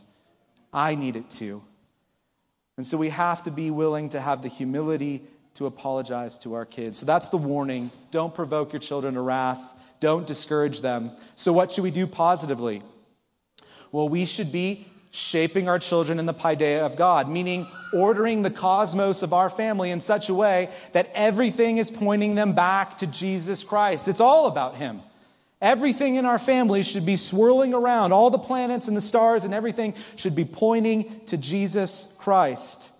I 0.73 0.95
need 0.95 1.15
it 1.15 1.29
too. 1.29 1.63
And 2.77 2.85
so 2.85 2.97
we 2.97 3.09
have 3.09 3.43
to 3.43 3.51
be 3.51 3.71
willing 3.71 4.09
to 4.09 4.19
have 4.19 4.41
the 4.41 4.49
humility 4.49 5.23
to 5.55 5.65
apologize 5.65 6.37
to 6.39 6.53
our 6.53 6.65
kids. 6.65 6.99
So 6.99 7.05
that's 7.05 7.29
the 7.29 7.37
warning. 7.37 7.89
Don't 8.11 8.35
provoke 8.35 8.73
your 8.73 8.79
children 8.79 9.15
to 9.15 9.21
wrath. 9.21 9.59
Don't 9.99 10.27
discourage 10.27 10.81
them. 10.81 11.11
So 11.35 11.53
what 11.53 11.71
should 11.71 11.83
we 11.83 11.91
do 11.91 12.05
positively? 12.05 12.83
Well, 13.91 14.09
we 14.09 14.25
should 14.25 14.51
be 14.51 14.85
shaping 15.11 15.67
our 15.69 15.79
children 15.79 16.19
in 16.19 16.27
the 16.27 16.33
paideia 16.33 16.85
of 16.85 16.95
God, 16.95 17.27
meaning 17.27 17.65
ordering 17.93 18.43
the 18.43 18.51
cosmos 18.51 19.23
of 19.23 19.33
our 19.33 19.49
family 19.49 19.89
in 19.89 19.99
such 19.99 20.29
a 20.29 20.33
way 20.33 20.69
that 20.91 21.09
everything 21.15 21.77
is 21.77 21.89
pointing 21.89 22.35
them 22.35 22.53
back 22.53 22.97
to 22.97 23.07
Jesus 23.07 23.63
Christ. 23.63 24.07
It's 24.07 24.19
all 24.19 24.45
about 24.45 24.75
Him. 24.75 25.01
Everything 25.61 26.15
in 26.15 26.25
our 26.25 26.39
family 26.39 26.83
should 26.83 27.05
be 27.05 27.15
swirling 27.15 27.73
around. 27.73 28.11
All 28.11 28.29
the 28.29 28.37
planets 28.37 28.87
and 28.87 28.95
the 28.95 29.01
stars 29.01 29.43
and 29.43 29.53
everything 29.53 29.95
should 30.15 30.35
be 30.35 30.45
pointing 30.45 31.21
to 31.27 31.37
Jesus 31.37 32.13
Christ. 32.19 32.91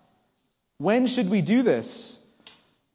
When 0.79 1.07
should 1.07 1.29
we 1.29 1.41
do 1.41 1.61
this? 1.61 2.23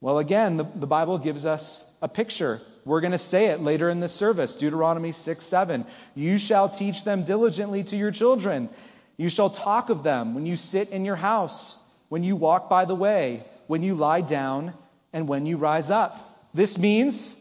Well, 0.01 0.19
again, 0.19 0.57
the, 0.57 0.65
the 0.65 0.87
Bible 0.87 1.19
gives 1.19 1.47
us 1.47 1.89
a 2.01 2.09
picture. 2.09 2.61
We're 2.85 3.01
going 3.01 3.13
to 3.13 3.19
say 3.19 3.47
it 3.47 3.61
later 3.61 3.89
in 3.89 4.01
this 4.01 4.13
service. 4.13 4.57
Deuteronomy 4.57 5.13
6 5.13 5.45
7. 5.45 5.87
You 6.17 6.39
shall 6.39 6.69
teach 6.69 7.05
them 7.05 7.23
diligently 7.23 7.85
to 7.85 7.97
your 7.97 8.11
children 8.11 8.69
you 9.17 9.29
shall 9.29 9.51
talk 9.51 9.91
of 9.91 10.03
them 10.03 10.35
when 10.35 10.47
you 10.47 10.57
sit 10.57 10.91
in 10.91 11.05
your 11.05 11.17
house, 11.17 11.79
when 12.09 12.23
you 12.23 12.37
walk 12.37 12.69
by 12.69 12.85
the 12.87 12.95
way, 12.95 13.45
when 13.67 13.83
you 13.83 13.95
lie 13.95 14.21
down, 14.21 14.75
and 15.13 15.29
when 15.29 15.47
you 15.47 15.59
rise 15.59 15.91
up. 15.91 16.19
This 16.55 16.79
means 16.79 17.37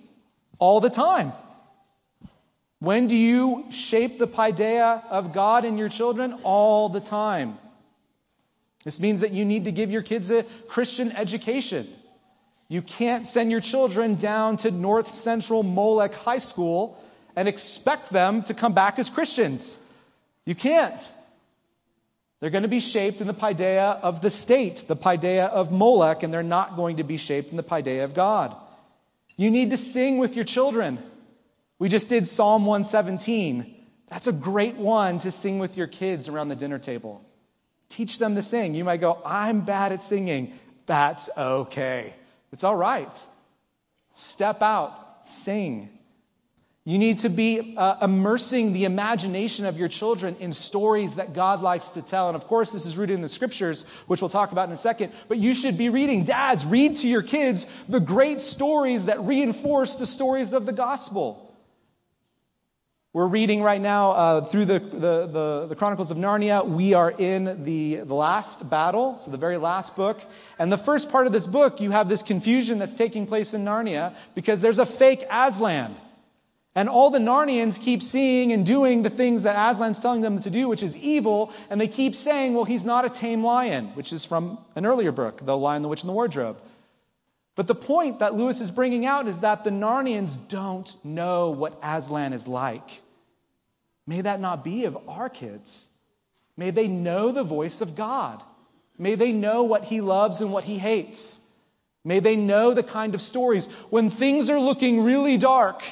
all 0.60 0.80
the 0.80 0.90
time. 0.90 1.32
When 2.82 3.06
do 3.06 3.16
you 3.16 3.66
shape 3.70 4.18
the 4.18 4.26
paideia 4.26 5.04
of 5.12 5.34
God 5.34 5.66
in 5.66 5.78
your 5.78 5.88
children? 5.88 6.40
All 6.42 6.90
the 6.90 7.00
time. 7.00 7.60
This 8.84 9.00
means 9.00 9.22
that 9.22 9.34
you 9.34 9.46
need 9.46 9.66
to 9.66 9.72
give 9.72 9.92
your 9.92 10.02
kids 10.02 10.32
a 10.32 10.46
Christian 10.68 11.12
education. 11.12 11.88
You 12.70 12.82
can't 12.82 13.28
send 13.28 13.52
your 13.52 13.62
children 13.62 14.16
down 14.16 14.58
to 14.58 14.72
North 14.72 15.12
Central 15.12 15.62
Molech 15.62 16.16
High 16.16 16.40
School 16.40 16.98
and 17.36 17.48
expect 17.48 18.10
them 18.10 18.42
to 18.44 18.56
come 18.56 18.74
back 18.74 18.98
as 18.98 19.12
Christians. 19.12 19.80
You 20.46 20.56
can't. 20.56 21.08
They're 22.40 22.50
going 22.50 22.64
to 22.64 22.68
be 22.68 22.80
shaped 22.80 23.22
in 23.22 23.28
the 23.28 23.36
paideia 23.36 24.00
of 24.02 24.22
the 24.22 24.32
state, 24.32 24.86
the 24.88 24.96
paideia 24.96 25.46
of 25.46 25.72
Molech, 25.72 26.24
and 26.24 26.34
they're 26.34 26.42
not 26.42 26.76
going 26.76 26.98
to 26.98 27.04
be 27.04 27.18
shaped 27.18 27.52
in 27.52 27.58
the 27.58 27.64
paideia 27.64 28.06
of 28.06 28.16
God. 28.16 28.56
You 29.38 29.52
need 29.52 29.70
to 29.70 29.78
sing 29.78 30.18
with 30.18 30.36
your 30.36 30.46
children. 30.46 30.98
We 31.82 31.90
just 31.90 32.10
did 32.10 32.28
Psalm 32.28 32.68
117. 32.68 33.74
That's 34.08 34.28
a 34.28 34.32
great 34.32 34.76
one 34.76 35.18
to 35.22 35.32
sing 35.32 35.58
with 35.58 35.78
your 35.78 35.88
kids 35.88 36.28
around 36.28 36.50
the 36.50 36.56
dinner 36.56 36.78
table. 36.78 37.26
Teach 37.90 38.20
them 38.20 38.36
to 38.36 38.44
sing. 38.44 38.76
You 38.76 38.84
might 38.84 39.02
go, 39.02 39.20
I'm 39.26 39.62
bad 39.62 39.92
at 39.92 40.04
singing. 40.04 40.54
That's 40.86 41.32
okay. 41.36 42.14
It's 42.54 42.64
all 42.64 42.76
right. 42.76 43.20
Step 44.14 44.62
out, 44.62 44.94
sing. 45.26 45.90
You 46.86 47.00
need 47.00 47.18
to 47.20 47.30
be 47.30 47.74
uh, 47.76 47.96
immersing 48.04 48.74
the 48.74 48.86
imagination 48.86 49.66
of 49.66 49.80
your 49.80 49.88
children 49.88 50.36
in 50.40 50.52
stories 50.52 51.16
that 51.16 51.34
God 51.34 51.64
likes 51.64 51.90
to 51.90 52.04
tell. 52.04 52.28
And 52.28 52.36
of 52.36 52.46
course, 52.46 52.72
this 52.72 52.86
is 52.86 52.96
rooted 52.96 53.16
in 53.16 53.24
the 53.24 53.28
scriptures, 53.28 53.88
which 54.06 54.22
we'll 54.22 54.30
talk 54.30 54.52
about 54.52 54.68
in 54.68 54.74
a 54.76 54.78
second. 54.78 55.14
But 55.28 55.40
you 55.40 55.56
should 55.56 55.80
be 55.80 55.90
reading, 55.90 56.26
dads, 56.26 56.64
read 56.64 56.98
to 56.98 57.08
your 57.08 57.24
kids 57.24 57.68
the 57.90 58.00
great 58.00 58.40
stories 58.40 59.06
that 59.06 59.22
reinforce 59.22 59.96
the 59.96 60.06
stories 60.06 60.54
of 60.54 60.68
the 60.68 60.74
gospel. 60.74 61.48
We're 63.14 63.28
reading 63.28 63.62
right 63.62 63.82
now 63.82 64.12
uh, 64.12 64.42
through 64.46 64.68
the, 64.68 64.80
the, 64.80 65.28
the, 65.28 65.66
the, 65.68 65.76
Chronicles 65.76 66.12
of 66.12 66.18
Narnia. 66.18 66.66
We 66.66 66.94
are 66.94 67.12
in 67.12 67.66
the, 67.66 67.96
the 67.98 68.14
last 68.14 68.70
battle, 68.70 69.18
so 69.18 69.32
the 69.32 69.38
very 69.38 69.58
last 69.58 69.98
book. 69.98 70.22
And 70.58 70.72
the 70.72 70.78
first 70.78 71.12
part 71.12 71.28
of 71.28 71.34
this 71.34 71.46
book, 71.46 71.82
you 71.82 71.92
have 71.92 72.08
this 72.08 72.24
confusion 72.24 72.80
that's 72.80 72.94
taking 72.94 73.28
place 73.28 73.54
in 73.54 73.66
Narnia 73.66 74.16
because 74.34 74.62
there's 74.62 74.80
a 74.80 74.86
fake 74.86 75.26
Aslan. 75.30 75.94
And 76.74 76.88
all 76.88 77.10
the 77.10 77.20
Narnians 77.20 77.82
keep 77.82 78.02
seeing 78.02 78.54
and 78.54 78.66
doing 78.66 79.02
the 79.02 79.10
things 79.10 79.44
that 79.44 79.58
Aslan's 79.58 80.00
telling 80.00 80.22
them 80.22 80.40
to 80.44 80.50
do, 80.50 80.70
which 80.70 80.82
is 80.82 80.96
evil, 80.96 81.52
and 81.70 81.82
they 81.82 81.90
keep 81.90 82.16
saying, 82.16 82.54
well, 82.54 82.64
he's 82.64 82.86
not 82.86 83.04
a 83.04 83.10
tame 83.10 83.44
lion, 83.44 83.88
which 83.88 84.14
is 84.14 84.24
from 84.24 84.58
an 84.74 84.86
earlier 84.86 85.12
book, 85.12 85.46
The 85.46 85.58
Lion, 85.58 85.82
the 85.82 85.90
Witch, 85.90 86.04
and 86.04 86.08
the 86.08 86.14
Wardrobe. 86.14 86.62
But 87.56 87.68
the 87.68 87.76
point 87.76 88.20
that 88.20 88.36
Lewis 88.36 88.62
is 88.62 88.72
bringing 88.72 89.06
out 89.06 89.28
is 89.28 89.40
that 89.40 89.64
the 89.64 89.72
Narnians 89.72 90.38
don't 90.48 90.94
know 91.04 91.52
what 91.52 91.78
Aslan 91.84 92.34
is 92.34 92.48
like. 92.48 93.02
May 94.08 94.22
that 94.22 94.40
not 94.40 94.64
be 94.64 94.86
of 94.86 94.98
our 95.08 95.30
kids. 95.30 95.88
May 96.58 96.72
they 96.72 96.88
know 96.88 97.32
the 97.32 97.44
voice 97.44 97.82
of 97.82 97.96
God. 97.96 98.42
May 98.98 99.16
they 99.16 99.32
know 99.32 99.64
what 99.64 99.84
he 99.84 100.02
loves 100.02 100.42
and 100.42 100.52
what 100.52 100.64
he 100.64 100.78
hates. 100.78 101.40
May 102.04 102.20
they 102.20 102.36
know 102.36 102.74
the 102.74 102.84
kind 102.84 103.14
of 103.16 103.22
stories. 103.22 103.66
When 103.90 104.10
things 104.10 104.50
are 104.50 104.60
looking 104.60 105.04
really 105.04 105.38
dark, 105.38 105.84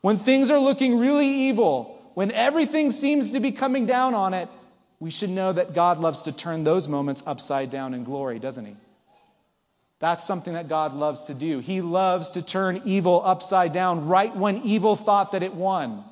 when 0.00 0.18
things 0.18 0.50
are 0.50 0.58
looking 0.58 0.98
really 0.98 1.48
evil, 1.48 1.98
when 2.14 2.30
everything 2.30 2.90
seems 2.90 3.30
to 3.32 3.40
be 3.40 3.52
coming 3.52 3.86
down 3.86 4.14
on 4.14 4.34
it, 4.34 4.48
we 5.00 5.10
should 5.10 5.30
know 5.30 5.52
that 5.52 5.74
God 5.74 5.98
loves 5.98 6.22
to 6.22 6.32
turn 6.32 6.62
those 6.62 6.86
moments 6.86 7.22
upside 7.26 7.70
down 7.70 7.94
in 7.94 8.04
glory, 8.04 8.38
doesn't 8.38 8.64
He? 8.64 8.76
That's 10.00 10.24
something 10.24 10.54
that 10.54 10.68
God 10.68 10.94
loves 10.94 11.26
to 11.26 11.34
do. 11.34 11.60
He 11.60 11.80
loves 11.80 12.30
to 12.30 12.42
turn 12.42 12.82
evil 12.84 13.22
upside 13.24 13.72
down 13.72 14.06
right 14.06 14.34
when 14.34 14.62
evil 14.62 14.96
thought 14.96 15.32
that 15.32 15.42
it 15.42 15.54
won. 15.54 16.04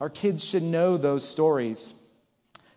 Our 0.00 0.10
kids 0.10 0.44
should 0.44 0.62
know 0.62 0.96
those 0.96 1.28
stories. 1.28 1.92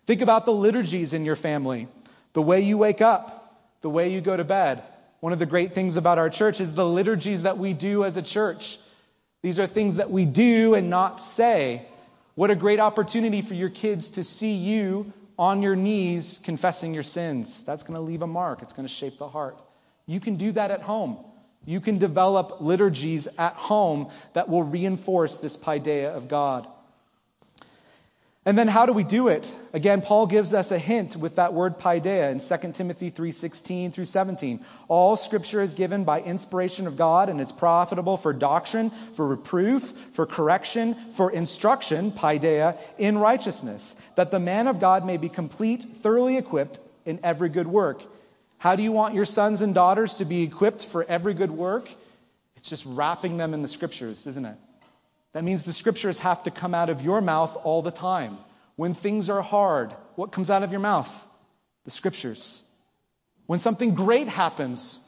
Think 0.06 0.20
about 0.20 0.44
the 0.44 0.52
liturgies 0.52 1.12
in 1.12 1.24
your 1.24 1.36
family, 1.36 1.88
the 2.32 2.42
way 2.42 2.60
you 2.60 2.78
wake 2.78 3.00
up, 3.00 3.62
the 3.82 3.90
way 3.90 4.12
you 4.12 4.20
go 4.20 4.36
to 4.36 4.44
bed. 4.44 4.82
One 5.20 5.32
of 5.32 5.38
the 5.38 5.46
great 5.46 5.74
things 5.74 5.96
about 5.96 6.18
our 6.18 6.30
church 6.30 6.60
is 6.60 6.74
the 6.74 6.86
liturgies 6.86 7.44
that 7.44 7.58
we 7.58 7.74
do 7.74 8.04
as 8.04 8.16
a 8.16 8.22
church. 8.22 8.78
These 9.42 9.60
are 9.60 9.66
things 9.66 9.96
that 9.96 10.10
we 10.10 10.24
do 10.24 10.74
and 10.74 10.90
not 10.90 11.20
say. 11.20 11.86
What 12.34 12.50
a 12.50 12.56
great 12.56 12.80
opportunity 12.80 13.42
for 13.42 13.54
your 13.54 13.68
kids 13.68 14.10
to 14.10 14.24
see 14.24 14.54
you 14.54 15.12
on 15.38 15.62
your 15.62 15.76
knees 15.76 16.40
confessing 16.44 16.94
your 16.94 17.02
sins. 17.02 17.62
That's 17.64 17.82
going 17.82 17.94
to 17.94 18.00
leave 18.00 18.22
a 18.22 18.26
mark. 18.26 18.62
It's 18.62 18.72
going 18.72 18.88
to 18.88 18.92
shape 18.92 19.18
the 19.18 19.28
heart. 19.28 19.56
You 20.06 20.20
can 20.20 20.36
do 20.36 20.52
that 20.52 20.70
at 20.70 20.82
home. 20.82 21.18
You 21.64 21.80
can 21.80 21.98
develop 21.98 22.60
liturgies 22.60 23.28
at 23.38 23.54
home 23.54 24.10
that 24.32 24.48
will 24.48 24.64
reinforce 24.64 25.36
this 25.36 25.56
paideia 25.56 26.14
of 26.14 26.28
God. 26.28 26.66
And 28.44 28.58
then 28.58 28.66
how 28.66 28.86
do 28.86 28.92
we 28.92 29.04
do 29.04 29.28
it? 29.28 29.46
Again, 29.72 30.02
Paul 30.02 30.26
gives 30.26 30.52
us 30.52 30.72
a 30.72 30.78
hint 30.78 31.14
with 31.14 31.36
that 31.36 31.54
word 31.54 31.78
paideia 31.78 32.32
in 32.32 32.40
2 32.40 32.72
Timothy 32.72 33.10
3:16 33.10 33.92
through 33.92 34.06
17. 34.06 34.64
All 34.88 35.16
scripture 35.16 35.62
is 35.62 35.74
given 35.74 36.02
by 36.02 36.20
inspiration 36.20 36.88
of 36.88 36.96
God 36.96 37.28
and 37.28 37.40
is 37.40 37.52
profitable 37.52 38.16
for 38.16 38.32
doctrine, 38.32 38.90
for 39.14 39.28
reproof, 39.28 39.94
for 40.14 40.26
correction, 40.26 40.96
for 41.12 41.30
instruction, 41.30 42.10
paideia, 42.10 42.76
in 42.98 43.16
righteousness, 43.16 43.94
that 44.16 44.32
the 44.32 44.40
man 44.40 44.66
of 44.66 44.80
God 44.80 45.06
may 45.06 45.18
be 45.18 45.28
complete, 45.28 45.84
thoroughly 45.84 46.36
equipped 46.36 46.80
in 47.06 47.20
every 47.22 47.48
good 47.48 47.68
work. 47.68 48.02
How 48.62 48.76
do 48.76 48.84
you 48.84 48.92
want 48.92 49.16
your 49.16 49.24
sons 49.24 49.60
and 49.60 49.74
daughters 49.74 50.18
to 50.18 50.24
be 50.24 50.44
equipped 50.44 50.86
for 50.86 51.02
every 51.02 51.34
good 51.34 51.50
work? 51.50 51.90
It's 52.54 52.68
just 52.68 52.84
wrapping 52.86 53.36
them 53.36 53.54
in 53.54 53.62
the 53.62 53.66
scriptures, 53.66 54.24
isn't 54.28 54.46
it? 54.46 54.56
That 55.32 55.42
means 55.42 55.64
the 55.64 55.72
scriptures 55.72 56.20
have 56.20 56.44
to 56.44 56.52
come 56.52 56.72
out 56.72 56.88
of 56.88 57.02
your 57.02 57.20
mouth 57.20 57.56
all 57.64 57.82
the 57.82 57.90
time. 57.90 58.38
When 58.76 58.94
things 58.94 59.28
are 59.30 59.42
hard, 59.42 59.90
what 60.14 60.30
comes 60.30 60.48
out 60.48 60.62
of 60.62 60.70
your 60.70 60.78
mouth? 60.78 61.12
The 61.86 61.90
scriptures. 61.90 62.62
When 63.46 63.58
something 63.58 63.96
great 63.96 64.28
happens, 64.28 65.00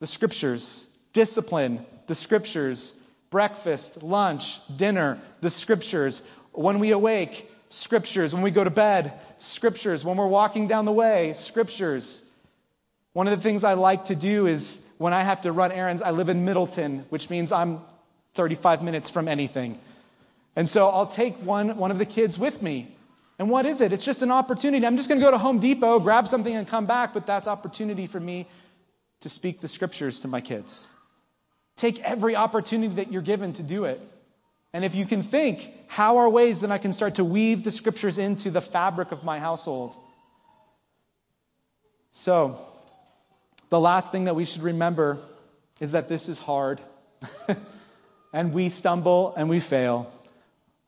the 0.00 0.06
scriptures. 0.06 0.90
Discipline, 1.12 1.84
the 2.06 2.14
scriptures. 2.14 2.98
Breakfast, 3.28 4.02
lunch, 4.02 4.58
dinner, 4.74 5.20
the 5.42 5.50
scriptures. 5.50 6.22
When 6.52 6.78
we 6.78 6.92
awake, 6.92 7.46
scriptures. 7.68 8.32
When 8.32 8.42
we 8.42 8.52
go 8.52 8.64
to 8.64 8.70
bed, 8.70 9.12
scriptures. 9.36 10.02
When 10.02 10.16
we're 10.16 10.26
walking 10.28 10.66
down 10.66 10.86
the 10.86 10.92
way, 10.92 11.34
scriptures. 11.34 12.25
One 13.16 13.28
of 13.28 13.38
the 13.38 13.42
things 13.42 13.64
I 13.64 13.72
like 13.72 14.04
to 14.06 14.14
do 14.14 14.46
is 14.46 14.78
when 14.98 15.14
I 15.14 15.22
have 15.22 15.40
to 15.40 15.50
run 15.50 15.72
errands, 15.72 16.02
I 16.02 16.10
live 16.10 16.28
in 16.28 16.44
Middleton, 16.44 17.06
which 17.08 17.30
means 17.30 17.50
I'm 17.50 17.80
35 18.34 18.82
minutes 18.82 19.08
from 19.08 19.26
anything. 19.26 19.78
And 20.54 20.68
so 20.68 20.86
I'll 20.86 21.06
take 21.06 21.34
one, 21.36 21.78
one 21.78 21.90
of 21.90 21.96
the 21.96 22.04
kids 22.04 22.38
with 22.38 22.60
me. 22.60 22.94
And 23.38 23.48
what 23.48 23.64
is 23.64 23.80
it? 23.80 23.94
It's 23.94 24.04
just 24.04 24.20
an 24.20 24.30
opportunity. 24.30 24.84
I'm 24.84 24.98
just 24.98 25.08
going 25.08 25.18
to 25.18 25.24
go 25.24 25.30
to 25.30 25.38
Home 25.38 25.60
Depot, 25.60 25.98
grab 25.98 26.28
something, 26.28 26.54
and 26.54 26.68
come 26.68 26.84
back, 26.84 27.14
but 27.14 27.26
that's 27.26 27.46
opportunity 27.46 28.06
for 28.06 28.20
me 28.20 28.46
to 29.22 29.30
speak 29.30 29.62
the 29.62 29.68
scriptures 29.68 30.20
to 30.20 30.28
my 30.28 30.42
kids. 30.42 30.86
Take 31.76 32.02
every 32.02 32.36
opportunity 32.36 32.96
that 32.96 33.12
you're 33.12 33.22
given 33.22 33.54
to 33.54 33.62
do 33.62 33.86
it. 33.86 33.98
And 34.74 34.84
if 34.84 34.94
you 34.94 35.06
can 35.06 35.22
think, 35.22 35.72
how 35.86 36.18
are 36.18 36.28
ways 36.28 36.60
that 36.60 36.70
I 36.70 36.76
can 36.76 36.92
start 36.92 37.14
to 37.14 37.24
weave 37.24 37.64
the 37.64 37.72
scriptures 37.72 38.18
into 38.18 38.50
the 38.50 38.60
fabric 38.60 39.10
of 39.10 39.24
my 39.24 39.38
household? 39.38 39.96
So, 42.12 42.60
the 43.68 43.80
last 43.80 44.12
thing 44.12 44.24
that 44.24 44.36
we 44.36 44.44
should 44.44 44.62
remember 44.62 45.18
is 45.80 45.92
that 45.92 46.08
this 46.08 46.28
is 46.28 46.38
hard. 46.38 46.80
and 48.32 48.52
we 48.52 48.68
stumble 48.68 49.34
and 49.36 49.48
we 49.48 49.60
fail. 49.60 50.12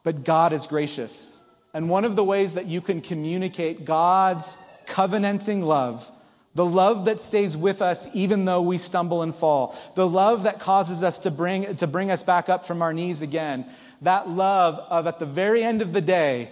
But 0.02 0.24
God 0.24 0.52
is 0.52 0.66
gracious. 0.66 1.38
And 1.74 1.88
one 1.88 2.04
of 2.04 2.16
the 2.16 2.24
ways 2.24 2.54
that 2.54 2.66
you 2.66 2.80
can 2.80 3.00
communicate 3.00 3.84
God's 3.84 4.56
covenanting 4.86 5.62
love, 5.62 6.08
the 6.54 6.64
love 6.64 7.04
that 7.04 7.20
stays 7.20 7.56
with 7.56 7.82
us 7.82 8.08
even 8.14 8.44
though 8.44 8.62
we 8.62 8.78
stumble 8.78 9.22
and 9.22 9.34
fall, 9.34 9.78
the 9.94 10.06
love 10.06 10.44
that 10.44 10.60
causes 10.60 11.02
us 11.02 11.20
to 11.20 11.30
bring, 11.30 11.76
to 11.76 11.86
bring 11.86 12.10
us 12.10 12.22
back 12.22 12.48
up 12.48 12.66
from 12.66 12.82
our 12.82 12.92
knees 12.92 13.22
again, 13.22 13.66
that 14.02 14.28
love 14.28 14.74
of 14.74 15.06
at 15.06 15.18
the 15.18 15.26
very 15.26 15.62
end 15.62 15.82
of 15.82 15.92
the 15.92 16.00
day, 16.00 16.50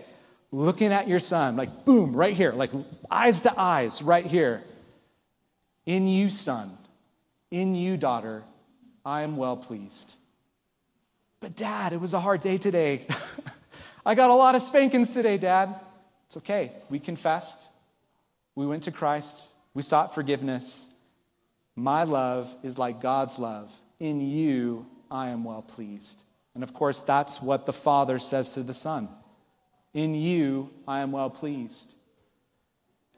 looking 0.53 0.93
at 0.93 1.09
your 1.09 1.20
son, 1.20 1.57
like 1.57 1.85
boom, 1.85 2.14
right 2.14 2.35
here, 2.35 2.53
like 2.53 2.70
eyes 3.11 3.43
to 3.43 3.53
eyes, 3.57 4.03
right 4.03 4.27
here. 4.27 4.62
In 5.87 6.09
you, 6.09 6.30
son, 6.30 6.70
in 7.51 7.76
you, 7.76 7.97
daughter, 7.97 8.43
I 9.05 9.22
am 9.22 9.37
well 9.37 9.57
pleased. 9.57 10.12
But 11.41 11.55
dad, 11.55 11.93
it 11.93 12.01
was 12.01 12.12
a 12.12 12.20
hard 12.20 12.41
day 12.41 12.59
today. 12.59 13.07
I 14.07 14.16
got 14.16 14.30
a 14.30 14.34
lot 14.34 14.57
of 14.57 14.62
spankings 14.62 15.14
today, 15.14 15.39
dad. 15.39 15.78
It's 16.26 16.39
okay. 16.39 16.72
We 16.91 16.99
confessed. 16.99 17.59
We 18.57 18.66
went 18.66 18.84
to 18.84 18.93
Christ. 18.93 19.47
We 19.74 19.82
sought 19.82 20.14
forgiveness. 20.14 20.89
My 21.76 22.05
love 22.05 22.53
is 22.62 22.78
like 22.78 23.01
God's 23.01 23.39
love. 23.39 23.72
In 24.01 24.20
you, 24.20 24.87
I 25.11 25.28
am 25.28 25.45
well 25.45 25.62
pleased. 25.62 26.20
And 26.55 26.64
of 26.64 26.74
course, 26.74 27.01
that's 27.03 27.41
what 27.41 27.66
the 27.66 27.72
Father 27.72 28.18
says 28.18 28.55
to 28.55 28.62
the 28.62 28.74
Son. 28.74 29.09
In 29.95 30.14
you, 30.14 30.70
I 30.89 31.01
am 31.01 31.12
well 31.12 31.30
pleased. 31.30 31.93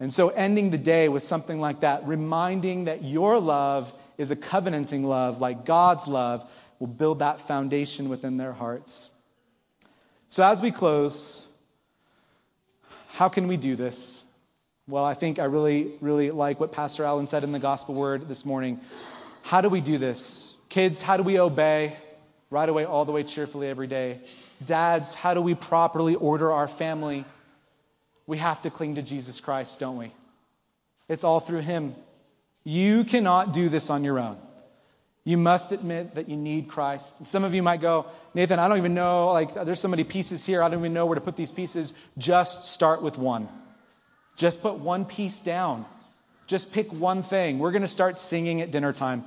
And 0.01 0.13
so, 0.13 0.29
ending 0.29 0.71
the 0.71 0.79
day 0.79 1.09
with 1.09 1.25
something 1.25 1.61
like 1.61 1.81
that, 1.81 2.07
reminding 2.07 2.85
that 2.85 3.03
your 3.03 3.41
love 3.41 3.93
is 4.17 4.31
a 4.31 4.37
covenanting 4.37 5.05
love, 5.05 5.41
like 5.41 5.65
God's 5.65 6.07
love, 6.07 6.49
will 6.79 6.87
build 6.87 7.19
that 7.19 7.41
foundation 7.41 8.09
within 8.09 8.37
their 8.37 8.53
hearts. 8.53 9.11
So, 10.29 10.45
as 10.45 10.63
we 10.63 10.71
close, 10.71 11.45
how 13.09 13.29
can 13.29 13.49
we 13.49 13.57
do 13.57 13.75
this? 13.75 14.23
Well, 14.87 15.05
I 15.05 15.15
think 15.15 15.39
I 15.39 15.45
really, 15.45 15.93
really 16.01 16.31
like 16.31 16.61
what 16.61 16.73
Pastor 16.73 17.05
Allen 17.05 17.27
said 17.27 17.45
in 17.45 17.53
the 17.53 17.59
gospel 17.59 17.95
word 17.95 18.29
this 18.29 18.45
morning. 18.45 18.81
How 19.43 19.61
do 19.61 19.69
we 19.69 19.81
do 19.81 19.99
this? 19.99 20.55
Kids, 20.69 21.01
how 21.01 21.17
do 21.17 21.23
we 21.23 21.41
obey? 21.41 21.97
Right 22.51 22.69
away, 22.69 22.85
all 22.85 23.05
the 23.05 23.13
way 23.13 23.25
cheerfully 23.25 23.69
every 23.69 23.89
day. 23.89 24.21
Dads, 24.65 25.13
how 25.13 25.35
do 25.35 25.43
we 25.43 25.55
properly 25.55 26.15
order 26.15 26.51
our 26.51 26.69
family? 26.69 27.27
We 28.29 28.37
have 28.37 28.61
to 28.63 28.71
cling 28.71 28.97
to 28.97 29.03
Jesus 29.03 29.41
Christ, 29.41 29.81
don't 29.81 29.97
we? 29.97 30.13
It's 31.09 31.25
all 31.25 31.41
through 31.41 31.63
Him. 31.63 31.95
You 32.63 33.05
cannot 33.05 33.55
do 33.55 33.71
this 33.71 33.89
on 33.89 34.05
your 34.05 34.19
own. 34.19 34.37
You 35.25 35.39
must 35.39 35.73
admit 35.73 36.17
that 36.17 36.29
you 36.29 36.37
need 36.37 36.69
Christ. 36.69 37.21
And 37.21 37.27
some 37.27 37.43
of 37.43 37.55
you 37.55 37.63
might 37.63 37.81
go, 37.81 38.05
Nathan, 38.35 38.59
I 38.59 38.69
don't 38.69 38.77
even 38.77 38.93
know, 38.93 39.29
like, 39.29 39.55
there's 39.55 39.81
so 39.81 39.89
many 39.89 40.05
pieces 40.05 40.45
here, 40.45 40.63
I 40.63 40.69
don't 40.69 40.81
even 40.81 40.93
know 40.93 41.07
where 41.07 41.15
to 41.15 41.23
put 41.23 41.37
these 41.37 41.51
pieces. 41.51 41.95
Just 42.19 42.67
start 42.67 43.03
with 43.03 43.17
one. 43.17 43.49
Just 44.37 44.61
put 44.61 44.75
one 44.75 45.07
piece 45.07 45.41
down. 45.41 45.87
Just 46.47 46.75
pick 46.75 46.93
one 46.93 47.23
thing. 47.23 47.59
We're 47.59 47.73
going 47.73 47.83
to 47.83 47.89
start 47.89 48.19
singing 48.19 48.61
at 48.61 48.71
dinner 48.71 48.93
time. 48.93 49.25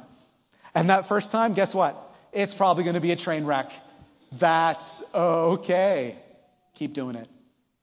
And 0.75 0.91
that 0.91 1.07
first 1.07 1.31
time, 1.31 1.55
guess 1.55 1.73
what? 1.73 1.97
It's 2.31 2.53
probably 2.53 2.83
going 2.83 2.93
to 2.93 3.01
be 3.01 3.11
a 3.11 3.15
train 3.15 3.45
wreck. 3.45 3.71
That's 4.33 5.03
okay. 5.15 6.17
Keep 6.75 6.93
doing 6.93 7.15
it. 7.15 7.27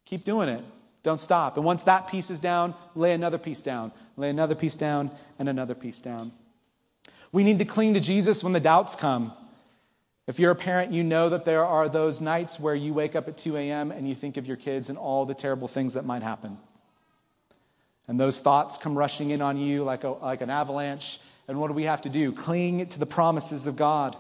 Keep 0.07 0.23
doing 0.23 0.49
it. 0.49 0.65
Don't 1.09 1.19
stop. 1.19 1.57
And 1.57 1.65
once 1.65 1.85
that 1.85 2.09
piece 2.09 2.29
is 2.29 2.39
down, 2.39 2.75
lay 2.95 3.15
another 3.15 3.39
piece 3.39 3.63
down. 3.63 3.93
Lay 4.19 4.29
another 4.29 4.55
piece 4.55 4.77
down 4.77 5.11
and 5.39 5.49
another 5.49 5.75
piece 5.75 6.01
down. 6.01 6.33
We 7.33 7.45
need 7.45 7.61
to 7.61 7.65
cling 7.65 7.95
to 7.95 8.01
Jesus 8.01 8.45
when 8.45 8.53
the 8.53 8.61
doubts 8.61 8.95
come. 8.95 9.33
If 10.27 10.39
you're 10.39 10.51
a 10.51 10.55
parent, 10.55 10.93
you 10.93 11.03
know 11.05 11.31
that 11.31 11.47
there 11.47 11.65
are 11.65 11.89
those 11.89 12.21
nights 12.21 12.61
where 12.61 12.75
you 12.75 12.93
wake 12.93 13.17
up 13.17 13.27
at 13.27 13.39
2 13.39 13.57
a.m. 13.57 13.91
and 13.91 14.07
you 14.07 14.15
think 14.15 14.37
of 14.37 14.47
your 14.47 14.59
kids 14.59 14.91
and 14.91 14.99
all 14.99 15.25
the 15.25 15.33
terrible 15.33 15.67
things 15.67 15.95
that 15.95 16.05
might 16.05 16.23
happen. 16.23 16.59
And 18.07 18.21
those 18.21 18.39
thoughts 18.39 18.77
come 18.77 18.95
rushing 18.95 19.31
in 19.31 19.41
on 19.41 19.57
you 19.57 19.85
like, 19.85 20.05
a, 20.05 20.11
like 20.11 20.43
an 20.43 20.51
avalanche. 20.51 21.19
And 21.49 21.59
what 21.59 21.69
do 21.69 21.73
we 21.73 21.85
have 21.85 22.03
to 22.03 22.11
do? 22.11 22.33
Cling 22.33 22.87
to 22.89 22.99
the 22.99 23.07
promises 23.07 23.67
of 23.67 23.77
God. 23.77 24.15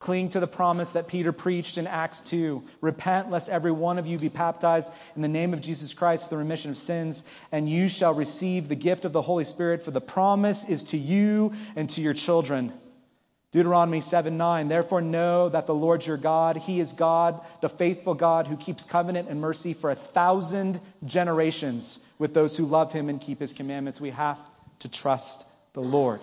Cling 0.00 0.30
to 0.30 0.40
the 0.40 0.46
promise 0.46 0.92
that 0.92 1.08
Peter 1.08 1.30
preached 1.30 1.76
in 1.76 1.86
Acts 1.86 2.22
2. 2.22 2.62
Repent, 2.80 3.30
lest 3.30 3.50
every 3.50 3.70
one 3.70 3.98
of 3.98 4.06
you 4.06 4.18
be 4.18 4.28
baptized 4.28 4.90
in 5.14 5.20
the 5.20 5.28
name 5.28 5.52
of 5.52 5.60
Jesus 5.60 5.92
Christ 5.92 6.24
for 6.24 6.36
the 6.36 6.38
remission 6.38 6.70
of 6.70 6.78
sins, 6.78 7.22
and 7.52 7.68
you 7.68 7.86
shall 7.86 8.14
receive 8.14 8.66
the 8.66 8.74
gift 8.74 9.04
of 9.04 9.12
the 9.12 9.20
Holy 9.20 9.44
Spirit, 9.44 9.82
for 9.82 9.90
the 9.90 10.00
promise 10.00 10.66
is 10.66 10.84
to 10.84 10.96
you 10.96 11.52
and 11.76 11.90
to 11.90 12.00
your 12.00 12.14
children. 12.14 12.72
Deuteronomy 13.52 14.00
7 14.00 14.38
9. 14.38 14.68
Therefore, 14.68 15.02
know 15.02 15.50
that 15.50 15.66
the 15.66 15.74
Lord 15.74 16.06
your 16.06 16.16
God, 16.16 16.56
He 16.56 16.80
is 16.80 16.94
God, 16.94 17.38
the 17.60 17.68
faithful 17.68 18.14
God, 18.14 18.46
who 18.46 18.56
keeps 18.56 18.86
covenant 18.86 19.28
and 19.28 19.38
mercy 19.38 19.74
for 19.74 19.90
a 19.90 19.94
thousand 19.94 20.80
generations 21.04 22.02
with 22.18 22.32
those 22.32 22.56
who 22.56 22.64
love 22.64 22.90
Him 22.90 23.10
and 23.10 23.20
keep 23.20 23.38
His 23.38 23.52
commandments. 23.52 24.00
We 24.00 24.10
have 24.10 24.38
to 24.78 24.88
trust 24.88 25.44
the 25.74 25.82
Lord. 25.82 26.22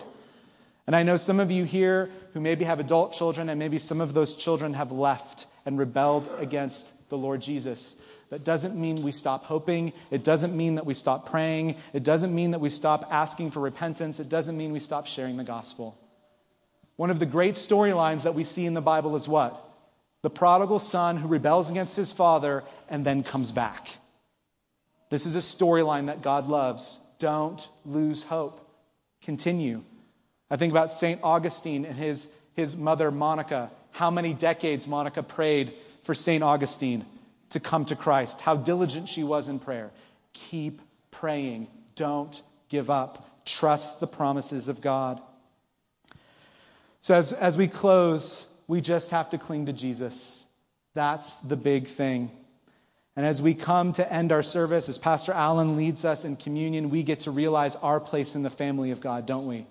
And 0.88 0.96
I 0.96 1.02
know 1.02 1.18
some 1.18 1.38
of 1.38 1.50
you 1.50 1.64
here 1.64 2.08
who 2.32 2.40
maybe 2.40 2.64
have 2.64 2.80
adult 2.80 3.12
children, 3.12 3.50
and 3.50 3.58
maybe 3.58 3.78
some 3.78 4.00
of 4.00 4.14
those 4.14 4.34
children 4.34 4.72
have 4.72 4.90
left 4.90 5.44
and 5.66 5.78
rebelled 5.78 6.26
against 6.38 7.10
the 7.10 7.18
Lord 7.18 7.42
Jesus. 7.42 7.94
That 8.30 8.42
doesn't 8.42 8.74
mean 8.74 9.02
we 9.02 9.12
stop 9.12 9.44
hoping. 9.44 9.92
It 10.10 10.24
doesn't 10.24 10.56
mean 10.56 10.76
that 10.76 10.86
we 10.86 10.94
stop 10.94 11.28
praying. 11.28 11.76
It 11.92 12.04
doesn't 12.04 12.34
mean 12.34 12.52
that 12.52 12.60
we 12.60 12.70
stop 12.70 13.08
asking 13.10 13.50
for 13.50 13.60
repentance. 13.60 14.18
It 14.18 14.30
doesn't 14.30 14.56
mean 14.56 14.72
we 14.72 14.80
stop 14.80 15.06
sharing 15.06 15.36
the 15.36 15.44
gospel. 15.44 15.94
One 16.96 17.10
of 17.10 17.18
the 17.18 17.26
great 17.26 17.56
storylines 17.56 18.22
that 18.22 18.34
we 18.34 18.44
see 18.44 18.64
in 18.64 18.72
the 18.72 18.80
Bible 18.80 19.14
is 19.14 19.28
what? 19.28 19.62
The 20.22 20.30
prodigal 20.30 20.78
son 20.78 21.18
who 21.18 21.28
rebels 21.28 21.70
against 21.70 21.98
his 21.98 22.12
father 22.12 22.64
and 22.88 23.04
then 23.04 23.24
comes 23.24 23.50
back. 23.50 23.90
This 25.10 25.26
is 25.26 25.34
a 25.36 25.40
storyline 25.40 26.06
that 26.06 26.22
God 26.22 26.48
loves. 26.48 26.98
Don't 27.18 27.60
lose 27.84 28.22
hope. 28.22 28.58
Continue. 29.20 29.82
I 30.50 30.56
think 30.56 30.72
about 30.72 30.92
St. 30.92 31.20
Augustine 31.22 31.84
and 31.84 31.96
his, 31.96 32.28
his 32.54 32.76
mother, 32.76 33.10
Monica. 33.10 33.70
How 33.90 34.10
many 34.10 34.34
decades 34.34 34.86
Monica 34.86 35.22
prayed 35.22 35.74
for 36.04 36.14
St. 36.14 36.42
Augustine 36.42 37.04
to 37.50 37.60
come 37.60 37.84
to 37.86 37.96
Christ. 37.96 38.40
How 38.40 38.56
diligent 38.56 39.08
she 39.08 39.24
was 39.24 39.48
in 39.48 39.58
prayer. 39.58 39.90
Keep 40.32 40.80
praying. 41.10 41.68
Don't 41.94 42.40
give 42.68 42.90
up. 42.90 43.44
Trust 43.44 44.00
the 44.00 44.06
promises 44.06 44.68
of 44.68 44.80
God. 44.80 45.20
So, 47.00 47.14
as, 47.14 47.32
as 47.32 47.56
we 47.56 47.68
close, 47.68 48.44
we 48.66 48.80
just 48.80 49.10
have 49.10 49.30
to 49.30 49.38
cling 49.38 49.66
to 49.66 49.72
Jesus. 49.72 50.42
That's 50.94 51.36
the 51.38 51.56
big 51.56 51.88
thing. 51.88 52.30
And 53.16 53.24
as 53.26 53.40
we 53.40 53.54
come 53.54 53.94
to 53.94 54.12
end 54.12 54.30
our 54.30 54.42
service, 54.42 54.88
as 54.88 54.98
Pastor 54.98 55.32
Allen 55.32 55.76
leads 55.76 56.04
us 56.04 56.24
in 56.24 56.36
communion, 56.36 56.90
we 56.90 57.02
get 57.02 57.20
to 57.20 57.30
realize 57.30 57.74
our 57.76 57.98
place 57.98 58.34
in 58.34 58.42
the 58.42 58.50
family 58.50 58.90
of 58.90 59.00
God, 59.00 59.26
don't 59.26 59.46
we? 59.46 59.66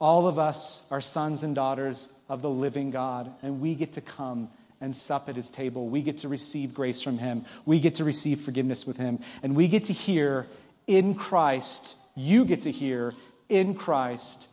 All 0.00 0.28
of 0.28 0.38
us 0.38 0.86
are 0.90 1.00
sons 1.00 1.42
and 1.42 1.54
daughters 1.54 2.12
of 2.28 2.42
the 2.42 2.50
living 2.50 2.90
God, 2.90 3.32
and 3.42 3.60
we 3.60 3.74
get 3.74 3.94
to 3.94 4.00
come 4.00 4.48
and 4.80 4.94
sup 4.94 5.28
at 5.28 5.34
his 5.34 5.50
table. 5.50 5.88
We 5.88 6.02
get 6.02 6.18
to 6.18 6.28
receive 6.28 6.74
grace 6.74 7.02
from 7.02 7.18
him. 7.18 7.46
We 7.66 7.80
get 7.80 7.96
to 7.96 8.04
receive 8.04 8.42
forgiveness 8.42 8.86
with 8.86 8.96
him. 8.96 9.20
And 9.42 9.56
we 9.56 9.66
get 9.66 9.84
to 9.84 9.92
hear 9.92 10.46
in 10.86 11.14
Christ, 11.14 11.96
you 12.14 12.44
get 12.44 12.62
to 12.62 12.70
hear 12.70 13.12
in 13.48 13.74
Christ, 13.74 14.46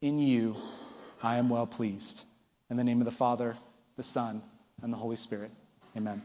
in 0.00 0.18
you, 0.18 0.56
I 1.22 1.36
am 1.36 1.48
well 1.48 1.66
pleased. 1.66 2.20
In 2.70 2.76
the 2.76 2.84
name 2.84 3.00
of 3.00 3.04
the 3.04 3.10
Father, 3.10 3.56
the 3.96 4.02
Son, 4.02 4.42
and 4.82 4.92
the 4.92 4.96
Holy 4.96 5.16
Spirit. 5.16 5.50
Amen. 5.96 6.22